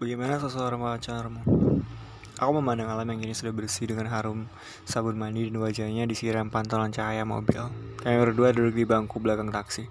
bagaimana 0.00 0.40
seseorang 0.40 0.80
pacarmu 0.80 1.44
Aku 2.40 2.56
memandang 2.56 2.88
alam 2.88 3.04
yang 3.04 3.20
kini 3.20 3.36
sudah 3.36 3.52
bersih 3.52 3.84
dengan 3.84 4.08
harum 4.08 4.48
sabun 4.88 5.12
mandi 5.12 5.52
dan 5.52 5.60
wajahnya 5.60 6.08
disiram 6.08 6.48
pantulan 6.48 6.88
cahaya 6.88 7.20
mobil. 7.20 7.68
Kami 8.00 8.16
berdua 8.16 8.56
duduk 8.56 8.80
di 8.80 8.88
bangku 8.88 9.20
belakang 9.20 9.52
taksi. 9.52 9.84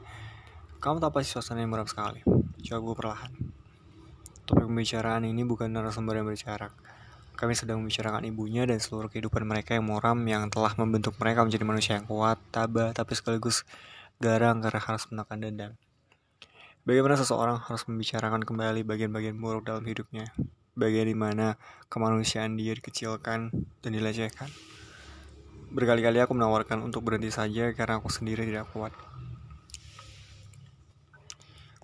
Kamu 0.81 0.97
tak 0.97 1.13
pasti 1.13 1.37
suasana 1.37 1.61
yang 1.61 1.69
meram 1.69 1.85
sekali. 1.85 2.25
Jawabku 2.57 2.97
perlahan. 2.97 3.29
Topik 4.49 4.65
pembicaraan 4.65 5.29
ini 5.29 5.45
bukan 5.45 5.69
narasumber 5.69 6.17
yang 6.17 6.25
berjarak. 6.25 6.73
Kami 7.37 7.53
sedang 7.53 7.85
membicarakan 7.85 8.25
ibunya 8.25 8.65
dan 8.65 8.81
seluruh 8.81 9.13
kehidupan 9.13 9.45
mereka 9.45 9.77
yang 9.77 9.85
muram 9.85 10.17
yang 10.25 10.49
telah 10.49 10.73
membentuk 10.73 11.21
mereka 11.21 11.45
menjadi 11.45 11.61
manusia 11.69 12.01
yang 12.01 12.09
kuat, 12.09 12.41
tabah, 12.49 12.97
tapi 12.97 13.13
sekaligus 13.13 13.61
garang 14.17 14.57
karena 14.65 14.81
harus 14.81 15.05
menekan 15.13 15.37
dendam. 15.37 15.71
Bagaimana 16.81 17.13
seseorang 17.13 17.61
harus 17.61 17.85
membicarakan 17.85 18.41
kembali 18.41 18.81
bagian-bagian 18.81 19.37
buruk 19.37 19.69
dalam 19.69 19.85
hidupnya, 19.85 20.33
bagian 20.79 21.05
di 21.05 21.13
mana 21.13 21.59
kemanusiaan 21.91 22.55
dia 22.55 22.71
dikecilkan 22.71 23.51
dan 23.51 23.91
dilecehkan. 23.91 24.47
Berkali-kali 25.69 26.17
aku 26.23 26.33
menawarkan 26.33 26.81
untuk 26.81 27.05
berhenti 27.05 27.29
saja 27.29 27.75
karena 27.75 27.99
aku 27.99 28.09
sendiri 28.09 28.47
tidak 28.47 28.71
kuat. 28.71 28.95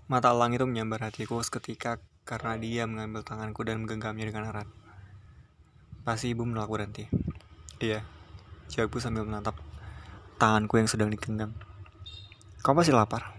Mata 0.08 0.32
elang 0.32 0.56
itu 0.56 0.66
menyambar 0.66 1.12
hatiku 1.12 1.44
seketika 1.44 2.00
karena 2.26 2.58
dia 2.58 2.90
mengambil 2.90 3.22
tanganku 3.22 3.62
dan 3.62 3.84
menggenggamnya 3.84 4.26
dengan 4.32 4.50
erat. 4.50 4.70
Pasti 6.02 6.34
ibu 6.34 6.46
menolak 6.46 6.70
berhenti. 6.70 7.06
Iya, 7.82 8.06
jawabku 8.72 8.98
sambil 8.98 9.26
menatap 9.26 9.58
tanganku 10.38 10.78
yang 10.78 10.90
sedang 10.90 11.10
digenggam. 11.10 11.54
Kau 12.62 12.74
pasti 12.74 12.94
lapar. 12.94 13.38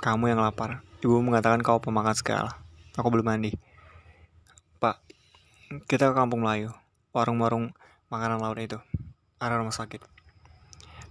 Kamu 0.00 0.32
yang 0.32 0.40
lapar. 0.40 0.80
Ibu 1.04 1.20
mengatakan 1.20 1.60
kau 1.60 1.80
pemakan 1.80 2.16
segala. 2.16 2.60
Aku 2.96 3.08
belum 3.08 3.28
mandi. 3.28 3.71
Kita 5.72 6.12
ke 6.12 6.14
kampung 6.20 6.44
Melayu, 6.44 6.68
warung-warung 7.16 7.72
makanan 8.12 8.44
laut 8.44 8.60
itu, 8.60 8.76
arah 9.40 9.56
rumah 9.56 9.72
sakit. 9.72 10.04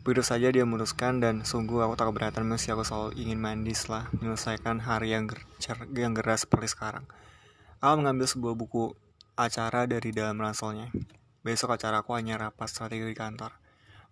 Begitu 0.06 0.22
saja 0.22 0.54
dia 0.54 0.62
memutuskan 0.70 1.18
dan 1.18 1.42
sungguh 1.42 1.82
aku 1.82 1.98
tak 1.98 2.14
keberatan 2.14 2.46
meski 2.46 2.70
aku 2.70 2.86
selalu 2.86 3.18
ingin 3.18 3.42
mandi 3.42 3.74
setelah 3.74 4.06
menyelesaikan 4.14 4.86
hari 4.86 5.18
yang, 5.18 5.26
ger 5.58 5.82
yang 5.98 6.14
geras 6.14 6.46
seperti 6.46 6.78
sekarang. 6.78 7.10
Al 7.82 7.98
mengambil 7.98 8.30
sebuah 8.30 8.54
buku 8.54 8.94
acara 9.34 9.90
dari 9.90 10.14
dalam 10.14 10.38
ranselnya. 10.38 10.94
Besok 11.42 11.82
acara 11.82 12.06
aku 12.06 12.14
hanya 12.14 12.38
rapat 12.38 12.70
strategi 12.70 13.10
di 13.10 13.18
kantor. 13.18 13.58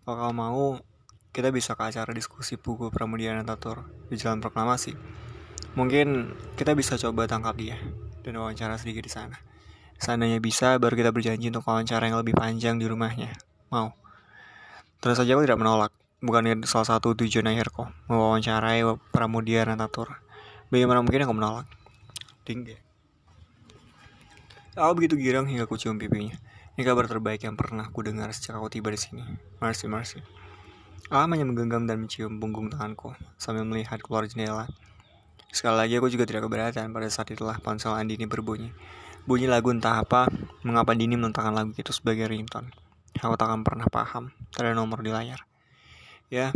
Kalau 0.01 0.17
kau 0.17 0.33
mau, 0.33 0.81
kita 1.29 1.53
bisa 1.53 1.77
ke 1.77 1.93
acara 1.93 2.09
diskusi 2.09 2.57
buku 2.57 2.89
Pramudiana 2.89 3.45
Tatur 3.45 3.85
di 4.09 4.17
Jalan 4.17 4.41
Proklamasi. 4.41 4.97
Mungkin 5.77 6.33
kita 6.57 6.73
bisa 6.73 6.97
coba 6.97 7.29
tangkap 7.29 7.53
dia 7.53 7.77
dan 8.25 8.33
wawancara 8.41 8.81
sedikit 8.81 9.05
di 9.05 9.13
sana. 9.13 9.48
Seandainya 9.99 10.39
bisa, 10.39 10.79
baru 10.79 10.95
kita 10.95 11.11
berjanji 11.11 11.51
untuk 11.51 11.67
wawancara 11.67 12.07
yang 12.07 12.23
lebih 12.23 12.33
panjang 12.33 12.79
di 12.79 12.87
rumahnya. 12.87 13.35
Mau? 13.67 13.91
Terus 15.03 15.19
saja 15.19 15.35
aku 15.35 15.43
tidak 15.43 15.59
menolak. 15.59 15.91
Bukan 16.19 16.67
salah 16.67 16.87
satu 16.87 17.15
tujuan 17.15 17.47
akhirku, 17.51 17.87
mewawancarai 18.11 18.83
Pramudia 19.11 19.63
Natatur. 19.63 20.19
Bagaimana 20.67 20.99
mungkin 21.03 21.23
aku 21.23 21.35
menolak? 21.35 21.67
Tinggi. 22.43 22.75
Aku 24.79 24.95
begitu 24.95 25.19
girang 25.19 25.47
hingga 25.47 25.67
ku 25.67 25.75
cium 25.75 25.99
pipinya. 25.99 26.35
Ini 26.79 26.87
kabar 26.87 27.07
terbaik 27.07 27.43
yang 27.43 27.59
pernah 27.59 27.87
ku 27.91 27.99
dengar 27.99 28.31
sejak 28.31 28.55
aku 28.55 28.71
tiba 28.71 28.87
di 28.91 28.99
sini. 28.99 29.23
Mercy, 29.59 29.91
mercy. 29.91 30.19
Alam 31.11 31.35
hanya 31.35 31.43
menggenggam 31.43 31.83
dan 31.83 31.99
mencium 32.03 32.39
punggung 32.39 32.71
tanganku 32.71 33.11
sambil 33.35 33.67
melihat 33.67 33.99
keluar 33.99 34.23
jendela. 34.29 34.69
Sekali 35.49 35.75
lagi 35.75 35.97
aku 35.97 36.07
juga 36.13 36.29
tidak 36.29 36.45
keberatan 36.45 36.93
pada 36.93 37.09
saat 37.09 37.33
itulah 37.33 37.57
ponsel 37.59 37.97
Andini 37.97 38.29
berbunyi. 38.29 38.69
Bunyi 39.29 39.45
lagu 39.45 39.69
entah 39.69 40.01
apa, 40.01 40.25
mengapa 40.65 40.97
Dini 40.97 41.13
meletakkan 41.13 41.53
lagu 41.53 41.69
itu 41.77 41.93
sebagai 41.93 42.25
ringtone. 42.25 42.73
Aku 43.21 43.37
tak 43.37 43.53
akan 43.53 43.61
pernah 43.61 43.85
paham, 43.85 44.33
ada 44.57 44.73
nomor 44.73 45.05
di 45.05 45.13
layar. 45.13 45.45
Ya, 46.33 46.49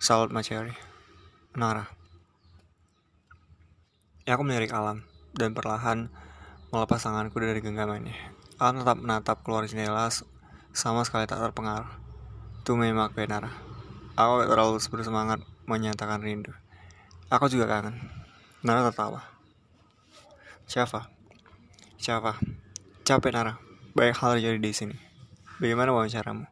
salut 0.00 0.32
Maceri. 0.32 0.72
Nara. 1.52 1.84
Ya, 4.24 4.40
aku 4.40 4.48
melirik 4.48 4.72
alam, 4.72 5.04
dan 5.36 5.52
perlahan 5.52 6.08
melepas 6.72 6.96
tanganku 6.96 7.36
dari 7.36 7.60
genggamannya. 7.60 8.16
Alam 8.56 8.80
tetap 8.80 8.96
menatap 8.96 9.44
keluar 9.44 9.68
jendela 9.68 10.08
sama 10.72 11.04
sekali 11.04 11.28
tak 11.28 11.44
terpengaruh. 11.44 11.92
Itu 12.64 12.72
memang 12.72 13.12
Nara. 13.28 13.52
Aku 14.16 14.48
terlalu 14.48 14.80
bersemangat 14.80 15.44
menyatakan 15.68 16.24
rindu. 16.24 16.56
Aku 17.28 17.52
juga 17.52 17.68
kangen. 17.68 18.00
Nara 18.64 18.88
tertawa. 18.88 19.28
Siapa? 20.64 21.19
Siapa? 22.00 22.40
Capek 23.04 23.28
Nara. 23.28 23.60
Banyak 23.92 24.16
hal 24.24 24.40
terjadi 24.40 24.56
di 24.56 24.72
sini. 24.72 24.96
Bagaimana 25.60 25.92
wawancaramu? 25.92 26.48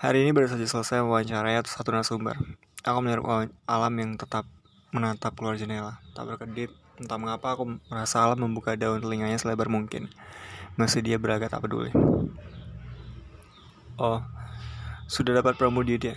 Hari 0.00 0.24
ini 0.24 0.32
baru 0.32 0.48
saja 0.48 0.64
selesai 0.64 1.04
wawancara 1.04 1.60
atau 1.60 1.68
satu 1.68 1.92
narasumber. 1.92 2.40
Aku 2.80 3.04
melihat 3.04 3.52
alam 3.68 3.92
yang 4.00 4.16
tetap 4.16 4.48
menatap 4.96 5.36
keluar 5.36 5.60
jendela. 5.60 6.00
Tak 6.16 6.24
berkedip, 6.24 6.72
entah 6.96 7.20
mengapa 7.20 7.52
aku 7.52 7.76
merasa 7.92 8.24
alam 8.24 8.40
membuka 8.48 8.72
daun 8.80 9.04
telinganya 9.04 9.36
selebar 9.36 9.68
mungkin. 9.68 10.08
Masih 10.80 11.04
dia 11.04 11.20
beragak 11.20 11.52
tak 11.52 11.60
peduli. 11.60 11.92
Oh, 14.00 14.24
sudah 15.04 15.36
dapat 15.36 15.60
pramudia 15.60 16.00
dia? 16.00 16.16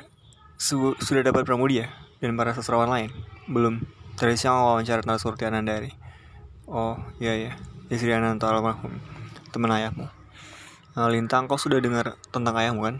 Su 0.56 0.96
sudah 1.04 1.28
dapat 1.28 1.44
pramudia 1.44 1.92
dan 2.24 2.40
para 2.40 2.56
sastrawan 2.56 2.88
lain? 2.88 3.12
Belum. 3.52 3.84
Tadi 4.16 4.40
siang 4.40 4.64
wawancara 4.64 5.04
tentang 5.04 5.20
Surti 5.20 5.44
Anandari. 5.44 5.92
Oh, 6.72 6.96
iya 7.20 7.36
ya. 7.36 7.54
Istri 7.90 8.14
Ananto 8.14 8.46
almarhum. 8.46 9.02
Teman 9.50 9.74
ayahmu. 9.74 10.06
Nah, 10.94 11.10
Lintang, 11.10 11.50
kau 11.50 11.58
sudah 11.58 11.82
dengar 11.82 12.22
tentang 12.30 12.54
ayahmu 12.54 12.86
kan? 12.86 12.96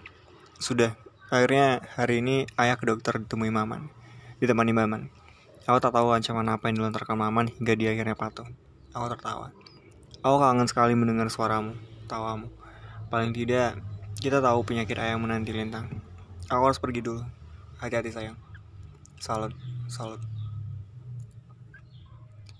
Sudah. 0.58 0.98
Akhirnya 1.30 1.86
hari 1.94 2.26
ini 2.26 2.50
ayah 2.58 2.74
ke 2.74 2.90
dokter 2.90 3.22
ditemui 3.22 3.54
Maman. 3.54 3.94
Ditemani 4.42 4.74
Maman. 4.74 5.14
Aku 5.70 5.78
tak 5.78 5.94
tahu 5.94 6.10
ancaman 6.10 6.50
apa 6.50 6.74
yang 6.74 6.82
dilontarkan 6.82 7.14
Maman 7.14 7.54
hingga 7.54 7.78
dia 7.78 7.94
akhirnya 7.94 8.18
patuh. 8.18 8.50
Aku 8.98 9.06
tertawa. 9.14 9.54
Aku 10.26 10.42
kangen 10.42 10.66
sekali 10.66 10.98
mendengar 10.98 11.30
suaramu, 11.30 11.78
tawamu. 12.10 12.50
Paling 13.14 13.30
tidak, 13.30 13.78
kita 14.18 14.42
tahu 14.42 14.66
penyakit 14.66 14.98
ayah 14.98 15.22
menanti 15.22 15.54
lintang. 15.54 16.02
Aku 16.50 16.66
harus 16.66 16.82
pergi 16.82 17.06
dulu. 17.06 17.22
Hati-hati 17.78 18.10
sayang. 18.10 18.42
Salut, 19.22 19.54
salut. 19.86 20.39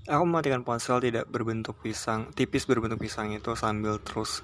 Aku 0.10 0.26
mematikan 0.26 0.66
ponsel 0.66 0.98
tidak 1.06 1.30
berbentuk 1.30 1.78
pisang, 1.86 2.34
tipis 2.34 2.66
berbentuk 2.66 2.98
pisang 2.98 3.30
itu 3.30 3.54
sambil 3.54 4.02
terus 4.02 4.42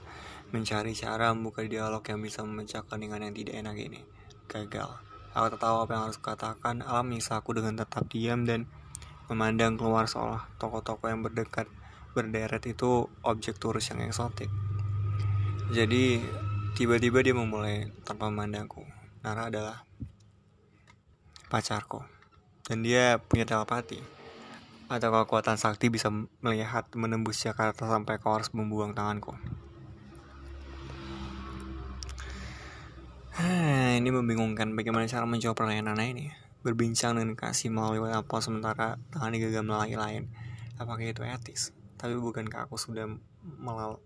mencari 0.53 0.93
cara 0.93 1.33
membuka 1.33 1.65
dialog 1.65 2.05
yang 2.05 2.21
bisa 2.21 2.45
memecahkan 2.45 2.93
dengan 3.01 3.25
yang 3.25 3.33
tidak 3.33 3.65
enak 3.65 3.73
ini. 3.81 4.05
Gagal. 4.45 4.93
Aku 5.33 5.45
tak 5.57 5.65
tahu 5.65 5.75
apa 5.81 5.91
yang 5.97 6.03
harus 6.05 6.21
kukatakan. 6.21 6.85
Alam 6.85 7.17
aku 7.17 7.49
dengan 7.57 7.81
tetap 7.81 8.05
diam 8.13 8.45
dan 8.45 8.69
memandang 9.25 9.73
keluar 9.73 10.05
seolah 10.05 10.45
toko-toko 10.61 11.09
yang 11.09 11.25
berdekat 11.25 11.65
berderet 12.13 12.61
itu 12.69 13.09
objek 13.25 13.57
turis 13.57 13.89
yang 13.89 14.05
eksotik. 14.05 14.53
Jadi 15.73 16.21
tiba-tiba 16.77 17.25
dia 17.25 17.33
memulai 17.33 17.89
tanpa 18.05 18.29
memandangku. 18.29 18.85
Nara 19.25 19.49
adalah 19.49 19.81
pacarku 21.49 22.05
dan 22.69 22.85
dia 22.85 23.17
punya 23.17 23.49
telepati 23.49 24.14
atau 24.95 25.11
kekuatan 25.11 25.59
sakti 25.59 25.91
bisa 25.91 26.07
melihat 26.39 26.87
menembus 26.95 27.43
Jakarta 27.43 27.83
sampai 27.83 28.15
kau 28.15 28.31
harus 28.31 28.47
membuang 28.55 28.95
tanganku. 28.95 29.35
ini 33.95 34.11
membingungkan 34.11 34.75
bagaimana 34.75 35.07
cara 35.07 35.27
menjawab 35.27 35.55
pertanyaan 35.59 35.95
anak 35.95 36.07
ini. 36.15 36.25
Berbincang 36.63 37.19
dengan 37.19 37.35
kasih 37.35 37.71
melalui 37.71 38.03
WhatsApp 38.03 38.43
sementara 38.43 38.87
tangan 39.11 39.35
digenggam 39.35 39.67
lelaki 39.67 39.95
lain. 39.99 40.23
Apakah 40.79 41.03
itu 41.03 41.23
etis? 41.23 41.71
Tapi 41.95 42.15
bukankah 42.15 42.67
aku 42.67 42.75
sudah 42.75 43.07
melal 43.43 43.99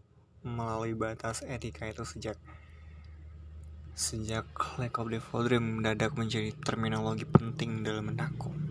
melalui 0.45 0.93
batas 0.95 1.43
etika 1.43 1.89
itu 1.89 2.05
sejak 2.05 2.37
sejak 3.91 4.47
lack 4.79 4.95
of 4.95 5.11
the 5.11 5.19
dream 5.19 5.83
mendadak 5.83 6.15
menjadi 6.15 6.55
terminologi 6.63 7.27
penting 7.27 7.83
dalam 7.83 8.07
benakku 8.07 8.68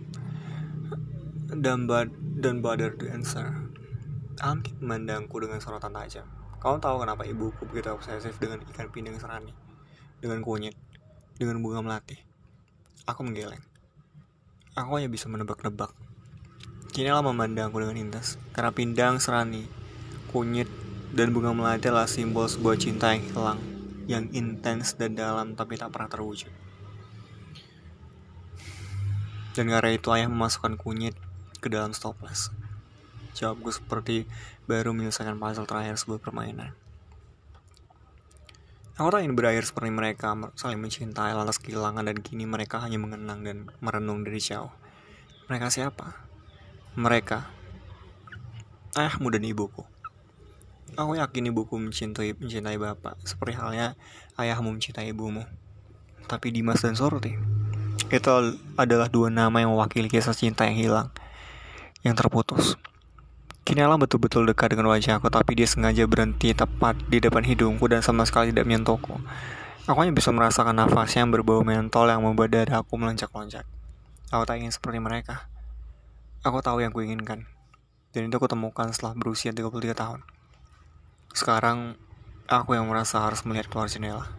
dan 1.52 1.88
bad 1.88 2.12
dan 2.40 2.60
bother 2.60 2.92
to 2.92 3.08
answer 3.08 3.52
Alkit 4.38 4.76
memandangku 4.78 5.40
dengan 5.40 5.58
sorotan 5.58 5.96
tajam 5.96 6.28
Kau 6.58 6.76
tahu 6.76 7.02
kenapa 7.02 7.22
ibuku 7.24 7.64
begitu 7.70 7.94
obsesif 7.94 8.36
dengan 8.42 8.60
ikan 8.74 8.90
pindang 8.90 9.16
serani 9.16 9.68
dengan 10.18 10.42
kunyit, 10.42 10.74
dengan 11.38 11.62
bunga 11.62 11.78
melati. 11.78 12.18
Aku 13.06 13.22
menggeleng. 13.22 13.62
Aku 14.74 14.98
hanya 14.98 15.06
bisa 15.06 15.30
menebak-nebak. 15.30 15.94
Kini 16.90 17.14
lah 17.14 17.22
memandangku 17.22 17.78
dengan 17.78 17.94
intas, 17.94 18.34
karena 18.50 18.74
pindang 18.74 19.22
serani, 19.22 19.70
kunyit, 20.34 20.66
dan 21.14 21.30
bunga 21.30 21.54
melati 21.54 21.86
adalah 21.86 22.10
simbol 22.10 22.50
sebuah 22.50 22.76
cinta 22.82 23.14
yang 23.14 23.22
hilang, 23.30 23.60
yang 24.10 24.24
intens 24.34 24.98
dan 24.98 25.14
dalam 25.14 25.54
tapi 25.54 25.78
tak 25.78 25.94
pernah 25.94 26.10
terwujud. 26.10 26.50
Dan 29.54 29.70
karena 29.70 29.90
itu 29.94 30.10
ayah 30.14 30.30
memasukkan 30.30 30.78
kunyit 30.78 31.14
ke 31.58 31.68
dalam 31.70 31.90
stoples. 31.94 32.50
Jawabku 33.34 33.70
seperti 33.70 34.26
baru 34.66 34.90
menyelesaikan 34.94 35.38
puzzle 35.38 35.66
terakhir 35.66 35.98
sebuah 35.98 36.18
permainan. 36.18 36.74
Tak 38.98 39.14
ingin 39.22 39.38
berakhir 39.38 39.62
seperti 39.62 39.94
mereka 39.94 40.34
saling 40.58 40.82
mencintai 40.82 41.30
lantas 41.30 41.62
kehilangan 41.62 42.02
dan 42.02 42.18
kini 42.18 42.50
mereka 42.50 42.82
hanya 42.82 42.98
mengenang 42.98 43.46
dan 43.46 43.70
merenung 43.78 44.26
dari 44.26 44.42
jauh. 44.42 44.74
Mereka 45.46 45.70
siapa? 45.70 46.18
Mereka 46.98 47.46
ayahmu 48.98 49.30
dan 49.30 49.46
ibuku. 49.46 49.86
Aku 50.98 51.14
yakin 51.14 51.54
ibuku 51.54 51.78
mencintai 51.78 52.34
mencintai 52.42 52.74
bapak 52.74 53.22
seperti 53.22 53.54
halnya 53.54 53.94
ayahmu 54.34 54.74
mencintai 54.74 55.14
ibumu. 55.14 55.46
Tapi 56.26 56.50
Dimas 56.50 56.82
dan 56.82 56.98
Sorti 56.98 57.58
itu 58.08 58.30
adalah 58.74 59.12
dua 59.12 59.28
nama 59.28 59.60
yang 59.60 59.76
mewakili 59.76 60.08
kisah 60.08 60.32
cinta 60.32 60.64
yang 60.64 60.76
hilang, 60.80 61.08
yang 62.06 62.14
terputus. 62.14 62.78
Kini 63.68 63.84
Alam 63.84 64.00
betul-betul 64.00 64.48
dekat 64.48 64.72
dengan 64.72 64.88
wajahku, 64.88 65.28
tapi 65.28 65.52
dia 65.52 65.68
sengaja 65.68 66.08
berhenti 66.08 66.56
tepat 66.56 66.96
di 67.12 67.20
depan 67.20 67.44
hidungku 67.44 67.84
dan 67.84 68.00
sama 68.00 68.24
sekali 68.24 68.48
tidak 68.48 68.64
menyentuhku. 68.64 69.20
Aku 69.84 69.98
hanya 70.00 70.16
bisa 70.16 70.32
merasakan 70.32 70.72
nafasnya 70.72 71.24
yang 71.24 71.32
berbau 71.32 71.60
mentol 71.60 72.08
yang 72.08 72.24
membuat 72.24 72.48
dadaku 72.48 72.96
melonjak-lonjak. 72.96 73.68
Aku 74.32 74.44
tak 74.48 74.60
ingin 74.60 74.72
seperti 74.72 75.00
mereka. 75.00 75.48
Aku 76.46 76.62
tahu 76.62 76.80
yang 76.80 76.94
kuinginkan. 76.94 77.44
Dan 78.14 78.30
itu 78.30 78.40
aku 78.40 78.48
temukan 78.48 78.88
setelah 78.88 79.12
berusia 79.18 79.52
33 79.52 79.92
tahun. 79.92 80.20
Sekarang, 81.36 81.98
aku 82.48 82.72
yang 82.72 82.88
merasa 82.88 83.20
harus 83.20 83.44
melihat 83.44 83.68
keluar 83.68 83.90
jendela. 83.90 84.37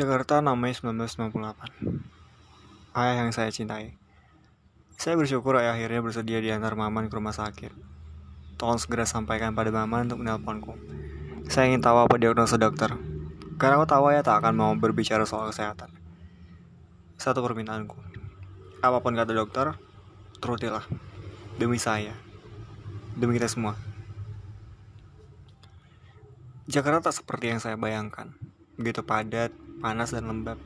Jakarta 0.00 0.40
6 0.40 0.56
Mei 0.56 0.72
1998 0.72 2.96
ayah 2.96 3.14
yang 3.20 3.36
saya 3.36 3.52
cintai. 3.52 4.00
Saya 4.96 5.12
bersyukur 5.20 5.60
ayah 5.60 5.76
akhirnya 5.76 6.00
bersedia 6.00 6.40
diantar 6.40 6.72
Maman 6.72 7.12
ke 7.12 7.20
rumah 7.20 7.36
sakit. 7.36 7.68
Tolong 8.56 8.80
segera 8.80 9.04
sampaikan 9.04 9.52
pada 9.52 9.68
Maman 9.68 10.08
untuk 10.08 10.24
menelponku. 10.24 10.72
Saya 11.52 11.68
ingin 11.68 11.84
tahu 11.84 12.00
apa 12.00 12.16
diagnosa 12.16 12.56
dokter. 12.56 12.96
Karena 13.60 13.76
aku 13.76 13.92
tahu 13.92 14.08
ayah 14.08 14.24
tak 14.24 14.40
akan 14.40 14.56
mau 14.56 14.72
berbicara 14.72 15.28
soal 15.28 15.52
kesehatan. 15.52 15.92
Satu 17.20 17.44
permintaanku. 17.44 18.00
Apa 18.80 19.04
pun 19.04 19.12
kata 19.12 19.36
dokter, 19.36 19.76
turutilah. 20.40 20.88
Demi 21.60 21.76
saya. 21.76 22.16
Demi 23.20 23.36
kita 23.36 23.52
semua. 23.52 23.76
Jakarta 26.72 27.12
tak 27.12 27.20
seperti 27.20 27.52
yang 27.52 27.60
saya 27.60 27.76
bayangkan. 27.76 28.32
Begitu 28.80 29.04
padat, 29.04 29.52
panas, 29.80 30.12
dan 30.12 30.28
lembab. 30.28 30.60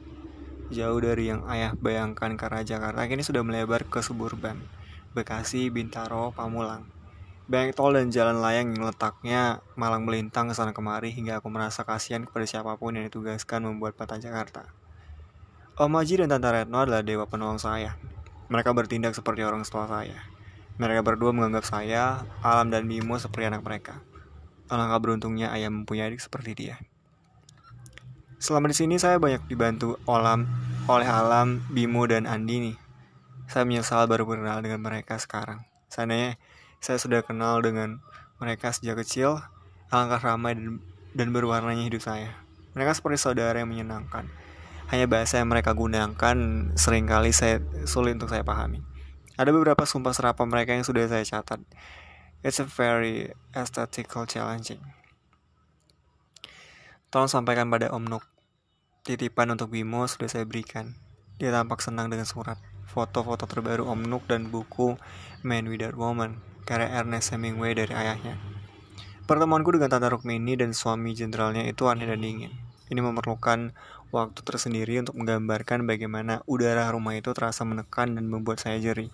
Jauh 0.75 0.99
dari 0.99 1.31
yang 1.31 1.47
ayah 1.47 1.73
bayangkan 1.79 2.35
karena 2.35 2.67
Jakarta 2.67 3.07
kini 3.07 3.23
sudah 3.23 3.47
melebar 3.47 3.87
ke 3.87 4.03
suburban, 4.03 4.59
Bekasi, 5.15 5.71
Bintaro, 5.71 6.35
Pamulang. 6.35 6.91
Banyak 7.45 7.77
tol 7.77 7.95
dan 7.95 8.09
jalan 8.09 8.41
layang 8.41 8.73
yang 8.73 8.89
letaknya 8.89 9.61
malang 9.77 10.09
melintang 10.09 10.49
ke 10.49 10.57
sana 10.57 10.73
kemari 10.73 11.13
hingga 11.13 11.39
aku 11.39 11.53
merasa 11.53 11.85
kasihan 11.85 12.25
kepada 12.25 12.49
siapa 12.49 12.73
pun 12.81 12.97
yang 12.97 13.05
ditugaskan 13.07 13.69
membuat 13.69 13.95
peta 13.95 14.17
Jakarta. 14.17 14.73
Om 15.77 15.93
Haji 15.93 16.25
dan 16.25 16.33
Tante 16.33 16.49
Retno 16.49 16.81
adalah 16.81 17.05
dewa 17.05 17.29
penolong 17.29 17.61
saya. 17.61 18.01
Mereka 18.49 18.73
bertindak 18.73 19.13
seperti 19.13 19.45
orang 19.45 19.61
setua 19.61 19.85
saya. 19.85 20.25
Mereka 20.81 21.05
berdua 21.05 21.37
menganggap 21.37 21.69
saya, 21.69 22.25
Alam 22.41 22.73
dan 22.73 22.89
Bimo 22.89 23.21
seperti 23.21 23.53
anak 23.53 23.61
mereka. 23.61 24.01
Alangkah 24.73 24.99
beruntungnya 24.99 25.53
ayah 25.53 25.69
mempunyai 25.69 26.09
adik 26.11 26.25
seperti 26.25 26.57
dia. 26.57 26.81
Selama 28.45 28.69
di 28.69 28.77
sini 28.77 29.01
saya 29.01 29.17
banyak 29.17 29.49
dibantu 29.49 29.97
olam, 30.05 30.45
oleh 30.85 31.09
Alam, 31.09 31.65
Bimo, 31.73 32.05
dan 32.05 32.29
Andi 32.29 32.61
nih. 32.61 32.77
Saya 33.49 33.65
menyesal 33.65 34.05
baru 34.05 34.29
berkenal 34.29 34.61
dengan 34.61 34.85
mereka 34.85 35.17
sekarang. 35.17 35.65
Seandainya 35.89 36.37
saya 36.77 37.01
sudah 37.01 37.25
kenal 37.25 37.65
dengan 37.65 38.05
mereka 38.37 38.69
sejak 38.69 39.01
kecil, 39.01 39.41
alangkah 39.89 40.21
ramai 40.21 40.61
dan, 40.61 40.85
dan 41.17 41.33
berwarnanya 41.33 41.89
hidup 41.89 42.05
saya. 42.05 42.37
Mereka 42.77 43.01
seperti 43.01 43.17
saudara 43.17 43.65
yang 43.65 43.73
menyenangkan. 43.73 44.29
Hanya 44.93 45.09
bahasa 45.09 45.41
yang 45.41 45.49
mereka 45.49 45.73
gunakan 45.73 46.37
sering 46.77 47.09
kali 47.09 47.33
saya 47.33 47.65
sulit 47.89 48.21
untuk 48.21 48.29
saya 48.29 48.45
pahami. 48.45 48.85
Ada 49.41 49.57
beberapa 49.57 49.89
sumpah 49.89 50.13
serapah 50.13 50.45
mereka 50.45 50.77
yang 50.77 50.85
sudah 50.85 51.09
saya 51.09 51.25
catat. 51.25 51.65
It's 52.45 52.61
a 52.61 52.69
very 52.69 53.33
aesthetical 53.57 54.29
challenging. 54.29 54.85
Tolong 57.09 57.33
sampaikan 57.33 57.73
pada 57.73 57.89
Om 57.89 58.05
Nuk. 58.05 58.34
Titipan 59.05 59.53
untuk 59.53 59.69
Bimo 59.69 60.09
sudah 60.09 60.33
saya 60.33 60.49
berikan. 60.49 60.97
Dia 61.37 61.53
tampak 61.53 61.85
senang 61.85 62.09
dengan 62.09 62.25
surat, 62.25 62.57
foto-foto 62.89 63.45
terbaru 63.45 63.85
Om 63.85 64.01
Nuk 64.09 64.25
dan 64.25 64.49
buku 64.49 64.97
Man 65.45 65.69
Without 65.69 65.93
Woman 65.93 66.41
karya 66.65 66.89
Ernest 66.89 67.37
Hemingway 67.37 67.77
dari 67.77 67.93
ayahnya. 67.93 68.41
Pertemuanku 69.29 69.77
dengan 69.77 69.93
Tante 69.93 70.09
Rukmini 70.09 70.57
dan 70.57 70.73
suami 70.73 71.13
jenderalnya 71.13 71.69
itu 71.69 71.85
aneh 71.85 72.09
dan 72.09 72.25
dingin. 72.25 72.57
Ini 72.89 73.05
memerlukan 73.05 73.77
waktu 74.09 74.41
tersendiri 74.41 74.97
untuk 75.05 75.21
menggambarkan 75.21 75.85
bagaimana 75.85 76.41
udara 76.49 76.89
rumah 76.89 77.13
itu 77.13 77.29
terasa 77.37 77.61
menekan 77.69 78.17
dan 78.17 78.25
membuat 78.25 78.65
saya 78.65 78.81
jerih. 78.81 79.13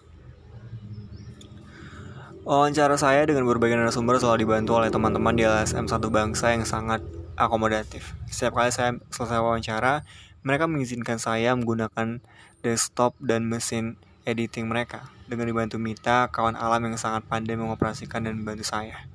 Wawancara 2.46 2.94
saya 2.94 3.26
dengan 3.26 3.42
berbagai 3.42 3.74
narasumber 3.74 4.22
selalu 4.22 4.46
dibantu 4.46 4.78
oleh 4.78 4.94
teman-teman 4.94 5.34
di 5.34 5.42
LSM 5.42 5.90
Satu 5.90 6.14
Bangsa 6.14 6.54
yang 6.54 6.62
sangat 6.62 7.02
akomodatif. 7.40 8.12
Setiap 8.28 8.60
kali 8.60 8.68
saya 8.68 9.00
selesai 9.08 9.40
wawancara, 9.40 10.04
mereka 10.44 10.68
mengizinkan 10.68 11.16
saya 11.16 11.56
menggunakan 11.56 12.20
desktop 12.60 13.16
dan 13.16 13.48
mesin 13.48 13.96
editing 14.28 14.68
mereka. 14.68 15.08
Dengan 15.24 15.48
dibantu 15.48 15.80
Mita, 15.80 16.28
kawan 16.28 16.54
alam 16.54 16.84
yang 16.84 17.00
sangat 17.00 17.24
pandai 17.24 17.56
mengoperasikan 17.56 18.28
dan 18.28 18.36
membantu 18.36 18.68
saya. 18.68 19.08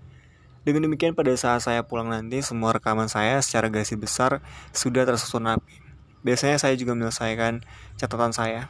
Dengan 0.65 0.89
demikian 0.89 1.13
pada 1.13 1.29
saat 1.37 1.61
saya 1.61 1.85
pulang 1.85 2.09
nanti, 2.09 2.41
semua 2.41 2.73
rekaman 2.73 3.05
saya 3.05 3.37
secara 3.45 3.69
garis 3.69 3.93
besar 3.93 4.41
sudah 4.73 5.05
tersusun 5.05 5.45
rapi. 5.45 5.77
Biasanya 6.25 6.57
saya 6.57 6.73
juga 6.73 6.97
menyelesaikan 6.97 7.61
catatan 8.01 8.33
saya, 8.33 8.65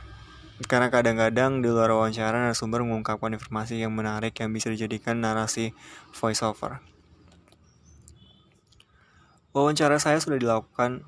karena 0.68 0.91
kadang-kadang 0.91 1.64
di 1.64 1.72
luar 1.72 1.95
wawancara 1.95 2.36
narasumber 2.36 2.84
mengungkapkan 2.84 3.32
informasi 3.32 3.80
yang 3.80 3.95
menarik 3.95 4.36
yang 4.39 4.51
bisa 4.51 4.68
dijadikan 4.68 5.24
narasi 5.24 5.72
voiceover. 6.12 6.84
Wawancara 9.56 10.03
saya 10.03 10.20
sudah 10.20 10.36
dilakukan 10.36 10.99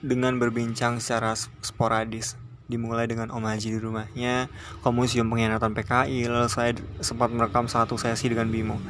dengan 0.00 0.40
berbincang 0.40 1.04
secara 1.04 1.36
sporadis. 1.60 2.40
Dimulai 2.64 3.04
dengan 3.04 3.28
Om 3.28 3.44
Haji 3.44 3.76
di 3.76 3.80
rumahnya, 3.82 4.48
ke 4.80 4.88
Museum 4.88 5.28
Pengkhianatan 5.28 5.76
PKI, 5.76 6.32
lalu 6.32 6.48
saya 6.48 6.72
sempat 7.04 7.28
merekam 7.28 7.68
satu 7.68 8.00
sesi 8.00 8.32
dengan 8.32 8.48
Bimo. 8.48 8.80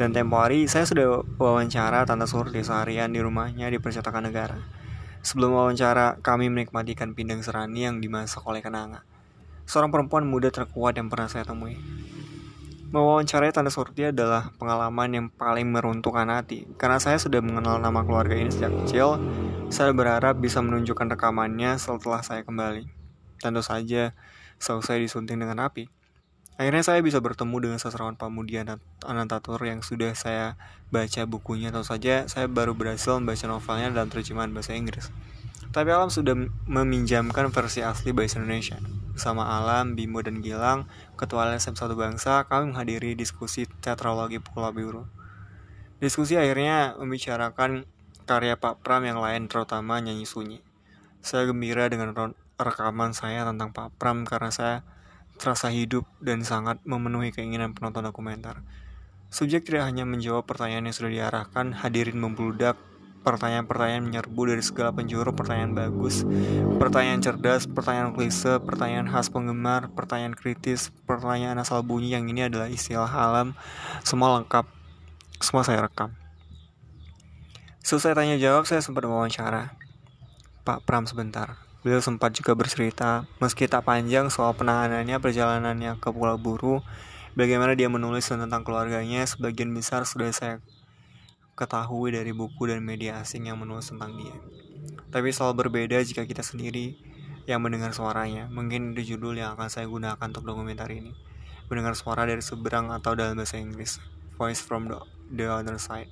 Dan 0.00 0.16
tempo 0.16 0.40
hari 0.40 0.64
saya 0.64 0.88
sudah 0.88 1.28
wawancara 1.36 2.08
Tante 2.08 2.24
Surti 2.24 2.64
seharian 2.64 3.12
di 3.12 3.20
rumahnya 3.20 3.68
di 3.68 3.76
Percetakan 3.76 4.32
Negara. 4.32 4.56
Sebelum 5.20 5.52
wawancara, 5.52 6.16
kami 6.24 6.48
menikmati 6.48 6.96
ikan 6.96 7.12
pindang 7.12 7.44
serani 7.44 7.84
yang 7.84 8.00
dimasak 8.00 8.40
oleh 8.48 8.64
kenanga. 8.64 9.04
Seorang 9.68 9.92
perempuan 9.92 10.24
muda 10.24 10.48
terkuat 10.48 10.96
yang 10.96 11.12
pernah 11.12 11.28
saya 11.28 11.44
temui. 11.44 11.76
Mewawancarai 12.94 13.50
Tanda 13.50 13.74
Surti 13.74 14.06
adalah 14.06 14.54
pengalaman 14.54 15.10
yang 15.10 15.26
paling 15.26 15.66
meruntuhkan 15.66 16.30
hati. 16.30 16.62
Karena 16.78 17.02
saya 17.02 17.18
sudah 17.18 17.42
mengenal 17.42 17.82
nama 17.82 18.06
keluarga 18.06 18.38
ini 18.38 18.54
sejak 18.54 18.70
kecil, 18.86 19.18
saya 19.66 19.90
berharap 19.90 20.38
bisa 20.38 20.62
menunjukkan 20.62 21.18
rekamannya 21.18 21.74
setelah 21.74 22.22
saya 22.22 22.46
kembali. 22.46 22.86
Tentu 23.42 23.66
saja, 23.66 24.14
selesai 24.62 25.02
disunting 25.02 25.42
dengan 25.42 25.66
api. 25.66 25.90
Akhirnya 26.54 26.86
saya 26.86 27.02
bisa 27.02 27.18
bertemu 27.18 27.66
dengan 27.66 27.82
sastrawan 27.82 28.14
Pamudia 28.14 28.62
Anantatur 29.02 29.58
yang 29.66 29.82
sudah 29.82 30.14
saya 30.14 30.54
baca 30.94 31.26
bukunya. 31.26 31.74
Tentu 31.74 31.90
saja 31.90 32.30
saya 32.30 32.46
baru 32.46 32.78
berhasil 32.78 33.18
membaca 33.18 33.42
novelnya 33.50 33.90
dalam 33.90 34.06
terjemahan 34.06 34.54
bahasa 34.54 34.70
Inggris. 34.78 35.10
Tapi 35.74 35.90
Alam 35.90 36.06
sudah 36.06 36.38
meminjamkan 36.70 37.50
versi 37.50 37.82
asli 37.82 38.14
bahasa 38.14 38.38
Indonesia. 38.38 38.78
Bersama 39.10 39.58
Alam, 39.58 39.98
Bimo, 39.98 40.22
dan 40.22 40.38
Gilang, 40.38 40.86
Ketua 41.18 41.50
LSM 41.50 41.74
Satu 41.74 41.98
Bangsa, 41.98 42.46
kami 42.46 42.70
menghadiri 42.70 43.18
diskusi 43.18 43.66
teatrologi 43.82 44.38
Pulau 44.38 44.70
Biru. 44.70 45.02
Diskusi 45.98 46.38
akhirnya 46.38 46.94
membicarakan 46.94 47.90
karya 48.22 48.54
Pak 48.54 48.86
Pram 48.86 49.02
yang 49.02 49.18
lain, 49.18 49.50
terutama 49.50 49.98
Nyanyi 49.98 50.30
Sunyi. 50.30 50.62
Saya 51.26 51.50
gembira 51.50 51.90
dengan 51.90 52.14
rekaman 52.54 53.10
saya 53.10 53.42
tentang 53.42 53.74
Pak 53.74 53.98
Pram 53.98 54.22
karena 54.22 54.54
saya 54.54 54.86
terasa 55.42 55.74
hidup 55.74 56.06
dan 56.22 56.46
sangat 56.46 56.78
memenuhi 56.86 57.34
keinginan 57.34 57.74
penonton 57.74 58.06
dokumenter. 58.06 58.62
Subjek 59.26 59.66
tidak 59.66 59.90
hanya 59.90 60.06
menjawab 60.06 60.46
pertanyaan 60.46 60.86
yang 60.86 60.94
sudah 60.94 61.10
diarahkan, 61.10 61.82
hadirin 61.82 62.22
membludak, 62.22 62.78
pertanyaan-pertanyaan 63.24 64.04
menyerbu 64.04 64.52
dari 64.52 64.60
segala 64.60 64.92
penjuru, 64.92 65.32
pertanyaan 65.32 65.72
bagus, 65.72 66.28
pertanyaan 66.76 67.24
cerdas, 67.24 67.64
pertanyaan 67.64 68.12
klise, 68.12 68.60
pertanyaan 68.60 69.08
khas 69.08 69.32
penggemar, 69.32 69.88
pertanyaan 69.96 70.36
kritis, 70.36 70.92
pertanyaan 71.08 71.56
asal 71.56 71.80
bunyi 71.80 72.12
yang 72.12 72.28
ini 72.28 72.46
adalah 72.46 72.68
istilah 72.68 73.08
alam, 73.08 73.56
semua 74.04 74.36
lengkap, 74.38 74.68
semua 75.40 75.64
saya 75.64 75.88
rekam. 75.88 76.12
Selesai 77.80 78.12
tanya 78.12 78.36
jawab, 78.36 78.68
saya 78.68 78.84
sempat 78.84 79.08
mewawancara 79.08 79.72
Pak 80.68 80.84
Pram 80.84 81.08
sebentar. 81.08 81.56
Beliau 81.80 82.00
sempat 82.04 82.32
juga 82.36 82.52
bercerita, 82.56 83.28
meski 83.40 83.68
tak 83.68 83.88
panjang 83.88 84.28
soal 84.28 84.56
penanganannya 84.56 85.20
perjalanannya 85.20 86.00
ke 86.00 86.08
Pulau 86.12 86.36
Buru, 86.36 86.80
bagaimana 87.36 87.72
dia 87.76 87.88
menulis 87.88 88.28
tentang 88.28 88.64
keluarganya, 88.64 89.24
sebagian 89.28 89.72
besar 89.72 90.08
sudah 90.08 90.32
saya 90.32 90.64
ketahui 91.54 92.10
dari 92.10 92.34
buku 92.34 92.66
dan 92.66 92.82
media 92.82 93.22
asing 93.22 93.46
yang 93.46 93.58
menulis 93.62 93.90
tentang 93.90 94.14
dia. 94.18 94.34
Tapi 95.14 95.30
selalu 95.30 95.66
berbeda 95.66 96.02
jika 96.02 96.26
kita 96.26 96.42
sendiri 96.42 96.98
yang 97.46 97.62
mendengar 97.62 97.94
suaranya. 97.94 98.50
Mungkin 98.50 98.92
itu 98.92 99.14
judul 99.14 99.38
yang 99.38 99.54
akan 99.54 99.70
saya 99.70 99.86
gunakan 99.86 100.18
untuk 100.18 100.44
dokumenter 100.44 100.90
ini. 100.90 101.14
Mendengar 101.70 101.94
suara 101.96 102.26
dari 102.26 102.42
seberang 102.42 102.90
atau 102.90 103.14
dalam 103.14 103.38
bahasa 103.38 103.56
Inggris. 103.56 104.02
Voice 104.34 104.60
from 104.60 104.90
the, 104.90 104.98
the 105.30 105.46
other 105.46 105.78
side. 105.78 106.10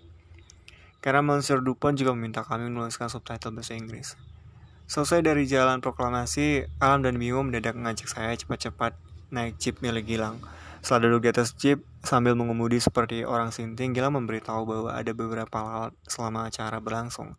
Karena 1.02 1.18
Monsieur 1.18 1.58
Dupont 1.58 1.98
juga 1.98 2.14
meminta 2.14 2.46
kami 2.46 2.70
menuliskan 2.70 3.10
subtitle 3.10 3.50
bahasa 3.50 3.74
Inggris. 3.74 4.14
Selesai 4.86 5.26
dari 5.26 5.50
jalan 5.50 5.82
proklamasi, 5.82 6.70
Alam 6.78 7.02
dan 7.02 7.18
Bimo 7.18 7.42
mendadak 7.42 7.74
mengajak 7.74 8.06
saya 8.06 8.38
cepat-cepat 8.38 8.94
naik 9.34 9.58
jeep 9.58 9.82
milik 9.82 10.06
Gilang. 10.06 10.38
Setelah 10.82 11.06
duduk 11.06 11.24
di 11.24 11.30
atas 11.30 11.54
jeep, 11.54 11.86
sambil 12.02 12.34
mengemudi 12.34 12.82
seperti 12.82 13.22
orang 13.22 13.54
sinting, 13.54 13.94
Gilang 13.94 14.18
memberitahu 14.18 14.66
bahwa 14.66 14.90
ada 14.90 15.14
beberapa 15.14 15.62
lalat 15.62 15.94
selama 16.10 16.50
acara 16.50 16.82
berlangsung. 16.82 17.38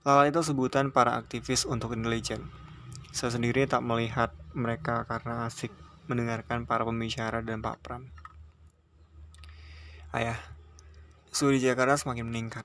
Lalat 0.00 0.32
itu 0.32 0.40
sebutan 0.40 0.88
para 0.88 1.12
aktivis 1.20 1.68
untuk 1.68 1.92
intelijen. 1.92 2.48
Saya 3.12 3.36
sendiri 3.36 3.68
tak 3.68 3.84
melihat 3.84 4.32
mereka 4.56 5.04
karena 5.04 5.44
asik 5.44 5.68
mendengarkan 6.08 6.64
para 6.64 6.88
pembicara 6.88 7.44
dan 7.44 7.60
Pak 7.60 7.84
Pram. 7.84 8.08
Ayah, 10.16 10.40
suhu 11.28 11.52
di 11.52 11.60
Jakarta 11.60 12.00
semakin 12.00 12.26
meningkat. 12.32 12.64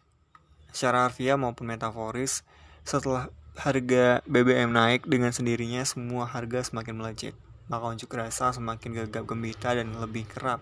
Secara 0.72 1.11
harfiah 1.11 1.36
maupun 1.36 1.68
metaforis, 1.68 2.47
setelah 2.88 3.28
harga 3.59 4.24
BBM 4.24 4.72
naik 4.72 5.03
dengan 5.05 5.36
sendirinya 5.36 5.84
semua 5.84 6.24
harga 6.24 6.72
semakin 6.72 6.95
melejit. 6.95 7.36
Maka 7.66 7.84
unjuk 7.89 8.13
rasa 8.13 8.53
semakin 8.53 9.05
gegap 9.05 9.26
gembita 9.26 9.74
dan 9.74 9.93
lebih 9.97 10.30
kerap. 10.30 10.61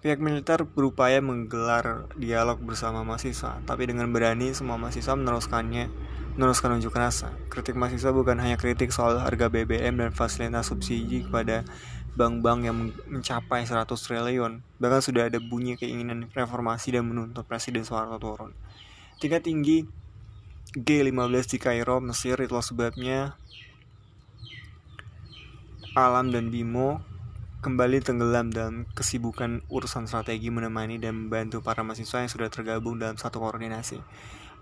Pihak 0.00 0.16
militer 0.16 0.64
berupaya 0.64 1.20
menggelar 1.20 2.08
dialog 2.16 2.56
bersama 2.64 3.04
mahasiswa, 3.04 3.60
tapi 3.68 3.84
dengan 3.84 4.08
berani 4.08 4.56
semua 4.56 4.80
mahasiswa 4.80 5.12
meneruskannya, 5.12 5.92
meneruskan 6.40 6.80
unjuk 6.80 6.96
rasa. 6.96 7.36
Kritik 7.52 7.76
mahasiswa 7.76 8.08
bukan 8.08 8.40
hanya 8.40 8.56
kritik 8.56 8.96
soal 8.96 9.20
harga 9.20 9.52
BBM 9.52 10.00
dan 10.00 10.10
fasilitas 10.16 10.72
subsidi 10.72 11.28
kepada 11.28 11.68
bank-bank 12.16 12.58
yang 12.64 12.76
mencapai 13.12 13.68
100 13.68 13.92
triliun. 13.92 14.64
Bahkan 14.80 15.00
sudah 15.04 15.28
ada 15.28 15.36
bunyi 15.36 15.76
keinginan 15.76 16.32
reformasi 16.32 16.96
dan 16.96 17.04
menuntut 17.04 17.44
Presiden 17.44 17.84
Soeharto 17.84 18.16
turun. 18.16 18.56
Tingkat 19.20 19.44
tinggi 19.44 19.84
G15 20.80 21.44
di 21.50 21.58
Kairo, 21.60 22.00
Mesir 22.00 22.38
itulah 22.40 22.64
sebabnya 22.64 23.36
Alam 25.90 26.30
dan 26.30 26.54
Bimo 26.54 27.02
kembali 27.66 27.98
tenggelam 27.98 28.54
dalam 28.54 28.86
kesibukan 28.94 29.58
urusan 29.66 30.06
strategi 30.06 30.46
menemani 30.46 31.02
dan 31.02 31.26
membantu 31.26 31.66
para 31.66 31.82
mahasiswa 31.82 32.22
yang 32.22 32.30
sudah 32.30 32.46
tergabung 32.46 33.02
dalam 33.02 33.18
satu 33.18 33.42
koordinasi. 33.42 33.98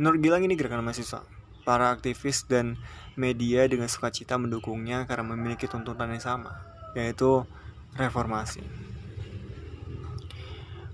Menurut 0.00 0.24
Gilang 0.24 0.48
ini 0.48 0.56
gerakan 0.56 0.80
mahasiswa. 0.80 1.20
Para 1.68 1.92
aktivis 1.92 2.48
dan 2.48 2.80
media 3.12 3.68
dengan 3.68 3.92
sukacita 3.92 4.40
mendukungnya 4.40 5.04
karena 5.04 5.36
memiliki 5.36 5.68
tuntutan 5.68 6.16
yang 6.16 6.24
sama, 6.24 6.64
yaitu 6.96 7.44
reformasi. 7.92 8.64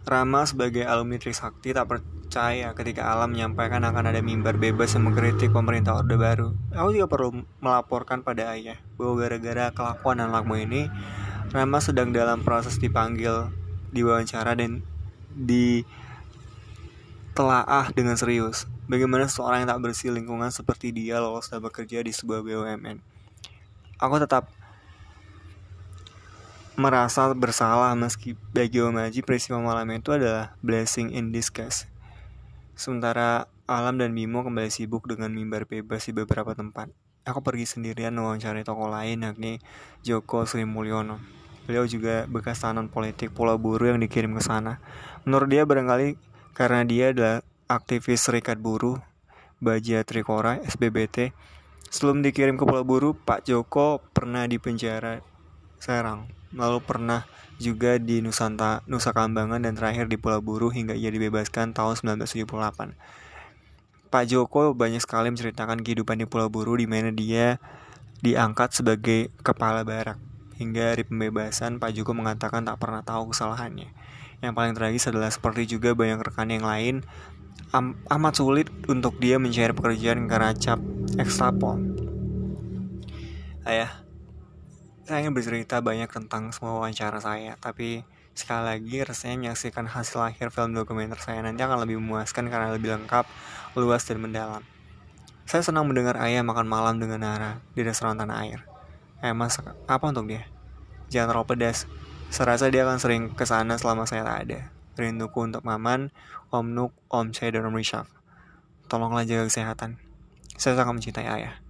Rama 0.03 0.51
sebagai 0.51 0.83
alumni 0.83 1.23
Trisakti 1.23 1.71
tak 1.71 1.87
percaya 2.35 2.75
ketika 2.75 3.15
alam 3.15 3.31
menyampaikan 3.31 3.79
akan 3.87 4.11
ada 4.11 4.19
mimbar 4.19 4.59
bebas 4.59 4.99
yang 4.99 5.07
mengkritik 5.07 5.55
pemerintah 5.55 6.03
Orde 6.03 6.19
Baru. 6.19 6.59
Aku 6.75 6.91
juga 6.91 7.07
perlu 7.07 7.47
melaporkan 7.63 8.27
pada 8.27 8.51
ayah 8.59 8.75
bahwa 8.99 9.23
gara-gara 9.23 9.71
kelakuan 9.71 10.19
anakmu 10.19 10.59
ini, 10.59 10.91
Rama 11.55 11.79
sedang 11.79 12.11
dalam 12.11 12.43
proses 12.43 12.83
dipanggil, 12.83 13.55
diwawancara 13.95 14.59
dan 14.59 14.83
ditelaah 15.39 15.87
dengan 17.95 18.19
serius. 18.19 18.67
Bagaimana 18.91 19.31
seorang 19.31 19.63
yang 19.63 19.71
tak 19.71 19.87
bersih 19.87 20.11
lingkungan 20.11 20.51
seperti 20.51 20.91
dia 20.91 21.23
lolos 21.23 21.47
dan 21.55 21.63
bekerja 21.63 22.03
di 22.03 22.11
sebuah 22.11 22.43
BUMN. 22.43 22.99
Aku 24.03 24.19
tetap 24.19 24.51
merasa 26.75 27.31
bersalah 27.31 27.95
meski 27.95 28.35
bagi 28.51 28.83
Om 28.83 28.99
Haji 28.99 29.23
peristiwa 29.23 29.63
malam 29.63 29.87
itu 29.95 30.11
adalah 30.11 30.59
blessing 30.67 31.15
in 31.15 31.31
disguise. 31.31 31.94
Sementara 32.75 33.47
Alam 33.71 33.97
dan 34.03 34.13
Bimo 34.13 34.43
kembali 34.43 34.67
sibuk 34.67 35.07
dengan 35.07 35.31
mimbar 35.31 35.65
bebas 35.65 36.05
di 36.05 36.13
beberapa 36.13 36.53
tempat. 36.59 36.91
Aku 37.25 37.41
pergi 37.41 37.65
sendirian 37.65 38.13
mewawancari 38.13 38.67
tokoh 38.67 38.91
lain 38.91 39.25
yakni 39.25 39.63
Joko 40.03 40.45
Sri 40.45 40.69
Mulyono. 40.69 41.23
Beliau 41.65 41.89
juga 41.89 42.29
bekas 42.29 42.61
tahanan 42.61 42.93
politik 42.93 43.33
Pulau 43.33 43.57
Buru 43.57 43.89
yang 43.89 44.03
dikirim 44.03 44.37
ke 44.37 44.43
sana. 44.45 44.83
Menurut 45.25 45.49
dia 45.49 45.65
barangkali 45.65 46.21
karena 46.53 46.85
dia 46.85 47.15
adalah 47.15 47.41
aktivis 47.71 48.21
serikat 48.21 48.61
buruh, 48.61 49.01
Baja 49.63 50.05
Trikora, 50.05 50.61
SBBT. 50.61 51.33
Sebelum 51.89 52.21
dikirim 52.21 52.61
ke 52.61 52.69
Pulau 52.69 52.85
Buru, 52.85 53.17
Pak 53.17 53.49
Joko 53.49 54.05
pernah 54.13 54.45
dipenjara 54.45 55.25
Serang 55.81 56.45
lalu 56.55 56.79
pernah 56.81 57.27
juga 57.63 57.99
di 58.03 58.21
Nusanta, 58.21 58.83
Nusa 58.91 59.15
Kambangan 59.15 59.63
dan 59.63 59.79
terakhir 59.79 60.11
di 60.11 60.19
Pulau 60.19 60.43
Buru 60.43 60.71
hingga 60.71 60.95
ia 60.95 61.11
dibebaskan 61.11 61.75
tahun 61.75 62.19
1978. 62.19 62.95
Pak 64.15 64.25
Joko 64.31 64.79
banyak 64.79 65.03
sekali 65.03 65.31
menceritakan 65.35 65.83
kehidupan 65.83 66.23
di 66.23 66.27
Pulau 66.31 66.47
Buru 66.47 66.79
di 66.79 66.87
mana 66.87 67.11
dia 67.11 67.59
diangkat 68.23 68.71
sebagai 68.71 69.35
kepala 69.43 69.83
barak. 69.83 70.19
Hingga 70.55 70.95
hari 70.95 71.03
pembebasan, 71.03 71.83
Pak 71.83 71.99
Joko 71.99 72.15
mengatakan 72.15 72.63
tak 72.63 72.79
pernah 72.79 73.03
tahu 73.03 73.35
kesalahannya. 73.35 73.91
Yang 74.39 74.53
paling 74.55 74.75
tragis 74.79 75.11
adalah 75.11 75.35
seperti 75.35 75.67
juga 75.67 75.99
banyak 75.99 76.23
rekan 76.23 76.47
yang 76.47 76.63
lain, 76.63 77.03
am 77.75 77.99
amat 78.07 78.39
sulit 78.39 78.71
untuk 78.87 79.19
dia 79.19 79.43
mencari 79.43 79.75
pekerjaan 79.75 80.31
karena 80.31 80.55
cap 80.55 80.79
ekstrapol. 81.19 81.83
Ayah, 83.67 84.04
saya 85.05 85.21
ingin 85.21 85.37
bercerita 85.37 85.85
banyak 85.85 86.09
tentang 86.09 86.49
semua 86.49 86.81
wawancara 86.81 87.21
saya, 87.21 87.61
tapi 87.61 88.09
sekali 88.33 88.73
lagi 88.73 89.05
rasanya 89.05 89.37
menyaksikan 89.37 89.85
hasil 89.85 90.17
akhir 90.25 90.49
film 90.49 90.73
dokumenter 90.73 91.21
saya 91.21 91.45
nanti 91.45 91.61
akan 91.61 91.85
lebih 91.85 92.01
memuaskan 92.01 92.49
karena 92.49 92.73
lebih 92.73 92.97
lengkap, 92.97 93.29
luas, 93.77 94.01
dan 94.09 94.25
mendalam. 94.25 94.65
Saya 95.45 95.61
senang 95.61 95.85
mendengar 95.85 96.17
ayah 96.25 96.41
makan 96.41 96.65
malam 96.65 96.97
dengan 96.97 97.21
Nara 97.21 97.61
di 97.77 97.85
restoran 97.85 98.17
tanah 98.17 98.49
air. 98.49 98.65
Ayah 99.21 99.37
masak 99.37 99.77
apa 99.85 100.05
untuk 100.09 100.25
dia? 100.25 100.49
Jangan 101.13 101.37
terlalu 101.37 101.49
pedas. 101.53 101.85
Serasa 102.33 102.73
dia 102.73 102.89
akan 102.89 102.97
sering 102.97 103.23
ke 103.37 103.45
sana 103.45 103.77
selama 103.77 104.09
saya 104.09 104.25
tak 104.25 104.49
ada. 104.49 104.61
Rinduku 104.97 105.45
untuk 105.45 105.61
Maman, 105.69 106.09
Om 106.49 106.67
Nuk, 106.73 106.97
Om 107.13 107.29
Che, 107.37 107.53
dan 107.53 107.69
Om 107.69 107.77
Rishaf. 107.77 108.09
Tolonglah 108.89 109.29
jaga 109.29 109.45
kesehatan. 109.53 110.01
Saya 110.57 110.81
sangat 110.81 110.97
mencintai 110.97 111.29
ayah. 111.29 111.61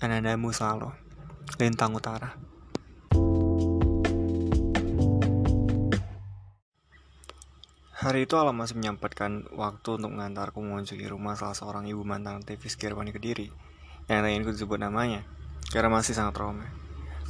Anandamu 0.00 0.56
selalu. 0.56 0.88
Lintang 1.60 1.92
Utara. 1.92 2.51
Hari 8.02 8.26
itu 8.26 8.34
Alam 8.34 8.58
masih 8.58 8.82
menyempatkan 8.82 9.46
waktu 9.54 9.94
untuk 9.94 10.10
mengantarku 10.10 10.58
mengunjungi 10.58 11.06
rumah 11.06 11.38
salah 11.38 11.54
seorang 11.54 11.86
ibu 11.86 12.02
mantan 12.02 12.42
aktivis 12.42 12.74
Germani 12.74 13.14
Kediri 13.14 13.46
yang 14.10 14.26
tak 14.26 14.30
ingin 14.34 14.42
disebut 14.42 14.74
namanya 14.82 15.22
karena 15.70 15.86
masih 15.86 16.10
sangat 16.10 16.34
trauma. 16.34 16.66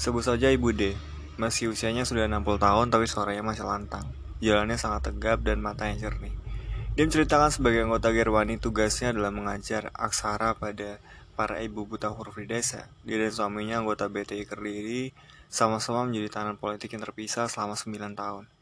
Sebut 0.01 0.25
saja 0.25 0.49
Ibu 0.49 0.73
D. 0.73 0.97
Masih 1.37 1.77
usianya 1.77 2.09
sudah 2.09 2.25
60 2.25 2.57
tahun 2.57 2.89
tapi 2.89 3.05
suaranya 3.05 3.45
masih 3.45 3.69
lantang. 3.69 4.09
Jalannya 4.41 4.81
sangat 4.81 5.13
tegap 5.13 5.45
dan 5.45 5.61
matanya 5.61 6.09
jernih. 6.09 6.33
Dia 6.97 7.05
menceritakan 7.05 7.53
sebagai 7.53 7.85
anggota 7.85 8.09
Gerwani 8.09 8.57
tugasnya 8.57 9.13
adalah 9.13 9.29
mengajar 9.29 9.93
aksara 9.93 10.57
pada 10.57 10.97
para 11.37 11.61
ibu 11.61 11.85
buta 11.85 12.09
huruf 12.09 12.41
di 12.41 12.49
desa. 12.49 12.89
Dia 13.05 13.21
dan 13.21 13.29
suaminya 13.29 13.85
anggota 13.85 14.09
BTI 14.09 14.49
Kediri 14.49 15.13
sama-sama 15.53 16.09
menjadi 16.09 16.33
tahanan 16.33 16.57
politik 16.57 16.97
yang 16.97 17.05
terpisah 17.05 17.45
selama 17.53 17.77
9 17.77 18.17
tahun. 18.17 18.62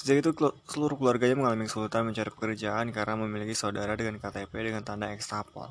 Sejak 0.00 0.24
itu 0.24 0.32
seluruh 0.64 0.96
keluarganya 0.96 1.36
mengalami 1.36 1.68
kesulitan 1.68 2.08
mencari 2.08 2.32
pekerjaan 2.32 2.88
karena 2.88 3.20
memiliki 3.20 3.52
saudara 3.52 3.92
dengan 4.00 4.16
KTP 4.16 4.72
dengan 4.72 4.80
tanda 4.80 5.12
ekstapol. 5.12 5.68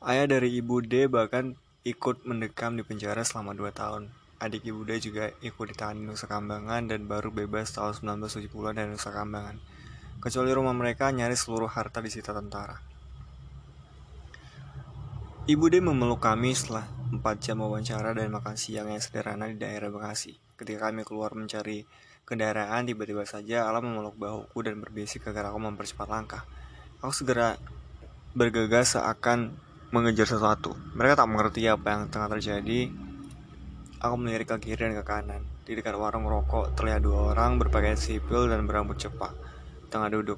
Ayah 0.00 0.24
dari 0.24 0.48
Ibu 0.64 0.80
D 0.80 1.12
bahkan 1.12 1.52
ikut 1.84 2.24
mendekam 2.24 2.80
di 2.80 2.88
penjara 2.88 3.20
selama 3.20 3.52
2 3.52 3.68
tahun. 3.68 4.08
Adik 4.40 4.64
Ibu 4.64 4.88
D 4.88 4.96
juga 4.96 5.28
ikut 5.44 5.76
ditahan 5.76 5.92
di 5.92 6.08
Nusa 6.08 6.24
Kambangan 6.24 6.88
dan 6.88 7.04
baru 7.04 7.28
bebas 7.28 7.76
tahun 7.76 8.16
1970-an 8.16 8.80
dari 8.80 8.88
Nusa 8.88 9.12
Kambangan. 9.12 9.60
Kecuali 10.24 10.48
rumah 10.56 10.72
mereka 10.72 11.12
nyaris 11.12 11.44
seluruh 11.44 11.68
harta 11.68 12.00
disita 12.00 12.32
tentara. 12.32 12.80
Ibu 15.44 15.68
D 15.68 15.84
memeluk 15.84 16.24
kami 16.24 16.56
setelah 16.56 16.88
4 17.12 17.20
jam 17.44 17.60
wawancara 17.60 18.16
dan 18.16 18.32
makan 18.32 18.56
siang 18.56 18.88
yang 18.88 19.04
sederhana 19.04 19.52
di 19.52 19.60
daerah 19.60 19.92
Bekasi. 19.92 20.32
Ketika 20.56 20.88
kami 20.88 21.04
keluar 21.04 21.36
mencari 21.36 21.84
kendaraan, 22.24 22.88
tiba-tiba 22.88 23.28
saja 23.28 23.68
alam 23.68 23.84
memeluk 23.84 24.16
bahuku 24.16 24.58
dan 24.64 24.80
berbisik 24.80 25.28
agar 25.28 25.52
aku 25.52 25.60
mempercepat 25.60 26.08
langkah. 26.08 26.42
Aku 27.04 27.12
segera 27.12 27.60
bergegas 28.32 28.96
seakan 28.96 29.54
mengejar 29.92 30.26
sesuatu. 30.26 30.74
Mereka 30.98 31.14
tak 31.20 31.28
mengerti 31.30 31.68
apa 31.70 31.86
yang 31.94 32.02
tengah 32.10 32.32
terjadi. 32.32 32.90
Aku 34.02 34.14
melirik 34.18 34.50
ke 34.50 34.72
kiri 34.72 34.90
dan 34.90 34.96
ke 34.98 35.04
kanan. 35.06 35.44
Di 35.64 35.72
dekat 35.76 35.96
warung 35.96 36.28
rokok 36.28 36.76
terlihat 36.76 37.00
dua 37.04 37.32
orang 37.32 37.56
berpakaian 37.56 37.96
sipil 37.96 38.50
dan 38.50 38.68
berambut 38.68 39.00
cepat, 39.00 39.32
tengah 39.88 40.12
duduk. 40.12 40.36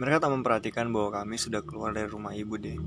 Mereka 0.00 0.22
tak 0.22 0.32
memperhatikan 0.32 0.88
bahwa 0.88 1.20
kami 1.20 1.36
sudah 1.36 1.60
keluar 1.60 1.92
dari 1.92 2.08
rumah 2.08 2.32
ibu 2.32 2.56
deh. 2.56 2.78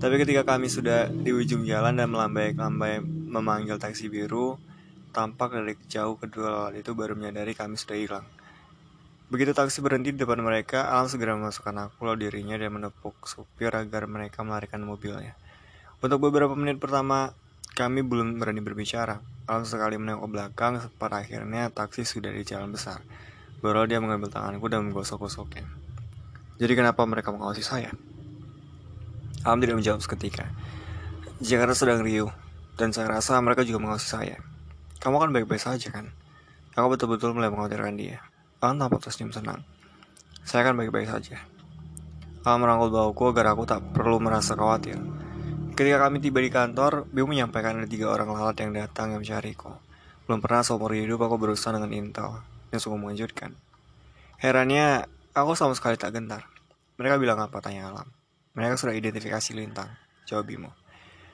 Tapi 0.00 0.14
ketika 0.18 0.42
kami 0.56 0.72
sudah 0.72 1.06
di 1.12 1.30
ujung 1.36 1.68
jalan 1.68 2.00
dan 2.00 2.08
melambai-lambai 2.08 3.04
memanggil 3.04 3.76
taksi 3.76 4.08
biru, 4.08 4.56
tampak 5.12 5.52
dari 5.52 5.76
jauh 5.86 6.16
kedua 6.16 6.48
lawan 6.48 6.74
itu 6.80 6.96
baru 6.96 7.12
menyadari 7.12 7.52
kami 7.52 7.76
sudah 7.76 7.96
hilang. 8.00 8.26
Begitu 9.32 9.56
taksi 9.56 9.80
berhenti 9.80 10.12
di 10.12 10.20
depan 10.20 10.44
mereka, 10.44 10.92
Alam 10.92 11.08
segera 11.08 11.32
memasukkan 11.32 11.88
aku 11.88 12.04
lalu 12.04 12.28
dirinya 12.28 12.56
dan 12.60 12.72
menepuk 12.72 13.16
supir 13.24 13.72
agar 13.72 14.04
mereka 14.04 14.44
melarikan 14.44 14.84
mobilnya. 14.84 15.32
Untuk 16.04 16.20
beberapa 16.20 16.52
menit 16.52 16.76
pertama, 16.76 17.32
kami 17.72 18.04
belum 18.04 18.36
berani 18.36 18.60
berbicara. 18.60 19.24
Alam 19.48 19.64
sekali 19.64 19.96
menengok 19.96 20.28
belakang, 20.28 20.84
pada 21.00 21.24
akhirnya 21.24 21.72
taksi 21.72 22.04
sudah 22.04 22.28
di 22.28 22.44
jalan 22.44 22.76
besar. 22.76 23.00
Baru 23.64 23.88
dia 23.88 24.04
mengambil 24.04 24.28
tanganku 24.28 24.68
dan 24.68 24.84
menggosok-gosoknya. 24.84 25.64
Jadi 26.60 26.72
kenapa 26.76 27.00
mereka 27.08 27.32
mengawasi 27.32 27.64
saya? 27.64 27.88
Alam 29.48 29.64
tidak 29.64 29.80
menjawab 29.80 30.00
seketika. 30.04 30.52
Jakarta 31.40 31.72
sedang 31.72 32.04
riuh, 32.04 32.28
dan 32.76 32.92
saya 32.92 33.08
rasa 33.16 33.40
mereka 33.40 33.64
juga 33.64 33.80
mengawasi 33.80 34.08
saya. 34.12 34.51
Kamu 35.02 35.18
kan 35.18 35.34
baik-baik 35.34 35.58
saja 35.58 35.90
kan? 35.90 36.14
Aku 36.78 36.94
betul-betul 36.94 37.34
mulai 37.34 37.50
mengkhawatirkan 37.50 37.98
dia. 37.98 38.22
Alam 38.62 38.78
tampak 38.78 39.02
tersenyum 39.02 39.34
senang. 39.34 39.66
Saya 40.46 40.70
kan 40.70 40.78
baik-baik 40.78 41.10
saja. 41.10 41.42
Alam 42.46 42.62
merangkul 42.62 42.94
bahuku 42.94 43.34
agar 43.34 43.50
aku 43.50 43.66
tak 43.66 43.82
perlu 43.90 44.22
merasa 44.22 44.54
khawatir. 44.54 44.94
Ketika 45.74 46.06
kami 46.06 46.22
tiba 46.22 46.38
di 46.38 46.54
kantor, 46.54 47.10
Biu 47.10 47.26
menyampaikan 47.26 47.82
ada 47.82 47.90
tiga 47.90 48.14
orang 48.14 48.30
lalat 48.30 48.54
yang 48.62 48.70
datang 48.78 49.10
yang 49.10 49.26
mencariku. 49.26 49.74
Belum 50.30 50.38
pernah 50.38 50.62
seumur 50.62 50.94
hidup 50.94 51.18
aku 51.18 51.34
berusaha 51.34 51.74
dengan 51.74 51.90
intel, 51.90 52.38
yang 52.70 52.78
sungguh 52.78 53.02
mengejutkan. 53.02 53.58
Herannya, 54.38 55.10
aku 55.34 55.58
sama 55.58 55.74
sekali 55.74 55.98
tak 55.98 56.14
gentar. 56.14 56.46
Mereka 57.02 57.18
bilang 57.18 57.42
apa 57.42 57.58
tanya 57.58 57.90
Alam. 57.90 58.06
Mereka 58.54 58.78
sudah 58.78 58.94
identifikasi 58.94 59.50
Lintang, 59.58 59.90
jawab 60.30 60.46
Bimo. 60.46 60.81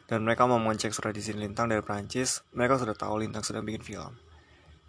Dan 0.08 0.24
mereka 0.24 0.48
mau 0.48 0.56
mengecek 0.56 0.96
surat 0.96 1.12
izin 1.12 1.36
Lintang 1.36 1.68
dari 1.68 1.84
Prancis, 1.84 2.40
mereka 2.56 2.80
sudah 2.80 2.96
tahu 2.96 3.20
Lintang 3.20 3.44
sedang 3.44 3.68
bikin 3.68 3.84
film. 3.84 4.16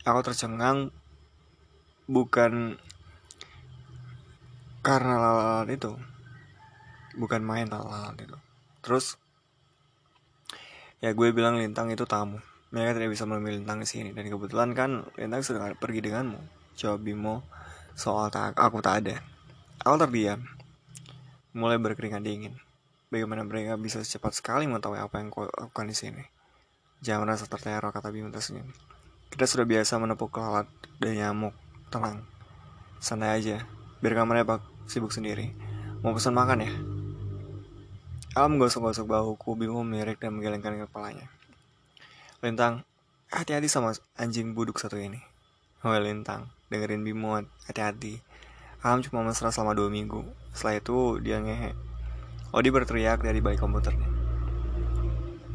Aku 0.08 0.24
tercengang 0.24 0.96
bukan 2.08 2.80
karena 4.80 5.16
lalat 5.20 5.76
itu. 5.76 5.92
Bukan 7.20 7.44
main 7.44 7.68
lalat 7.68 8.16
itu. 8.16 8.38
Terus 8.80 9.20
ya 11.04 11.12
gue 11.12 11.36
bilang 11.36 11.60
Lintang 11.60 11.92
itu 11.92 12.08
tamu. 12.08 12.40
Mereka 12.72 12.96
tidak 12.96 13.12
bisa 13.12 13.28
menemui 13.28 13.60
Lintang 13.60 13.84
di 13.84 13.88
sini 13.92 14.16
dan 14.16 14.24
kebetulan 14.24 14.72
kan 14.72 15.04
Lintang 15.20 15.44
sedang 15.44 15.76
pergi 15.76 16.00
denganmu. 16.00 16.40
Jawab 16.80 17.04
Bimo 17.04 17.44
soal 17.92 18.32
tak 18.32 18.56
aku 18.56 18.80
tak 18.80 19.04
ada. 19.04 19.20
Aku 19.84 20.00
terdiam 20.00 20.48
mulai 21.52 21.76
berkeringat 21.76 22.24
dingin. 22.24 22.56
Bagaimana 23.10 23.42
mereka 23.42 23.74
bisa 23.74 23.98
secepat 24.06 24.38
sekali 24.38 24.70
mengetahui 24.70 25.02
apa 25.02 25.18
yang 25.18 25.34
kau 25.34 25.50
lakukan 25.50 25.90
di 25.90 25.98
sini? 25.98 26.22
Jangan 27.02 27.26
merasa 27.26 27.50
terteror, 27.50 27.90
kata 27.90 28.14
Bimo 28.14 28.30
tersenyum. 28.30 28.70
Kita 29.34 29.50
sudah 29.50 29.66
biasa 29.66 29.98
menepuk 29.98 30.30
lalat 30.38 30.70
dan 31.02 31.18
nyamuk. 31.18 31.58
Tenang. 31.90 32.22
Santai 33.02 33.42
aja, 33.42 33.66
biar 33.98 34.14
kamarnya 34.14 34.46
pak 34.46 34.62
sibuk 34.86 35.10
sendiri. 35.10 35.50
Mau 36.06 36.14
pesan 36.14 36.38
makan 36.38 36.70
ya? 36.70 36.74
Alam 38.38 38.62
gosok-gosok 38.62 39.10
bahuku, 39.10 39.58
Bimo 39.58 39.82
melirik 39.82 40.22
dan 40.22 40.38
menggelengkan 40.38 40.78
kepalanya. 40.86 41.34
Lintang, 42.46 42.86
hati-hati 43.34 43.66
sama 43.66 43.98
anjing 44.22 44.54
buduk 44.54 44.78
satu 44.78 45.02
ini. 45.02 45.18
Oh 45.82 45.98
Lintang, 45.98 46.54
dengerin 46.70 47.02
Bimo, 47.02 47.42
hati-hati. 47.66 48.22
Alam 48.86 49.02
cuma 49.02 49.26
mesra 49.26 49.50
selama 49.50 49.74
dua 49.74 49.90
minggu. 49.90 50.30
Setelah 50.54 50.78
itu 50.78 50.98
dia 51.26 51.42
ngehe. 51.42 51.89
Odi 52.50 52.74
berteriak 52.74 53.22
dari 53.22 53.46
balik 53.46 53.62
komputernya. 53.62 54.10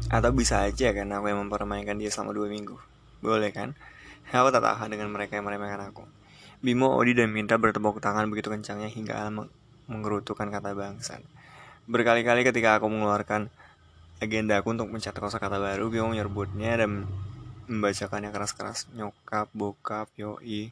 Atau 0.07 0.31
bisa 0.31 0.63
aja 0.63 0.95
kan 0.95 1.11
aku 1.11 1.27
yang 1.27 1.43
mempermainkan 1.43 1.99
dia 1.99 2.07
selama 2.07 2.31
dua 2.31 2.47
minggu. 2.47 2.79
Boleh 3.19 3.51
kan? 3.51 3.75
Aku 4.31 4.47
tak 4.47 4.63
tahan 4.63 4.87
dengan 4.87 5.11
mereka 5.11 5.35
yang 5.35 5.43
meremehkan 5.43 5.91
aku. 5.91 6.07
Bimo, 6.63 6.95
Odi, 6.95 7.11
dan 7.11 7.35
Minta 7.35 7.59
bertepuk 7.59 7.99
tangan 7.99 8.31
begitu 8.31 8.47
kencangnya 8.47 8.87
hingga 8.87 9.11
Alam 9.19 9.51
menggerutukan 9.91 10.47
kata 10.47 10.71
bangsan. 10.71 11.19
Berkali-kali 11.85 12.47
ketika 12.47 12.79
aku 12.79 12.87
mengeluarkan 12.87 13.51
agenda 14.23 14.63
aku 14.63 14.71
untuk 14.71 14.87
mencatat 14.87 15.19
kosa 15.19 15.35
kata 15.35 15.59
baru, 15.59 15.91
Bimo 15.91 16.15
menyebutnya 16.15 16.79
dan 16.79 17.11
membacakannya 17.67 18.31
keras-keras. 18.31 18.87
Nyokap, 18.95 19.51
bokap, 19.51 20.07
yoi, 20.15 20.71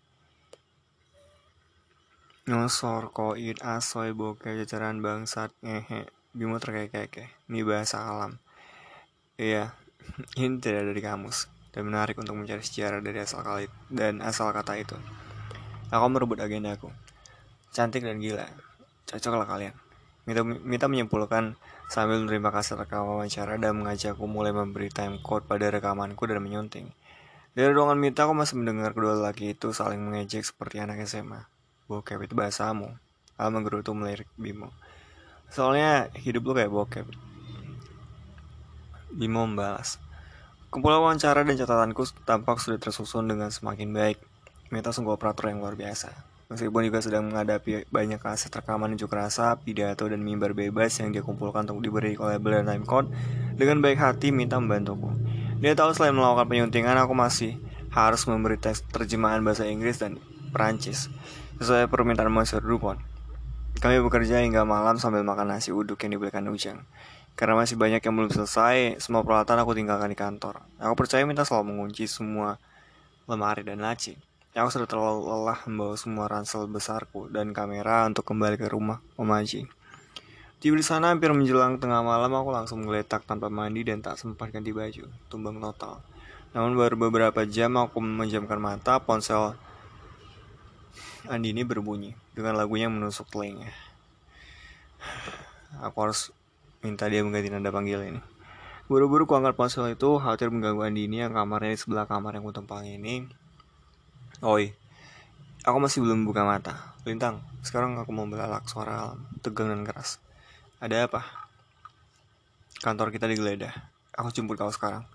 nyosor, 2.44 3.16
koid, 3.16 3.64
asoy, 3.64 4.12
bokeh, 4.12 4.60
jajaran 4.60 5.00
bangsat, 5.00 5.56
ngehe. 5.64 6.12
Bimo 6.36 6.60
terkekeh, 6.60 7.30
ini 7.48 7.64
bahasa 7.64 8.04
alam. 8.04 8.42
Iya, 9.40 9.78
ini 10.42 10.60
tidak 10.60 10.90
ada 10.90 10.94
di 10.98 11.04
kamus 11.06 11.48
dan 11.72 11.88
menarik 11.88 12.20
untuk 12.20 12.36
mencari 12.36 12.60
sejarah 12.60 13.00
dari 13.00 13.24
asal 13.24 13.42
kali 13.42 13.66
dan 13.88 14.20
asal 14.20 14.52
kata 14.52 14.76
itu. 14.76 14.98
Aku 15.94 16.06
merebut 16.12 16.42
agendaku. 16.44 16.92
Cantik 17.72 18.04
dan 18.04 18.20
gila. 18.20 18.46
Cocoklah 19.08 19.48
kalian. 19.48 19.74
Mita, 20.26 20.42
Mita 20.44 20.86
menyimpulkan 20.92 21.56
sambil 21.88 22.20
menerima 22.24 22.50
kasih 22.50 22.76
rekam 22.76 23.06
wawancara 23.08 23.56
dan 23.56 23.78
mengajakku 23.78 24.26
mulai 24.26 24.52
memberi 24.52 24.90
time 24.90 25.22
code 25.22 25.46
pada 25.46 25.70
rekamanku 25.70 26.26
dan 26.26 26.42
menyunting. 26.42 26.92
Dari 27.54 27.70
ruangan 27.70 28.02
Mita, 28.02 28.26
aku 28.26 28.34
masih 28.34 28.58
mendengar 28.58 28.98
kedua 28.98 29.14
laki 29.16 29.54
itu 29.54 29.70
saling 29.70 30.02
mengejek 30.02 30.42
seperti 30.42 30.82
anak 30.82 31.06
SMA. 31.06 31.53
Bokep 31.88 32.24
itu 32.26 32.34
bahasamu. 32.34 32.92
Al 33.36 33.50
menggerutu 33.50 33.92
melirik 33.92 34.30
Bimo. 34.38 34.70
Soalnya 35.54 36.10
hidup 36.18 36.50
lu 36.50 36.54
kayak 36.58 36.74
bokep. 36.74 37.06
Bimo 39.14 39.46
membalas. 39.46 40.02
Kumpulan 40.74 41.06
wawancara 41.06 41.46
dan 41.46 41.54
catatanku 41.54 42.02
tampak 42.26 42.58
sudah 42.58 42.82
tersusun 42.82 43.30
dengan 43.30 43.54
semakin 43.54 43.94
baik. 43.94 44.18
Meta 44.74 44.90
sungguh 44.90 45.14
operator 45.14 45.54
yang 45.54 45.62
luar 45.62 45.78
biasa. 45.78 46.34
Meskipun 46.50 46.86
juga 46.86 47.02
sedang 47.02 47.30
menghadapi 47.30 47.90
banyak 47.90 48.22
kaset 48.22 48.54
rekaman 48.54 48.94
unjuk 48.94 49.10
rasa, 49.14 49.58
pidato, 49.58 50.06
dan 50.06 50.22
mimbar 50.22 50.54
bebas 50.54 50.98
yang 51.02 51.10
dia 51.10 51.26
kumpulkan 51.26 51.66
untuk 51.70 51.82
diberi 51.82 52.14
label 52.14 52.62
dan 52.62 52.78
timecode, 52.78 53.10
dengan 53.58 53.82
baik 53.82 53.98
hati 53.98 54.30
minta 54.30 54.62
membantuku. 54.62 55.14
Dia 55.62 55.74
tahu 55.74 55.98
selain 55.98 56.14
melakukan 56.14 56.46
penyuntingan, 56.50 56.98
aku 57.02 57.18
masih 57.18 57.58
harus 57.90 58.26
memberi 58.30 58.58
tes 58.62 58.86
terjemahan 58.86 59.42
bahasa 59.42 59.66
Inggris 59.66 60.02
dan 60.02 60.22
Perancis, 60.54 61.10
sesuai 61.62 61.86
permintaan 61.90 62.34
Monsieur 62.34 62.64
Dupont. 62.64 62.98
Kami 63.78 64.00
bekerja 64.02 64.42
hingga 64.42 64.66
malam 64.66 64.98
sambil 64.98 65.22
makan 65.22 65.54
nasi 65.54 65.70
uduk 65.70 66.02
yang 66.02 66.18
dibelikan 66.18 66.46
Ujang. 66.50 66.82
Karena 67.34 67.58
masih 67.58 67.78
banyak 67.78 68.02
yang 68.02 68.14
belum 68.14 68.30
selesai, 68.30 69.02
semua 69.02 69.26
peralatan 69.26 69.58
aku 69.62 69.74
tinggalkan 69.74 70.10
di 70.10 70.18
kantor. 70.18 70.62
Aku 70.78 70.94
percaya 70.94 71.26
minta 71.26 71.42
selalu 71.42 71.74
mengunci 71.74 72.06
semua 72.06 72.62
lemari 73.26 73.66
dan 73.66 73.82
laci. 73.82 74.18
Aku 74.54 74.70
sudah 74.70 74.86
terlalu 74.86 75.26
lelah 75.26 75.66
membawa 75.66 75.98
semua 75.98 76.26
ransel 76.30 76.70
besarku 76.70 77.26
dan 77.34 77.58
kamera 77.58 78.06
untuk 78.06 78.22
kembali 78.22 78.62
ke 78.62 78.70
rumah 78.70 79.02
Omaji. 79.18 79.66
Tiba 80.62 80.78
di 80.78 80.86
sana 80.86 81.10
hampir 81.10 81.34
menjelang 81.34 81.82
tengah 81.82 82.06
malam 82.06 82.32
aku 82.38 82.54
langsung 82.54 82.86
menggeletak 82.86 83.26
tanpa 83.26 83.50
mandi 83.50 83.82
dan 83.82 84.00
tak 84.00 84.16
sempat 84.22 84.54
ganti 84.54 84.70
baju, 84.70 85.10
tumbang 85.28 85.58
total. 85.58 86.06
Namun 86.54 86.78
baru 86.78 86.96
beberapa 87.10 87.44
jam 87.50 87.74
aku 87.82 87.98
menjamkan 87.98 88.62
mata, 88.62 89.02
ponsel 89.02 89.58
Andini 91.24 91.64
berbunyi 91.64 92.12
dengan 92.36 92.60
lagunya 92.60 92.92
menusuk 92.92 93.32
telinga. 93.32 93.72
Aku 95.80 95.96
harus 96.04 96.36
minta 96.84 97.08
dia 97.08 97.24
mengganti 97.24 97.48
nada 97.48 97.72
panggil 97.72 98.04
ini. 98.04 98.22
Buru-buru 98.92 99.24
ku 99.24 99.40
angkat 99.40 99.56
ponsel 99.56 99.96
itu, 99.96 100.20
khawatir 100.20 100.52
mengganggu 100.52 100.84
Andini 100.84 101.24
yang 101.24 101.32
kamarnya 101.32 101.72
di 101.72 101.80
sebelah 101.80 102.04
kamar 102.04 102.36
yang 102.36 102.44
kutempangi 102.44 103.00
ini. 103.00 103.24
Oi, 104.44 104.76
aku 105.64 105.78
masih 105.80 106.04
belum 106.04 106.28
buka 106.28 106.44
mata. 106.44 106.92
Lintang, 107.08 107.40
sekarang 107.64 107.96
aku 107.96 108.12
mau 108.12 108.28
belalak 108.28 108.68
suara 108.68 109.08
alam, 109.08 109.24
tegang 109.40 109.72
dan 109.72 109.88
keras. 109.88 110.20
Ada 110.84 111.08
apa? 111.08 111.24
Kantor 112.84 113.16
kita 113.16 113.32
digeledah. 113.32 113.72
Aku 114.20 114.28
jemput 114.36 114.60
kau 114.60 114.68
sekarang. 114.68 115.08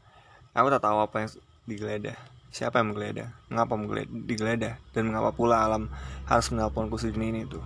Aku 0.57 0.73
tak 0.73 0.81
tahu 0.81 1.05
apa 1.05 1.29
yang 1.29 1.31
digeledah. 1.69 2.17
Siapa 2.49 2.81
yang 2.81 2.93
menggeledah? 2.93 3.29
Mengapa 3.53 3.75
menggeledah? 3.77 4.13
Digeledah? 4.25 4.75
Dan 4.97 5.13
mengapa 5.13 5.37
pula 5.37 5.65
alam 5.65 5.93
harus 6.25 6.49
menelponku 6.49 6.97
sedini 6.97 7.31
ini 7.33 7.43
tuh? 7.45 7.61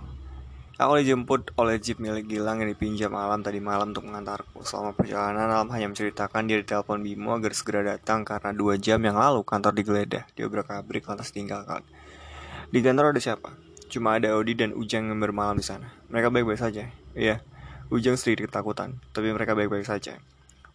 Aku 0.73 0.97
dijemput 0.97 1.53
oleh 1.55 1.77
jeep 1.77 2.01
milik 2.01 2.25
Gilang 2.25 2.57
yang 2.57 2.67
dipinjam 2.73 3.13
Alam 3.13 3.45
tadi 3.45 3.61
malam 3.61 3.93
untuk 3.93 4.09
mengantarku. 4.09 4.65
Selama 4.65 4.97
perjalanan, 4.97 5.45
Alam 5.45 5.69
hanya 5.69 5.85
menceritakan 5.93 6.49
dia 6.49 6.57
ditelepon 6.59 7.05
Bimo 7.05 7.37
agar 7.37 7.53
segera 7.53 7.85
datang 7.85 8.25
karena 8.25 8.51
dua 8.51 8.81
jam 8.81 8.97
yang 9.05 9.13
lalu 9.13 9.45
kantor 9.45 9.69
digeledah. 9.77 10.25
Dia 10.33 10.49
abrik 10.49 11.05
lantas 11.05 11.29
tinggalkan. 11.29 11.85
Di 12.73 12.81
kantor 12.81 13.13
ada 13.13 13.21
siapa? 13.21 13.53
Cuma 13.85 14.17
ada 14.17 14.33
Odi 14.33 14.57
dan 14.57 14.73
Ujang 14.73 15.13
yang 15.13 15.21
bermalam 15.21 15.61
di 15.61 15.65
sana. 15.65 15.93
Mereka 16.09 16.33
baik-baik 16.33 16.57
saja. 16.57 16.89
Iya, 17.13 17.45
Ujang 17.93 18.17
sedikit 18.17 18.49
ketakutan, 18.49 18.97
tapi 19.13 19.29
mereka 19.29 19.53
baik-baik 19.53 19.85
saja. 19.85 20.17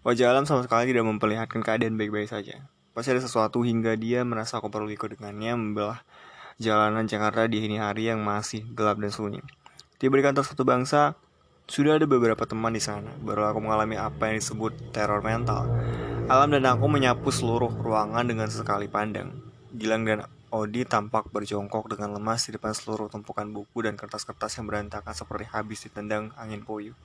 Wajah 0.06 0.30
Alam 0.30 0.46
sama 0.46 0.62
sekali 0.62 0.94
tidak 0.94 1.10
memperlihatkan 1.10 1.58
keadaan 1.66 1.98
baik-baik 1.98 2.30
saja. 2.30 2.70
Pasti 2.98 3.14
ada 3.14 3.22
sesuatu 3.22 3.62
hingga 3.62 3.94
dia 3.94 4.26
merasa 4.26 4.58
aku 4.58 4.74
perlu 4.74 4.90
ikut 4.90 5.14
dengannya 5.14 5.54
membelah 5.54 6.02
jalanan 6.58 7.06
Jakarta 7.06 7.46
di 7.46 7.62
ini 7.62 7.78
hari 7.78 8.10
yang 8.10 8.26
masih 8.26 8.66
gelap 8.74 8.98
dan 8.98 9.14
sunyi. 9.14 9.38
Tiba 10.02 10.18
di 10.18 10.26
kantor 10.26 10.42
satu 10.42 10.66
bangsa, 10.66 11.14
sudah 11.70 11.94
ada 11.94 12.10
beberapa 12.10 12.42
teman 12.42 12.74
di 12.74 12.82
sana. 12.82 13.14
Baru 13.22 13.46
aku 13.46 13.62
mengalami 13.62 13.94
apa 13.94 14.26
yang 14.26 14.42
disebut 14.42 14.90
teror 14.90 15.22
mental. 15.22 15.70
Alam 16.26 16.58
dan 16.58 16.66
aku 16.66 16.90
menyapu 16.90 17.30
seluruh 17.30 17.70
ruangan 17.70 18.26
dengan 18.26 18.50
sekali 18.50 18.90
pandang. 18.90 19.30
Gilang 19.70 20.02
dan 20.02 20.26
Odi 20.50 20.82
tampak 20.82 21.30
berjongkok 21.30 21.94
dengan 21.94 22.18
lemas 22.18 22.50
di 22.50 22.58
depan 22.58 22.74
seluruh 22.74 23.06
tumpukan 23.06 23.46
buku 23.46 23.86
dan 23.86 23.94
kertas-kertas 23.94 24.58
yang 24.58 24.66
berantakan 24.66 25.14
seperti 25.14 25.46
habis 25.54 25.86
ditendang 25.86 26.34
angin 26.34 26.66
puyuh. 26.66 26.98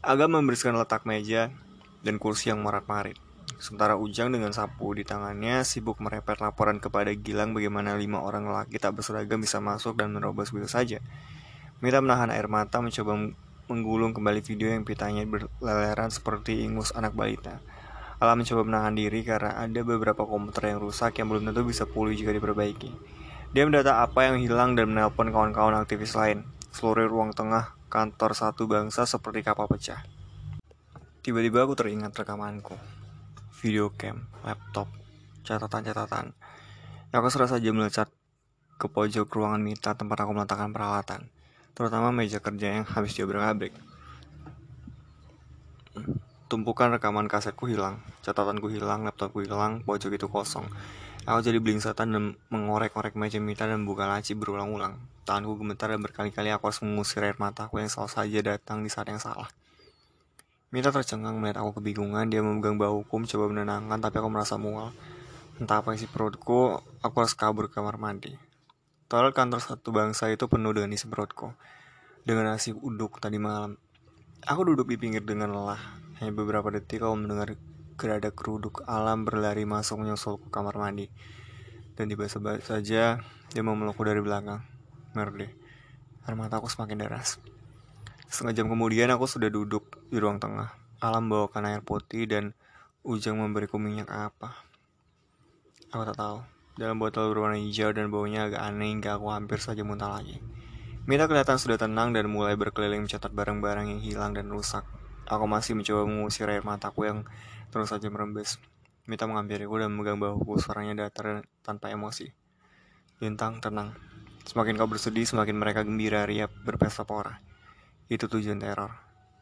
Agam 0.00 0.32
membersihkan 0.32 0.72
letak 0.80 1.04
meja 1.04 1.52
dan 2.00 2.16
kursi 2.16 2.48
yang 2.48 2.64
marat-marit. 2.64 3.20
Sementara 3.58 3.94
Ujang 3.94 4.34
dengan 4.34 4.50
sapu 4.50 4.94
di 4.94 5.06
tangannya 5.06 5.62
sibuk 5.62 6.02
merepet 6.02 6.42
laporan 6.42 6.82
kepada 6.82 7.14
Gilang 7.14 7.54
bagaimana 7.54 7.94
lima 7.94 8.22
orang 8.22 8.50
laki 8.50 8.76
tak 8.82 8.98
berseragam 8.98 9.42
bisa 9.42 9.62
masuk 9.62 9.98
dan 9.98 10.10
menerobos 10.10 10.50
begitu 10.50 10.70
saja. 10.70 10.98
Mita 11.78 12.00
menahan 12.00 12.32
air 12.32 12.50
mata 12.50 12.80
mencoba 12.80 13.34
menggulung 13.68 14.12
kembali 14.12 14.40
video 14.44 14.72
yang 14.72 14.84
pitanya 14.84 15.24
berleleran 15.24 16.12
seperti 16.12 16.64
ingus 16.64 16.92
anak 16.92 17.16
balita. 17.16 17.60
Alam 18.22 18.40
mencoba 18.40 18.62
menahan 18.64 18.94
diri 18.94 19.20
karena 19.26 19.58
ada 19.58 19.80
beberapa 19.84 20.24
komputer 20.24 20.72
yang 20.72 20.80
rusak 20.80 21.18
yang 21.20 21.28
belum 21.28 21.50
tentu 21.50 21.66
bisa 21.66 21.84
pulih 21.84 22.14
jika 22.14 22.32
diperbaiki. 22.32 22.90
Dia 23.54 23.68
mendata 23.68 24.02
apa 24.02 24.32
yang 24.32 24.42
hilang 24.42 24.74
dan 24.74 24.90
menelpon 24.90 25.30
kawan-kawan 25.30 25.78
aktivis 25.78 26.18
lain. 26.18 26.42
Seluruh 26.74 27.06
ruang 27.06 27.30
tengah 27.30 27.78
kantor 27.86 28.34
satu 28.34 28.66
bangsa 28.66 29.06
seperti 29.06 29.46
kapal 29.46 29.70
pecah. 29.70 30.02
Tiba-tiba 31.22 31.62
aku 31.62 31.78
teringat 31.78 32.12
rekamanku. 32.18 33.03
Video 33.64 33.88
cam, 33.96 34.28
laptop, 34.44 34.92
catatan-catatan. 35.40 36.36
Aku 37.16 37.32
serasa 37.32 37.56
saja 37.56 37.72
melecat 37.72 38.12
ke 38.76 38.92
pojok 38.92 39.24
ruangan 39.32 39.64
Mita 39.64 39.96
tempat 39.96 40.20
aku 40.20 40.36
meletakkan 40.36 40.68
peralatan 40.68 41.32
terutama 41.72 42.12
meja 42.12 42.44
kerja 42.44 42.76
yang 42.76 42.84
habis 42.84 43.16
diobrak-abrik. 43.16 43.72
Tumpukan 46.52 46.92
rekaman 46.92 47.24
kasetku 47.24 47.64
hilang, 47.64 48.04
catatanku 48.20 48.68
hilang, 48.68 49.08
laptopku 49.08 49.40
hilang, 49.40 49.80
pojok 49.80 50.12
itu 50.12 50.28
kosong. 50.28 50.68
Aku 51.24 51.40
jadi 51.40 51.56
belingsatan 51.56 52.12
dan 52.12 52.24
mengorek-orek 52.52 53.16
meja 53.16 53.40
Mita 53.40 53.64
dan 53.64 53.88
buka 53.88 54.04
laci 54.04 54.36
berulang-ulang. 54.36 55.00
Tanganku 55.24 55.64
gemetar 55.64 55.88
dan 55.88 56.04
berkali-kali 56.04 56.52
aku 56.52 56.68
harus 56.68 56.84
mengusir 56.84 57.24
air 57.24 57.40
mataku 57.40 57.80
yang 57.80 57.88
selalu 57.88 58.12
saja 58.12 58.40
datang 58.44 58.84
di 58.84 58.92
saat 58.92 59.08
yang 59.08 59.16
salah. 59.16 59.48
Mita 60.74 60.90
tercengang 60.90 61.38
melihat 61.38 61.62
aku 61.62 61.78
kebingungan, 61.78 62.26
dia 62.26 62.42
memegang 62.42 62.74
bahuku 62.74 63.14
mencoba 63.14 63.46
menenangkan 63.46 63.94
tapi 64.02 64.18
aku 64.18 64.26
merasa 64.26 64.58
mual. 64.58 64.90
Entah 65.62 65.86
apa 65.86 65.94
isi 65.94 66.10
perutku, 66.10 66.82
aku 66.98 67.14
harus 67.22 67.38
kabur 67.38 67.70
ke 67.70 67.78
kamar 67.78 67.94
mandi. 67.94 68.34
Toilet 69.06 69.38
kantor 69.38 69.62
satu 69.62 69.94
bangsa 69.94 70.34
itu 70.34 70.50
penuh 70.50 70.74
dengan 70.74 70.90
isi 70.90 71.06
perutku. 71.06 71.54
Dengan 72.26 72.50
nasi 72.50 72.74
uduk 72.74 73.22
tadi 73.22 73.38
malam. 73.38 73.78
Aku 74.42 74.66
duduk 74.66 74.90
di 74.90 74.98
pinggir 74.98 75.22
dengan 75.22 75.54
lelah. 75.54 75.78
Hanya 76.18 76.34
beberapa 76.34 76.66
detik 76.74 77.06
aku 77.06 77.22
mendengar 77.22 77.54
gerada 77.94 78.34
keruduk 78.34 78.82
alam 78.90 79.22
berlari 79.22 79.62
masuk 79.62 80.02
menyusul 80.02 80.42
ke 80.42 80.50
kamar 80.50 80.74
mandi. 80.74 81.06
Dan 81.94 82.10
tiba-tiba 82.10 82.58
saja 82.58 83.22
dia 83.22 83.62
memelukku 83.62 84.02
dari 84.02 84.18
belakang. 84.18 84.66
Merde. 85.14 85.54
Air 86.26 86.34
mataku 86.34 86.66
semakin 86.66 86.98
deras. 86.98 87.38
Setengah 88.34 88.58
jam 88.58 88.66
kemudian 88.66 89.14
aku 89.14 89.30
sudah 89.30 89.46
duduk 89.46 90.02
di 90.10 90.18
ruang 90.18 90.42
tengah. 90.42 90.74
Alam 90.98 91.30
bawakan 91.30 91.70
air 91.70 91.86
putih 91.86 92.26
dan 92.26 92.50
Ujang 93.06 93.38
memberiku 93.38 93.78
minyak 93.78 94.10
apa. 94.10 94.64
Aku 95.94 96.02
tak 96.02 96.18
tahu. 96.18 96.40
Dalam 96.80 96.96
botol 96.96 97.30
berwarna 97.30 97.60
hijau 97.60 97.94
dan 97.94 98.10
baunya 98.10 98.48
agak 98.48 98.64
aneh 98.64 98.90
hingga 98.90 99.20
aku 99.20 99.28
hampir 99.28 99.62
saja 99.62 99.84
muntah 99.86 100.08
lagi. 100.08 100.42
Mita 101.06 101.28
kelihatan 101.30 101.60
sudah 101.60 101.78
tenang 101.78 102.10
dan 102.10 102.26
mulai 102.26 102.58
berkeliling 102.58 103.06
mencatat 103.06 103.28
barang-barang 103.30 103.86
yang 103.92 104.00
hilang 104.00 104.32
dan 104.32 104.50
rusak. 104.50 104.82
Aku 105.30 105.46
masih 105.46 105.78
mencoba 105.78 106.02
mengusir 106.08 106.50
air 106.50 106.66
mataku 106.66 107.06
yang 107.06 107.28
terus 107.70 107.92
saja 107.92 108.08
merembes. 108.10 108.58
Mita 109.06 109.30
menghampiriku 109.30 109.78
dan 109.78 109.94
memegang 109.94 110.18
bahuku, 110.18 110.58
suaranya 110.58 111.06
datar 111.06 111.46
tanpa 111.62 111.92
emosi. 111.92 112.32
Lintang, 113.20 113.60
tenang. 113.60 113.94
Semakin 114.48 114.80
kau 114.80 114.88
bersedih, 114.88 115.28
semakin 115.28 115.60
mereka 115.60 115.86
gembira, 115.86 116.26
riap, 116.26 116.50
berpesta 116.64 117.06
pora. 117.06 117.53
Itu 118.08 118.28
tujuan 118.28 118.60
teror. 118.60 118.92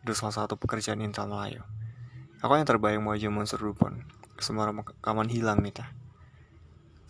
Itu 0.07 0.15
salah 0.15 0.47
satu 0.47 0.55
pekerjaan 0.55 1.03
intel 1.03 1.27
Melayu. 1.27 1.67
Aku 2.43 2.59
yang 2.59 2.67
terbayang 2.67 3.07
wajah 3.07 3.31
monster 3.31 3.59
Dupont. 3.59 4.03
Semua 4.39 4.71
rekaman 4.71 5.31
hilang, 5.31 5.63
Mita. 5.63 5.95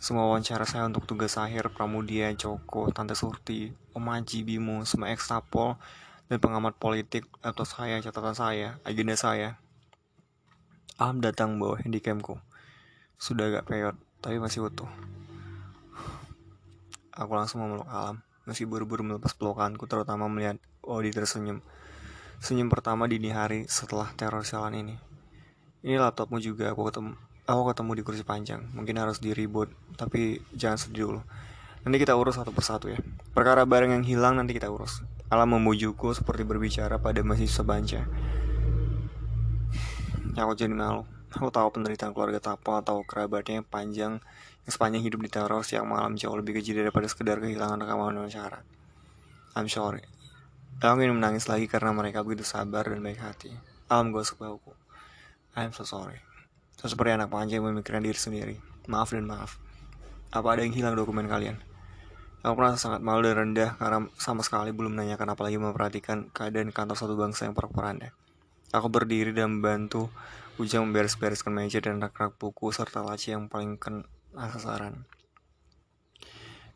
Semua 0.03 0.29
wawancara 0.29 0.67
saya 0.67 0.85
untuk 0.85 1.09
tugas 1.09 1.39
akhir, 1.39 1.73
Pramudia, 1.73 2.35
Joko, 2.37 2.91
Tante 2.91 3.15
Surti, 3.15 3.73
Om 3.95 4.13
Aji, 4.13 4.43
Bimo, 4.43 4.83
semua 4.83 5.15
ekstapol, 5.15 5.79
dan 6.27 6.37
pengamat 6.43 6.77
politik, 6.77 7.31
atau 7.39 7.63
saya, 7.63 8.03
catatan 8.03 8.35
saya, 8.35 8.83
agenda 8.83 9.15
saya. 9.15 9.63
Alam 10.99 11.23
datang 11.23 11.57
bawa 11.57 11.79
handicamku. 11.81 12.37
Sudah 13.15 13.49
agak 13.49 13.71
peot, 13.71 13.97
tapi 14.19 14.43
masih 14.43 14.67
utuh. 14.67 14.91
Aku 17.15 17.33
langsung 17.39 17.63
memeluk 17.63 17.87
Alam, 17.87 18.27
meski 18.43 18.67
buru-buru 18.67 19.07
melepas 19.07 19.37
pelukanku, 19.39 19.87
terutama 19.87 20.27
melihat 20.27 20.59
Odi 20.83 21.15
tersenyum. 21.15 21.63
Senyum 22.43 22.67
pertama 22.67 23.07
dini 23.07 23.31
hari 23.31 23.71
setelah 23.71 24.11
teror 24.19 24.43
sialan 24.43 24.75
ini. 24.83 24.99
Ini 25.87 25.95
laptopmu 25.95 26.43
juga 26.43 26.75
aku 26.75 26.91
ketemu 26.91 27.15
aku 27.47 27.63
ketemu 27.71 27.91
di 27.95 28.03
kursi 28.03 28.23
panjang. 28.27 28.67
Mungkin 28.75 28.99
harus 28.99 29.23
di 29.23 29.31
reboot, 29.31 29.71
tapi 29.95 30.43
jangan 30.51 30.83
sedih 30.83 31.07
dulu. 31.07 31.21
Nanti 31.87 31.97
kita 32.03 32.19
urus 32.19 32.35
satu 32.35 32.51
persatu 32.51 32.91
ya. 32.91 32.99
Perkara 33.31 33.63
barang 33.63 33.95
yang 33.95 34.03
hilang 34.03 34.43
nanti 34.43 34.59
kita 34.59 34.75
urus. 34.75 35.07
Alam 35.31 35.55
memujukku 35.55 36.19
seperti 36.19 36.43
berbicara 36.43 36.99
pada 36.99 37.23
mahasiswa 37.23 37.63
banca. 37.63 38.03
Aku 40.35 40.59
jadi 40.59 40.75
malu. 40.75 41.07
Aku 41.31 41.47
tahu 41.55 41.79
penderitaan 41.79 42.11
keluarga 42.11 42.43
Tapal 42.43 42.83
atau 42.83 43.07
kerabatnya 43.07 43.63
yang 43.63 43.69
panjang 43.71 44.13
yang 44.67 44.73
sepanjang 44.75 45.07
hidup 45.07 45.23
di 45.23 45.31
teror 45.31 45.63
siang 45.63 45.87
malam 45.87 46.19
jauh 46.19 46.35
lebih 46.35 46.59
kecil 46.59 46.83
daripada 46.83 47.07
sekedar 47.07 47.39
kehilangan 47.39 47.79
rekaman 47.87 48.19
wawancara. 48.19 48.67
I'm 49.55 49.71
sorry. 49.71 50.03
Aku 50.79 51.03
ingin 51.03 51.19
menangis 51.19 51.51
lagi 51.51 51.67
karena 51.67 51.91
mereka 51.91 52.23
begitu 52.25 52.47
sabar 52.47 52.87
dan 52.87 53.03
baik 53.03 53.21
hati. 53.21 53.53
Alam 53.91 54.15
gosok 54.15 54.41
bahuku. 54.41 54.73
I'm 55.59 55.75
so 55.77 55.85
sorry. 55.85 56.23
So 56.81 56.89
seperti 56.89 57.19
anak 57.19 57.29
panjang 57.29 57.61
yang 57.61 57.75
memikirkan 57.75 58.07
diri 58.07 58.17
sendiri. 58.17 58.57
Maaf 58.89 59.13
dan 59.13 59.29
maaf. 59.29 59.61
Apa 60.33 60.57
ada 60.57 60.65
yang 60.65 60.73
hilang 60.73 60.97
dokumen 60.97 61.29
kalian? 61.29 61.61
Aku 62.41 62.57
merasa 62.57 62.81
sangat 62.81 63.05
malu 63.05 63.29
dan 63.29 63.53
rendah 63.53 63.77
karena 63.77 64.09
sama 64.17 64.41
sekali 64.41 64.73
belum 64.73 64.97
menanyakan 64.97 65.37
apalagi 65.37 65.61
memperhatikan 65.61 66.33
keadaan 66.33 66.73
kantor 66.73 66.97
satu 66.97 67.15
bangsa 67.15 67.47
yang 67.47 67.55
perporanda. 67.55 68.15
Aku 68.73 68.89
berdiri 68.89 69.37
dan 69.37 69.61
membantu 69.61 70.09
Ujang 70.61 70.85
memberes-bereskan 70.85 71.57
meja 71.57 71.81
dan 71.81 71.97
rak-rak 71.97 72.37
buku 72.37 72.69
serta 72.77 73.01
laci 73.01 73.33
yang 73.33 73.49
paling 73.49 73.81
kena 73.81 74.05
sasaran. 74.53 75.09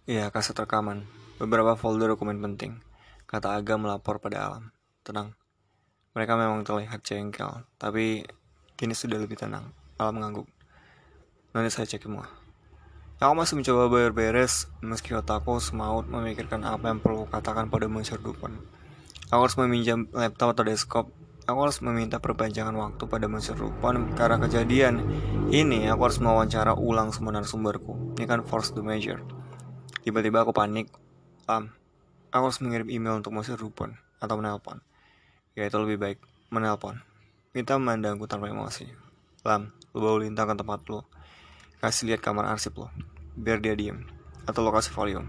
Iya, 0.08 0.32
kaset 0.32 0.56
rekaman. 0.56 1.04
Beberapa 1.36 1.76
folder 1.76 2.08
dokumen 2.08 2.40
penting. 2.40 2.80
Kata 3.26 3.58
Aga 3.58 3.74
melapor 3.78 4.22
pada 4.22 4.46
Alam. 4.46 4.70
Tenang. 5.02 5.34
Mereka 6.14 6.32
memang 6.38 6.64
terlihat 6.64 7.04
jengkel, 7.04 7.66
tapi 7.76 8.24
Kini 8.76 8.92
sudah 8.92 9.16
lebih 9.16 9.40
tenang. 9.40 9.72
Alam 9.96 10.20
mengangguk. 10.20 10.44
Nanti 11.56 11.72
saya 11.72 11.88
cek 11.88 12.04
semua. 12.04 12.28
Aku 13.16 13.32
masih 13.32 13.56
mencoba 13.56 13.88
bayar 13.88 14.12
beres, 14.12 14.68
meski 14.84 15.16
otakku 15.16 15.56
semaut 15.64 16.04
memikirkan 16.04 16.60
apa 16.60 16.92
yang 16.92 17.00
perlu 17.00 17.24
katakan 17.24 17.72
pada 17.72 17.88
Monsieur 17.88 18.20
Dupont. 18.20 18.52
Aku 19.32 19.40
harus 19.48 19.56
meminjam 19.56 20.04
laptop 20.12 20.52
atau 20.52 20.68
desktop. 20.68 21.08
Aku 21.48 21.56
harus 21.64 21.80
meminta 21.80 22.20
perpanjangan 22.20 22.76
waktu 22.76 23.08
pada 23.08 23.32
Monsieur 23.32 23.56
Dupont 23.56 24.12
karena 24.12 24.36
kejadian 24.44 25.00
ini 25.48 25.88
aku 25.88 26.12
harus 26.12 26.20
mewawancara 26.20 26.76
ulang 26.76 27.16
semua 27.16 27.32
narasumberku. 27.32 28.20
Ini 28.20 28.28
kan 28.28 28.44
force 28.44 28.76
the 28.76 28.84
major. 28.84 29.24
Tiba-tiba 30.04 30.44
aku 30.44 30.52
panik. 30.52 30.92
Um, 31.48 31.72
aku 32.30 32.42
harus 32.50 32.60
mengirim 32.62 32.88
email 32.90 33.18
untuk 33.18 33.34
Monsieur 33.34 33.58
Dupont 33.58 33.92
atau 34.18 34.34
menelpon. 34.38 34.80
Ya 35.56 35.68
itu 35.68 35.76
lebih 35.80 35.98
baik 36.00 36.18
menelpon. 36.52 37.00
Minta 37.56 37.78
memandangku 37.80 38.28
tanpa 38.28 38.52
emosi. 38.52 38.88
Lam, 39.46 39.72
lu 39.94 39.98
bawa 40.04 40.20
lintang 40.20 40.52
ke 40.52 40.54
tempat 40.58 40.80
lo. 40.90 41.08
Kasih 41.80 42.12
lihat 42.12 42.20
kamar 42.20 42.50
arsip 42.50 42.76
lo. 42.76 42.92
Biar 43.38 43.62
dia 43.62 43.72
diem. 43.72 44.04
Atau 44.44 44.60
lo 44.60 44.74
kasih 44.74 44.92
volume. 44.92 45.28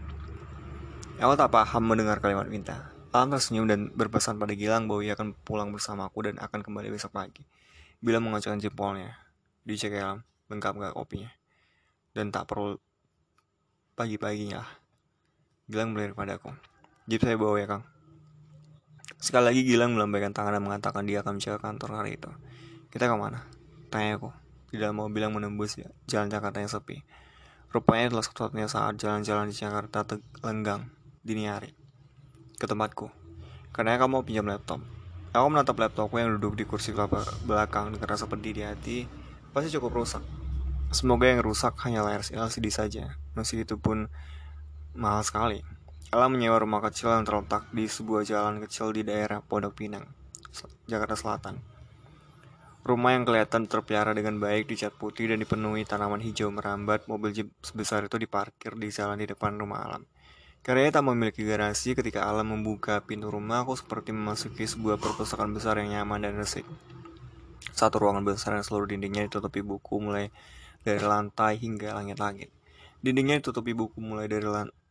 Aku 1.17 1.33
tak 1.33 1.49
paham 1.49 1.83
mendengar 1.87 2.21
kalimat 2.21 2.45
minta. 2.45 2.93
Alam 3.15 3.33
tersenyum 3.33 3.65
dan 3.65 3.89
berpesan 3.95 4.37
pada 4.37 4.53
Gilang 4.53 4.85
bahwa 4.85 5.01
ia 5.01 5.15
akan 5.15 5.33
pulang 5.33 5.71
bersamaku 5.71 6.29
dan 6.29 6.35
akan 6.37 6.61
kembali 6.61 6.93
besok 6.93 7.15
pagi. 7.15 7.41
Bila 8.03 8.21
mengacungkan 8.21 8.61
jempolnya. 8.61 9.17
Dicek 9.65 9.97
Alam, 9.97 10.21
lengkap 10.51 10.73
gak 10.77 10.93
kopinya. 10.93 11.31
Dan 12.13 12.29
tak 12.29 12.45
perlu 12.45 12.77
pagi-paginya 13.97 14.61
lah. 14.61 14.71
Gilang 15.65 15.97
melirik 15.97 16.13
padaku. 16.13 16.53
Jeep 17.07 17.23
saya 17.23 17.39
bawa 17.39 17.55
ya 17.55 17.71
Kang. 17.71 17.87
Sekali 19.15 19.47
lagi 19.47 19.63
Gilang 19.63 19.95
melambaikan 19.95 20.35
tangan 20.35 20.59
dan 20.59 20.63
mengatakan 20.67 21.07
dia 21.07 21.23
akan 21.23 21.39
menjaga 21.39 21.63
kantor 21.63 22.03
hari 22.03 22.19
itu. 22.19 22.27
Kita 22.91 23.07
ke 23.07 23.15
mana? 23.15 23.47
Tanya 23.87 24.19
aku. 24.19 24.35
Di 24.67 24.75
dalam 24.75 24.99
mobil 24.99 25.23
yang 25.23 25.31
menembus 25.31 25.79
ya, 25.79 25.87
jalan 26.11 26.27
Jakarta 26.27 26.59
yang 26.59 26.67
sepi. 26.67 27.07
Rupanya 27.71 28.11
adalah 28.11 28.27
satu-satunya 28.27 28.67
saat 28.67 28.99
jalan-jalan 28.99 29.47
di 29.47 29.55
Jakarta 29.55 30.03
lenggang 30.43 30.91
dini 31.23 31.47
hari. 31.47 31.71
Ke 32.59 32.67
tempatku. 32.67 33.07
Karena 33.71 33.95
kamu 33.95 34.11
mau 34.11 34.23
pinjam 34.27 34.43
laptop. 34.43 34.83
Aku 35.31 35.47
menatap 35.47 35.79
laptopku 35.79 36.19
yang 36.19 36.35
duduk 36.35 36.59
di 36.59 36.67
kursi 36.67 36.91
belakang 37.47 37.95
dengan 37.95 38.03
rasa 38.03 38.27
pedih 38.27 38.51
di 38.51 38.67
hati. 38.67 39.07
Pasti 39.55 39.71
cukup 39.79 40.03
rusak. 40.03 40.23
Semoga 40.91 41.31
yang 41.31 41.39
rusak 41.39 41.71
hanya 41.87 42.03
layar 42.03 42.19
LCD 42.19 42.67
saja. 42.67 43.15
Meski 43.31 43.63
itu 43.63 43.79
pun 43.79 44.11
mahal 44.91 45.23
sekali. 45.23 45.76
Ella 46.07 46.31
menyewa 46.31 46.55
rumah 46.63 46.79
kecil 46.79 47.11
yang 47.11 47.27
terletak 47.27 47.67
di 47.75 47.83
sebuah 47.83 48.23
jalan 48.23 48.63
kecil 48.63 48.95
di 48.95 49.03
daerah 49.03 49.43
Pondok 49.43 49.75
Pinang, 49.75 50.07
Jakarta 50.87 51.19
Selatan. 51.19 51.59
Rumah 52.87 53.11
yang 53.11 53.27
kelihatan 53.27 53.67
terpelihara 53.67 54.15
dengan 54.15 54.39
baik 54.39 54.71
dicat 54.71 54.95
putih 54.95 55.27
dan 55.27 55.43
dipenuhi 55.43 55.83
tanaman 55.83 56.23
hijau 56.23 56.47
merambat, 56.47 57.11
mobil 57.11 57.35
jeep 57.35 57.51
sebesar 57.59 58.07
itu 58.07 58.15
diparkir 58.15 58.79
di 58.79 58.87
jalan 58.87 59.19
di 59.19 59.27
depan 59.27 59.59
rumah 59.59 59.83
Alam. 59.83 60.07
Karena 60.63 60.95
tak 60.95 61.03
memiliki 61.03 61.43
garasi, 61.43 61.91
ketika 61.91 62.23
Alam 62.23 62.55
membuka 62.55 63.03
pintu 63.03 63.27
rumah, 63.27 63.67
aku 63.67 63.75
seperti 63.75 64.15
memasuki 64.15 64.63
sebuah 64.63 65.03
perpustakaan 65.03 65.51
besar 65.51 65.75
yang 65.83 65.91
nyaman 65.91 66.23
dan 66.23 66.39
resik. 66.39 66.63
Satu 67.75 67.99
ruangan 67.99 68.23
besar 68.23 68.55
yang 68.55 68.63
seluruh 68.63 68.87
dindingnya 68.87 69.27
ditutupi 69.27 69.59
buku 69.59 69.99
mulai 69.99 70.31
dari 70.87 71.03
lantai 71.03 71.59
hingga 71.59 71.99
langit-langit. 71.99 72.47
Dindingnya 73.03 73.43
ditutupi 73.43 73.75
buku 73.75 73.99
mulai 73.99 74.31
dari 74.31 74.47
lantai 74.47 74.86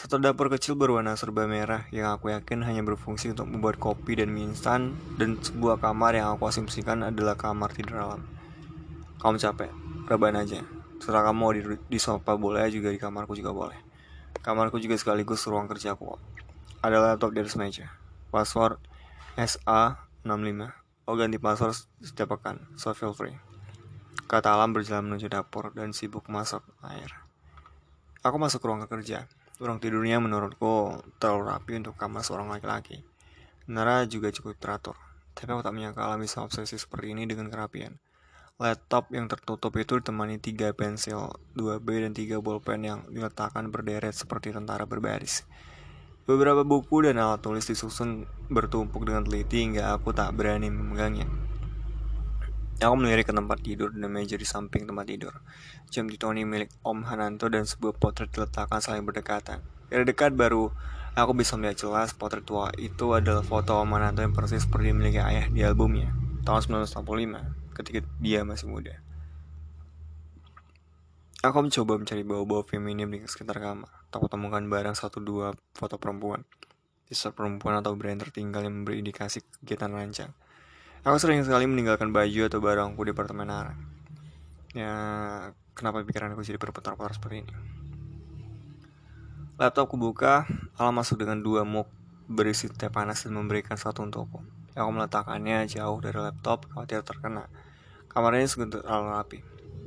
satu 0.00 0.16
dapur 0.16 0.48
kecil 0.48 0.80
berwarna 0.80 1.12
serba 1.12 1.44
merah 1.44 1.84
yang 1.92 2.08
aku 2.08 2.32
yakin 2.32 2.64
hanya 2.64 2.80
berfungsi 2.80 3.36
untuk 3.36 3.44
membuat 3.52 3.76
kopi 3.76 4.16
dan 4.16 4.32
mie 4.32 4.48
instan 4.48 4.96
dan 5.20 5.36
sebuah 5.36 5.76
kamar 5.76 6.16
yang 6.16 6.32
aku 6.32 6.48
asumsikan 6.48 7.04
adalah 7.04 7.36
kamar 7.36 7.68
tidur 7.76 8.00
alam. 8.00 8.24
Kamu 9.20 9.36
capek? 9.36 9.68
Rebahan 10.08 10.40
aja. 10.40 10.64
Setelah 11.04 11.28
kamu 11.28 11.36
mau 11.36 11.52
di, 11.52 11.60
di 11.84 12.00
sofa 12.00 12.32
boleh 12.40 12.64
juga 12.72 12.88
di 12.88 12.96
kamarku 12.96 13.36
juga 13.36 13.52
boleh. 13.52 13.76
Kamarku 14.40 14.80
juga 14.80 14.96
sekaligus 14.96 15.44
ruang 15.44 15.68
kerjaku 15.68 16.16
Ada 16.80 16.96
laptop 16.96 17.36
di 17.36 17.44
atas 17.44 17.60
meja. 17.60 17.92
Password 18.32 18.80
SA65. 19.36 20.64
Oh 21.04 21.12
ganti 21.20 21.36
password 21.36 21.76
setiap 22.00 22.40
pekan, 22.40 22.64
so 22.80 22.96
feel 22.96 23.12
free. 23.12 23.36
Kata 24.24 24.56
Alam 24.56 24.72
berjalan 24.72 25.12
menuju 25.12 25.28
dapur 25.28 25.76
dan 25.76 25.92
sibuk 25.92 26.24
masak 26.32 26.64
air. 26.88 27.12
Aku 28.24 28.40
masuk 28.40 28.64
ruang 28.64 28.80
kerja. 28.88 29.28
Ruang 29.60 29.76
tidurnya 29.76 30.16
menurutku 30.24 31.04
terlalu 31.20 31.52
rapi 31.52 31.72
untuk 31.76 31.92
kamar 32.00 32.24
seorang 32.24 32.48
laki-laki. 32.48 33.04
Nara 33.68 34.08
juga 34.08 34.32
cukup 34.32 34.56
teratur, 34.56 34.96
tapi 35.36 35.52
aku 35.52 35.60
tak 35.60 35.76
menyangka 35.76 36.00
alami 36.00 36.24
bisa 36.24 36.40
obsesi 36.40 36.80
seperti 36.80 37.12
ini 37.12 37.28
dengan 37.28 37.52
kerapian. 37.52 38.00
Laptop 38.56 39.12
yang 39.12 39.28
tertutup 39.28 39.76
itu 39.76 40.00
ditemani 40.00 40.40
tiga 40.40 40.72
pensil, 40.72 41.36
dua 41.52 41.76
B 41.76 42.00
dan 42.00 42.16
tiga 42.16 42.40
bolpen 42.40 42.88
yang 42.88 43.04
diletakkan 43.12 43.68
berderet 43.68 44.16
seperti 44.16 44.56
tentara 44.56 44.88
berbaris. 44.88 45.44
Beberapa 46.24 46.64
buku 46.64 47.04
dan 47.04 47.20
alat 47.20 47.44
tulis 47.44 47.68
disusun 47.68 48.24
bertumpuk 48.48 49.04
dengan 49.04 49.28
teliti 49.28 49.60
hingga 49.60 49.92
aku 49.92 50.16
tak 50.16 50.32
berani 50.40 50.72
memegangnya. 50.72 51.28
Aku 52.80 52.96
melirik 52.96 53.28
ke 53.28 53.36
tempat 53.36 53.60
tidur 53.60 53.92
dan 53.92 54.08
meja 54.08 54.40
di 54.40 54.48
samping 54.48 54.88
tempat 54.88 55.04
tidur. 55.04 55.36
Jam 55.92 56.08
Tony 56.16 56.48
milik 56.48 56.72
Om 56.80 57.04
Hananto 57.04 57.52
dan 57.52 57.68
sebuah 57.68 57.92
potret 58.00 58.32
diletakkan 58.32 58.80
saling 58.80 59.04
berdekatan. 59.04 59.60
Dari 59.92 60.08
dekat 60.08 60.32
baru 60.32 60.72
aku 61.12 61.36
bisa 61.36 61.60
melihat 61.60 61.76
jelas 61.76 62.16
potret 62.16 62.40
tua 62.40 62.72
itu 62.80 63.12
adalah 63.12 63.44
foto 63.44 63.76
Mananto 63.84 64.24
yang 64.24 64.32
persis 64.32 64.64
seperti 64.64 64.96
milik 64.96 65.20
ayah 65.20 65.52
di 65.52 65.60
albumnya 65.60 66.08
tahun 66.48 66.88
1965 66.88 67.76
ketika 67.76 68.00
dia 68.16 68.48
masih 68.48 68.72
muda. 68.72 68.96
Aku 71.44 71.60
mencoba 71.60 72.00
mencari 72.00 72.24
bau-bau 72.24 72.64
feminim 72.64 73.12
di 73.12 73.20
sekitar 73.28 73.60
kamar. 73.60 73.92
Tak 74.08 74.24
temukan 74.24 74.64
barang 74.64 74.96
satu 74.96 75.20
dua 75.20 75.52
foto 75.76 76.00
perempuan. 76.00 76.48
Bisa 77.04 77.28
perempuan 77.32 77.84
atau 77.84 77.92
brand 77.92 78.24
tertinggal 78.24 78.64
yang 78.64 78.80
memberi 78.80 79.04
indikasi 79.04 79.44
kegiatan 79.60 79.92
rancang. 79.92 80.32
Aku 81.00 81.16
sering 81.16 81.40
sekali 81.40 81.64
meninggalkan 81.64 82.12
baju 82.12 82.44
atau 82.44 82.60
barangku 82.60 83.00
di 83.08 83.16
apartemen 83.16 83.48
Nara. 83.48 83.72
Ya, 84.76 84.92
kenapa 85.72 86.04
pikiranku 86.04 86.44
jadi 86.44 86.60
berputar-putar 86.60 87.16
seperti 87.16 87.40
ini? 87.40 87.52
Laptopku 89.56 89.96
buka, 89.96 90.44
alam 90.76 90.92
masuk 90.92 91.24
dengan 91.24 91.40
dua 91.40 91.64
mug 91.64 91.88
berisi 92.28 92.68
teh 92.68 92.92
panas 92.92 93.24
dan 93.24 93.32
memberikan 93.32 93.80
satu 93.80 94.04
untukku. 94.04 94.44
Aku 94.76 94.90
meletakkannya 94.92 95.64
jauh 95.72 96.04
dari 96.04 96.20
laptop, 96.20 96.68
khawatir 96.68 97.00
terkena. 97.00 97.48
Kamarnya 98.12 98.44
seguntur 98.44 98.84
terlalu 98.84 99.08
rapi. 99.16 99.38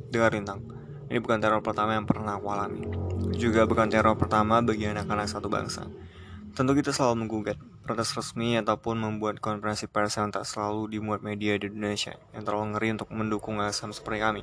Dengar 0.09 0.33
Lintang, 0.33 0.65
ini 1.13 1.21
bukan 1.21 1.37
teror 1.37 1.61
pertama 1.61 1.93
yang 1.93 2.09
pernah 2.09 2.41
aku 2.41 2.49
alami. 2.49 2.89
Juga 3.37 3.69
bukan 3.69 3.85
teror 3.85 4.17
pertama 4.17 4.65
bagi 4.65 4.89
anak-anak 4.89 5.29
satu 5.29 5.45
bangsa. 5.45 5.85
Tentu 6.57 6.73
kita 6.73 6.89
selalu 6.89 7.21
menggugat 7.21 7.57
protes 7.83 8.15
resmi 8.15 8.55
ataupun 8.55 8.95
membuat 8.95 9.43
konferensi 9.43 9.91
pers 9.91 10.15
yang 10.15 10.31
tak 10.31 10.47
selalu 10.47 10.87
dimuat 10.87 11.19
media 11.19 11.59
di 11.59 11.67
Indonesia 11.67 12.15
yang 12.31 12.47
terlalu 12.47 12.73
ngeri 12.73 12.89
untuk 12.95 13.11
mendukung 13.11 13.59
LSM 13.59 13.91
seperti 13.91 14.23
kami. 14.23 14.41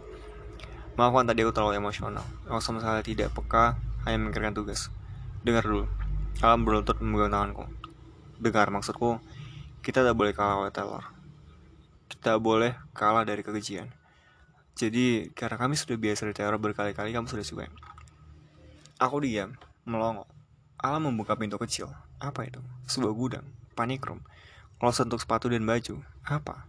Maafkan 1.00 1.24
tadi 1.24 1.40
aku 1.40 1.52
terlalu 1.56 1.80
emosional. 1.80 2.20
Aku 2.44 2.60
sama 2.60 2.84
sekali 2.84 3.16
tidak 3.16 3.32
peka, 3.32 3.80
hanya 4.04 4.20
memikirkan 4.20 4.52
tugas. 4.52 4.92
Dengar 5.40 5.64
dulu. 5.64 5.88
Alam 6.44 6.68
berlutut 6.68 7.00
memegang 7.00 7.32
tanganku. 7.32 7.64
Dengar 8.36 8.68
maksudku, 8.68 9.16
kita 9.80 10.04
tak 10.04 10.12
boleh 10.12 10.36
kalah 10.36 10.60
oleh 10.60 10.72
Taylor. 10.72 11.04
Kita 12.12 12.36
boleh 12.36 12.76
kalah 12.92 13.24
dari 13.24 13.40
kekejian. 13.40 13.88
Jadi, 14.76 15.32
karena 15.32 15.56
kami 15.56 15.76
sudah 15.76 15.96
biasa 15.96 16.28
di 16.28 16.36
teror 16.36 16.60
berkali-kali, 16.60 17.16
kamu 17.16 17.28
sudah 17.28 17.44
suka. 17.44 17.64
Aku 19.00 19.24
diam, 19.24 19.56
melongo. 19.88 20.28
Alam 20.76 21.08
membuka 21.08 21.36
pintu 21.36 21.56
kecil. 21.56 21.88
Apa 22.20 22.44
itu? 22.44 22.60
Sebuah 22.84 23.16
gudang, 23.16 23.47
panik 23.72 24.05
room. 24.05 24.20
Kloset 24.76 25.09
untuk 25.09 25.24
sepatu 25.24 25.48
dan 25.48 25.64
baju. 25.64 26.05
Apa? 26.28 26.68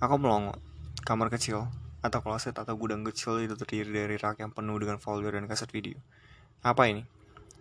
Aku 0.00 0.16
melongo. 0.16 0.56
Kamar 1.04 1.28
kecil, 1.28 1.68
atau 2.00 2.20
kloset 2.24 2.56
atau 2.56 2.72
gudang 2.80 3.04
kecil 3.04 3.44
itu 3.44 3.60
terdiri 3.60 3.92
dari 3.92 4.16
rak 4.16 4.40
yang 4.40 4.56
penuh 4.56 4.80
dengan 4.80 4.96
folder 4.96 5.36
dan 5.36 5.44
kaset 5.44 5.68
video. 5.68 6.00
Apa 6.64 6.88
ini? 6.88 7.04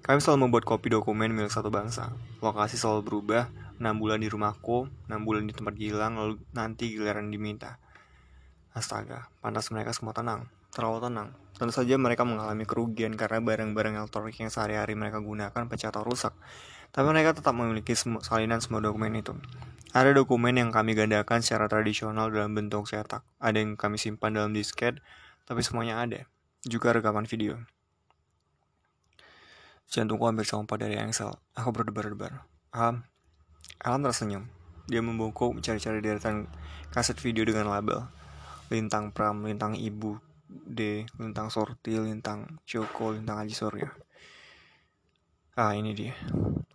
Kami 0.05 0.21
selalu 0.21 0.47
membuat 0.47 0.63
kopi 0.69 0.93
dokumen 0.93 1.33
milik 1.33 1.49
satu 1.51 1.73
bangsa. 1.73 2.13
Lokasi 2.39 2.77
selalu 2.77 3.01
berubah, 3.03 3.49
6 3.81 3.83
bulan 3.97 4.21
di 4.21 4.29
rumahku, 4.29 4.87
6 5.09 5.27
bulan 5.27 5.49
di 5.49 5.53
tempat 5.57 5.73
Gilang, 5.73 6.15
lalu 6.15 6.33
nanti 6.53 6.93
giliran 6.93 7.33
diminta. 7.33 7.81
Astaga, 8.71 9.27
pantas 9.41 9.73
mereka 9.73 9.91
semua 9.97 10.13
tenang, 10.13 10.45
terlalu 10.71 11.09
tenang. 11.09 11.33
Tentu 11.57 11.73
saja 11.73 11.97
mereka 11.97 12.21
mengalami 12.21 12.69
kerugian 12.69 13.17
karena 13.17 13.41
barang-barang 13.41 13.97
elektronik 13.97 14.37
yang 14.37 14.53
sehari-hari 14.53 14.93
mereka 14.93 15.17
gunakan 15.23 15.65
pecah 15.65 15.89
atau 15.89 16.05
rusak. 16.05 16.37
Tapi 16.91 17.07
mereka 17.09 17.37
tetap 17.37 17.55
memiliki 17.55 17.95
salinan 17.97 18.59
semua 18.59 18.83
dokumen 18.83 19.13
itu. 19.15 19.33
Ada 19.95 20.11
dokumen 20.11 20.59
yang 20.59 20.75
kami 20.75 20.91
gandakan 20.91 21.39
secara 21.39 21.71
tradisional 21.71 22.27
dalam 22.27 22.51
bentuk 22.51 22.83
cetak. 22.83 23.23
Ada 23.39 23.63
yang 23.63 23.79
kami 23.79 23.95
simpan 23.95 24.35
dalam 24.35 24.51
disket, 24.51 24.99
tapi 25.47 25.63
semuanya 25.63 26.03
ada. 26.03 26.27
Juga 26.67 26.91
rekaman 26.91 27.23
video. 27.23 27.63
Jantungku 29.87 30.27
hampir 30.27 30.43
compat 30.49 30.83
dari 30.83 30.99
engsel. 30.99 31.31
Aku 31.55 31.71
berdebar-debar. 31.71 32.43
Alam, 32.75 33.07
Alam 33.79 34.03
tersenyum. 34.03 34.51
Dia 34.91 34.99
membungkuk 34.99 35.55
mencari-cari 35.55 36.03
deretan 36.03 36.51
kaset 36.91 37.15
video 37.17 37.47
dengan 37.47 37.71
label. 37.71 38.03
Lintang 38.67 39.15
Pram, 39.15 39.45
Lintang 39.45 39.79
Ibu, 39.79 40.17
D, 40.49 41.05
Lintang 41.21 41.47
Sorti, 41.47 41.95
Lintang 41.95 42.59
Joko, 42.67 43.13
Lintang 43.13 43.39
Haji 43.39 43.55
Surya. 43.55 43.89
Ah, 45.55 45.71
ini 45.71 45.95
dia. 45.95 46.11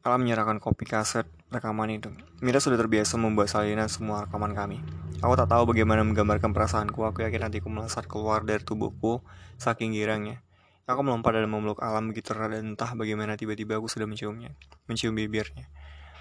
Alam 0.01 0.25
menyerahkan 0.25 0.57
kopi 0.57 0.89
kaset 0.89 1.29
rekaman 1.53 1.93
itu. 1.93 2.09
Mira 2.41 2.65
sudah 2.65 2.81
terbiasa 2.81 3.21
membuat 3.21 3.53
salinan 3.53 3.93
semua 3.93 4.25
rekaman 4.25 4.57
kami. 4.57 4.81
Aku 5.21 5.37
tak 5.37 5.53
tahu 5.53 5.69
bagaimana 5.69 6.01
menggambarkan 6.01 6.57
perasaanku. 6.57 7.05
Aku 7.05 7.21
yakin 7.21 7.45
nantiku 7.45 7.69
melesat 7.69 8.09
keluar 8.09 8.41
dari 8.41 8.65
tubuhku 8.65 9.21
saking 9.61 9.93
girangnya. 9.93 10.41
Aku 10.89 11.05
melompat 11.05 11.37
dan 11.37 11.53
memeluk 11.53 11.77
alam 11.85 12.09
begitu 12.09 12.33
erat 12.33 12.57
dan 12.57 12.73
entah 12.73 12.97
bagaimana 12.97 13.37
tiba-tiba 13.37 13.77
aku 13.77 13.85
sudah 13.85 14.09
menciumnya, 14.09 14.57
mencium 14.89 15.13
bibirnya, 15.13 15.69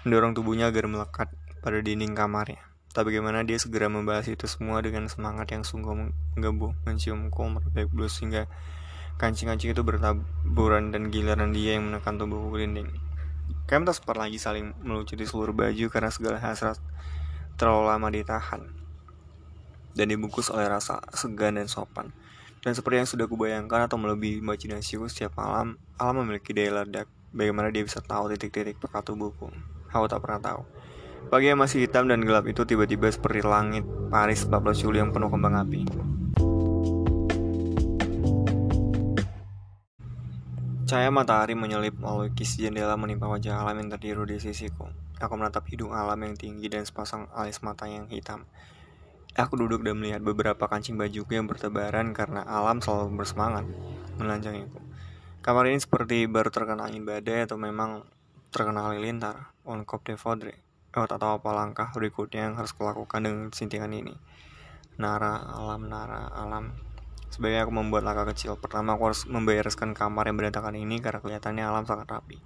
mendorong 0.04 0.36
tubuhnya 0.36 0.68
agar 0.68 0.84
melekat 0.84 1.32
pada 1.64 1.80
dinding 1.80 2.12
kamarnya. 2.12 2.60
Tak 2.92 3.08
bagaimana 3.08 3.40
dia 3.40 3.56
segera 3.56 3.88
membahas 3.88 4.28
itu 4.28 4.44
semua 4.44 4.84
dengan 4.84 5.08
semangat 5.08 5.48
yang 5.56 5.64
sungguh 5.64 6.12
menggebu, 6.36 6.76
menciumku 6.84 7.40
merobek 7.40 7.88
blus 7.88 8.20
hingga 8.20 8.52
kancing-kancing 9.20 9.76
itu 9.76 9.84
bertaburan 9.84 10.96
dan 10.96 11.12
giliran 11.12 11.52
dia 11.52 11.76
yang 11.76 11.92
menekan 11.92 12.16
tubuhku 12.16 12.56
dinding. 12.56 12.88
Kami 13.68 13.84
tak 13.84 14.00
sempat 14.00 14.16
lagi 14.16 14.40
saling 14.40 14.72
melucuti 14.80 15.28
seluruh 15.28 15.52
baju 15.52 15.86
karena 15.92 16.08
segala 16.08 16.40
hasrat 16.40 16.80
terlalu 17.60 17.84
lama 17.92 18.08
ditahan 18.08 18.64
dan 19.92 20.06
dibungkus 20.08 20.48
oleh 20.48 20.64
rasa 20.64 21.04
segan 21.12 21.60
dan 21.60 21.68
sopan. 21.68 22.16
Dan 22.64 22.72
seperti 22.72 22.96
yang 23.04 23.08
sudah 23.08 23.26
kubayangkan 23.28 23.88
atau 23.88 24.00
melebihi 24.00 24.40
imajinasiku 24.40 25.08
setiap 25.08 25.36
malam, 25.36 25.76
alam 26.00 26.24
memiliki 26.24 26.56
daya 26.56 26.80
ledak. 26.84 27.08
Bagaimana 27.32 27.68
dia 27.68 27.84
bisa 27.84 28.00
tahu 28.00 28.32
titik-titik 28.32 28.80
pekat 28.80 29.04
tubuhku? 29.04 29.52
Aku 29.92 30.04
tak 30.08 30.24
pernah 30.24 30.40
tahu. 30.40 30.60
Pagi 31.28 31.52
yang 31.52 31.60
masih 31.60 31.84
hitam 31.84 32.08
dan 32.08 32.24
gelap 32.24 32.48
itu 32.48 32.64
tiba-tiba 32.64 33.06
seperti 33.12 33.44
langit 33.44 33.84
Paris 34.08 34.48
14 34.48 34.80
Juli 34.80 34.98
yang 34.98 35.12
penuh 35.12 35.28
kembang 35.28 35.56
api. 35.60 36.19
Cahaya 40.90 41.06
matahari 41.14 41.54
menyelip 41.54 41.94
melalui 42.02 42.34
kis 42.34 42.58
jendela 42.58 42.98
menimpa 42.98 43.30
wajah 43.30 43.62
alam 43.62 43.78
yang 43.78 43.94
terdiru 43.94 44.26
di 44.26 44.42
sisiku. 44.42 44.90
Aku 45.22 45.38
menatap 45.38 45.62
hidung 45.70 45.94
alam 45.94 46.18
yang 46.18 46.34
tinggi 46.34 46.66
dan 46.66 46.82
sepasang 46.82 47.30
alis 47.30 47.62
mata 47.62 47.86
yang 47.86 48.10
hitam. 48.10 48.42
Aku 49.38 49.54
duduk 49.54 49.86
dan 49.86 50.02
melihat 50.02 50.18
beberapa 50.18 50.66
kancing 50.66 50.98
bajuku 50.98 51.38
yang 51.38 51.46
bertebaran 51.46 52.10
karena 52.10 52.42
alam 52.42 52.82
selalu 52.82 53.22
bersemangat 53.22 53.70
menelanjangiku. 54.18 54.82
Kamar 55.46 55.70
ini 55.70 55.78
seperti 55.78 56.26
baru 56.26 56.50
terkena 56.50 56.90
angin 56.90 57.06
badai 57.06 57.46
atau 57.46 57.54
memang 57.54 58.02
terkena 58.50 58.90
halilintar. 58.90 59.54
On 59.62 59.86
cop 59.86 60.02
de 60.02 60.18
Fodre. 60.18 60.58
Aku 60.90 61.06
tak 61.06 61.22
tahu 61.22 61.38
apa 61.38 61.50
langkah 61.54 61.94
berikutnya 61.94 62.50
yang 62.50 62.58
harus 62.58 62.74
kulakukan 62.74 63.22
dengan 63.22 63.54
sintingan 63.54 63.94
ini. 63.94 64.18
Nara, 64.98 65.38
alam, 65.54 65.86
nara, 65.86 66.34
alam. 66.34 66.89
Sebagai 67.30 67.64
aku 67.64 67.72
membuat 67.72 68.04
langkah 68.04 68.28
kecil. 68.34 68.58
Pertama 68.58 68.98
aku 68.98 69.14
harus 69.14 69.24
membereskan 69.24 69.94
kamar 69.94 70.28
yang 70.28 70.36
berantakan 70.36 70.76
ini 70.76 70.98
karena 70.98 71.22
kelihatannya 71.22 71.64
alam 71.64 71.86
sangat 71.86 72.10
rapi. 72.10 72.42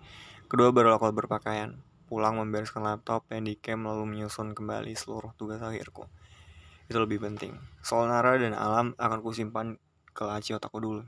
Kedua 0.47 0.70
baru 0.70 0.94
aku 0.94 1.11
berpakaian. 1.11 1.81
Pulang 2.05 2.36
membereskan 2.36 2.85
laptop, 2.85 3.24
handycam, 3.32 3.89
lalu 3.89 4.05
menyusun 4.05 4.52
kembali 4.52 4.93
seluruh 4.93 5.32
tugas 5.40 5.65
akhirku 5.65 6.05
itu 6.89 6.98
lebih 7.01 7.23
penting. 7.23 7.56
Soal 7.81 8.12
Nara 8.12 8.36
dan 8.36 8.52
Alam 8.52 8.93
akan 9.01 9.24
kusimpan 9.24 9.81
ke 10.12 10.23
laci 10.24 10.52
otakku 10.52 10.78
dulu. 10.81 11.02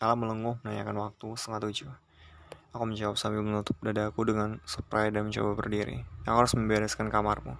Alam 0.00 0.24
melenguh 0.24 0.56
menanyakan 0.64 0.96
waktu 1.04 1.26
setengah 1.36 1.60
tujuh. 1.68 1.90
Aku 2.72 2.84
menjawab 2.84 3.16
sambil 3.16 3.44
menutup 3.44 3.76
dadaku 3.80 4.28
dengan 4.28 4.60
spray 4.64 5.12
dan 5.12 5.28
mencoba 5.28 5.56
berdiri. 5.56 6.04
Aku 6.28 6.36
harus 6.36 6.54
membereskan 6.56 7.08
kamarmu. 7.12 7.56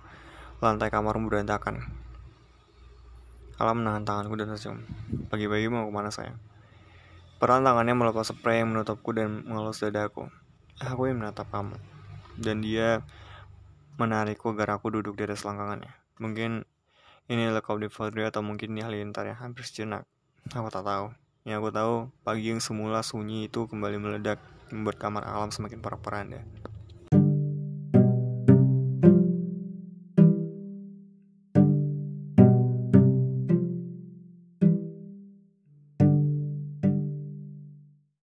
Lantai 0.60 0.88
kamarmu 0.92 1.28
berantakan. 1.28 2.07
Alam 3.58 3.82
menahan 3.82 4.06
tanganku 4.06 4.38
dan 4.38 4.54
tersenyum. 4.54 4.86
Pagi-pagi 5.34 5.66
mau 5.66 5.82
ke 5.82 5.90
mana 5.90 6.14
sayang? 6.14 6.38
Perlahan 7.42 7.66
tangannya 7.66 7.90
melepas 7.98 8.30
spray 8.30 8.62
yang 8.62 8.70
menutupku 8.70 9.10
dan 9.10 9.42
mengelus 9.42 9.82
dadaku. 9.82 10.30
Aku 10.78 11.10
yang 11.10 11.18
menatap 11.18 11.50
kamu. 11.50 11.74
Dan 12.38 12.62
dia 12.62 13.02
menarikku 13.98 14.54
agar 14.54 14.78
aku 14.78 14.94
duduk 14.94 15.18
di 15.18 15.26
atas 15.26 15.42
langgangannya. 15.42 15.90
Mungkin 16.22 16.62
ini 17.26 17.50
adalah 17.50 17.66
kau 17.66 17.74
di 17.74 17.90
Fodri 17.90 18.22
atau 18.22 18.46
mungkin 18.46 18.78
ini 18.78 18.86
halilintar 18.86 19.26
yang 19.26 19.42
hampir 19.42 19.66
sejenak. 19.66 20.06
Aku 20.54 20.70
tak 20.70 20.86
tahu. 20.86 21.10
Yang 21.42 21.58
aku 21.58 21.70
tahu, 21.74 21.94
pagi 22.22 22.54
yang 22.54 22.62
semula 22.62 23.02
sunyi 23.02 23.50
itu 23.50 23.66
kembali 23.66 23.98
meledak, 23.98 24.38
membuat 24.70 25.02
kamar 25.02 25.26
alam 25.26 25.50
semakin 25.50 25.82
parah-paranda. 25.82 26.46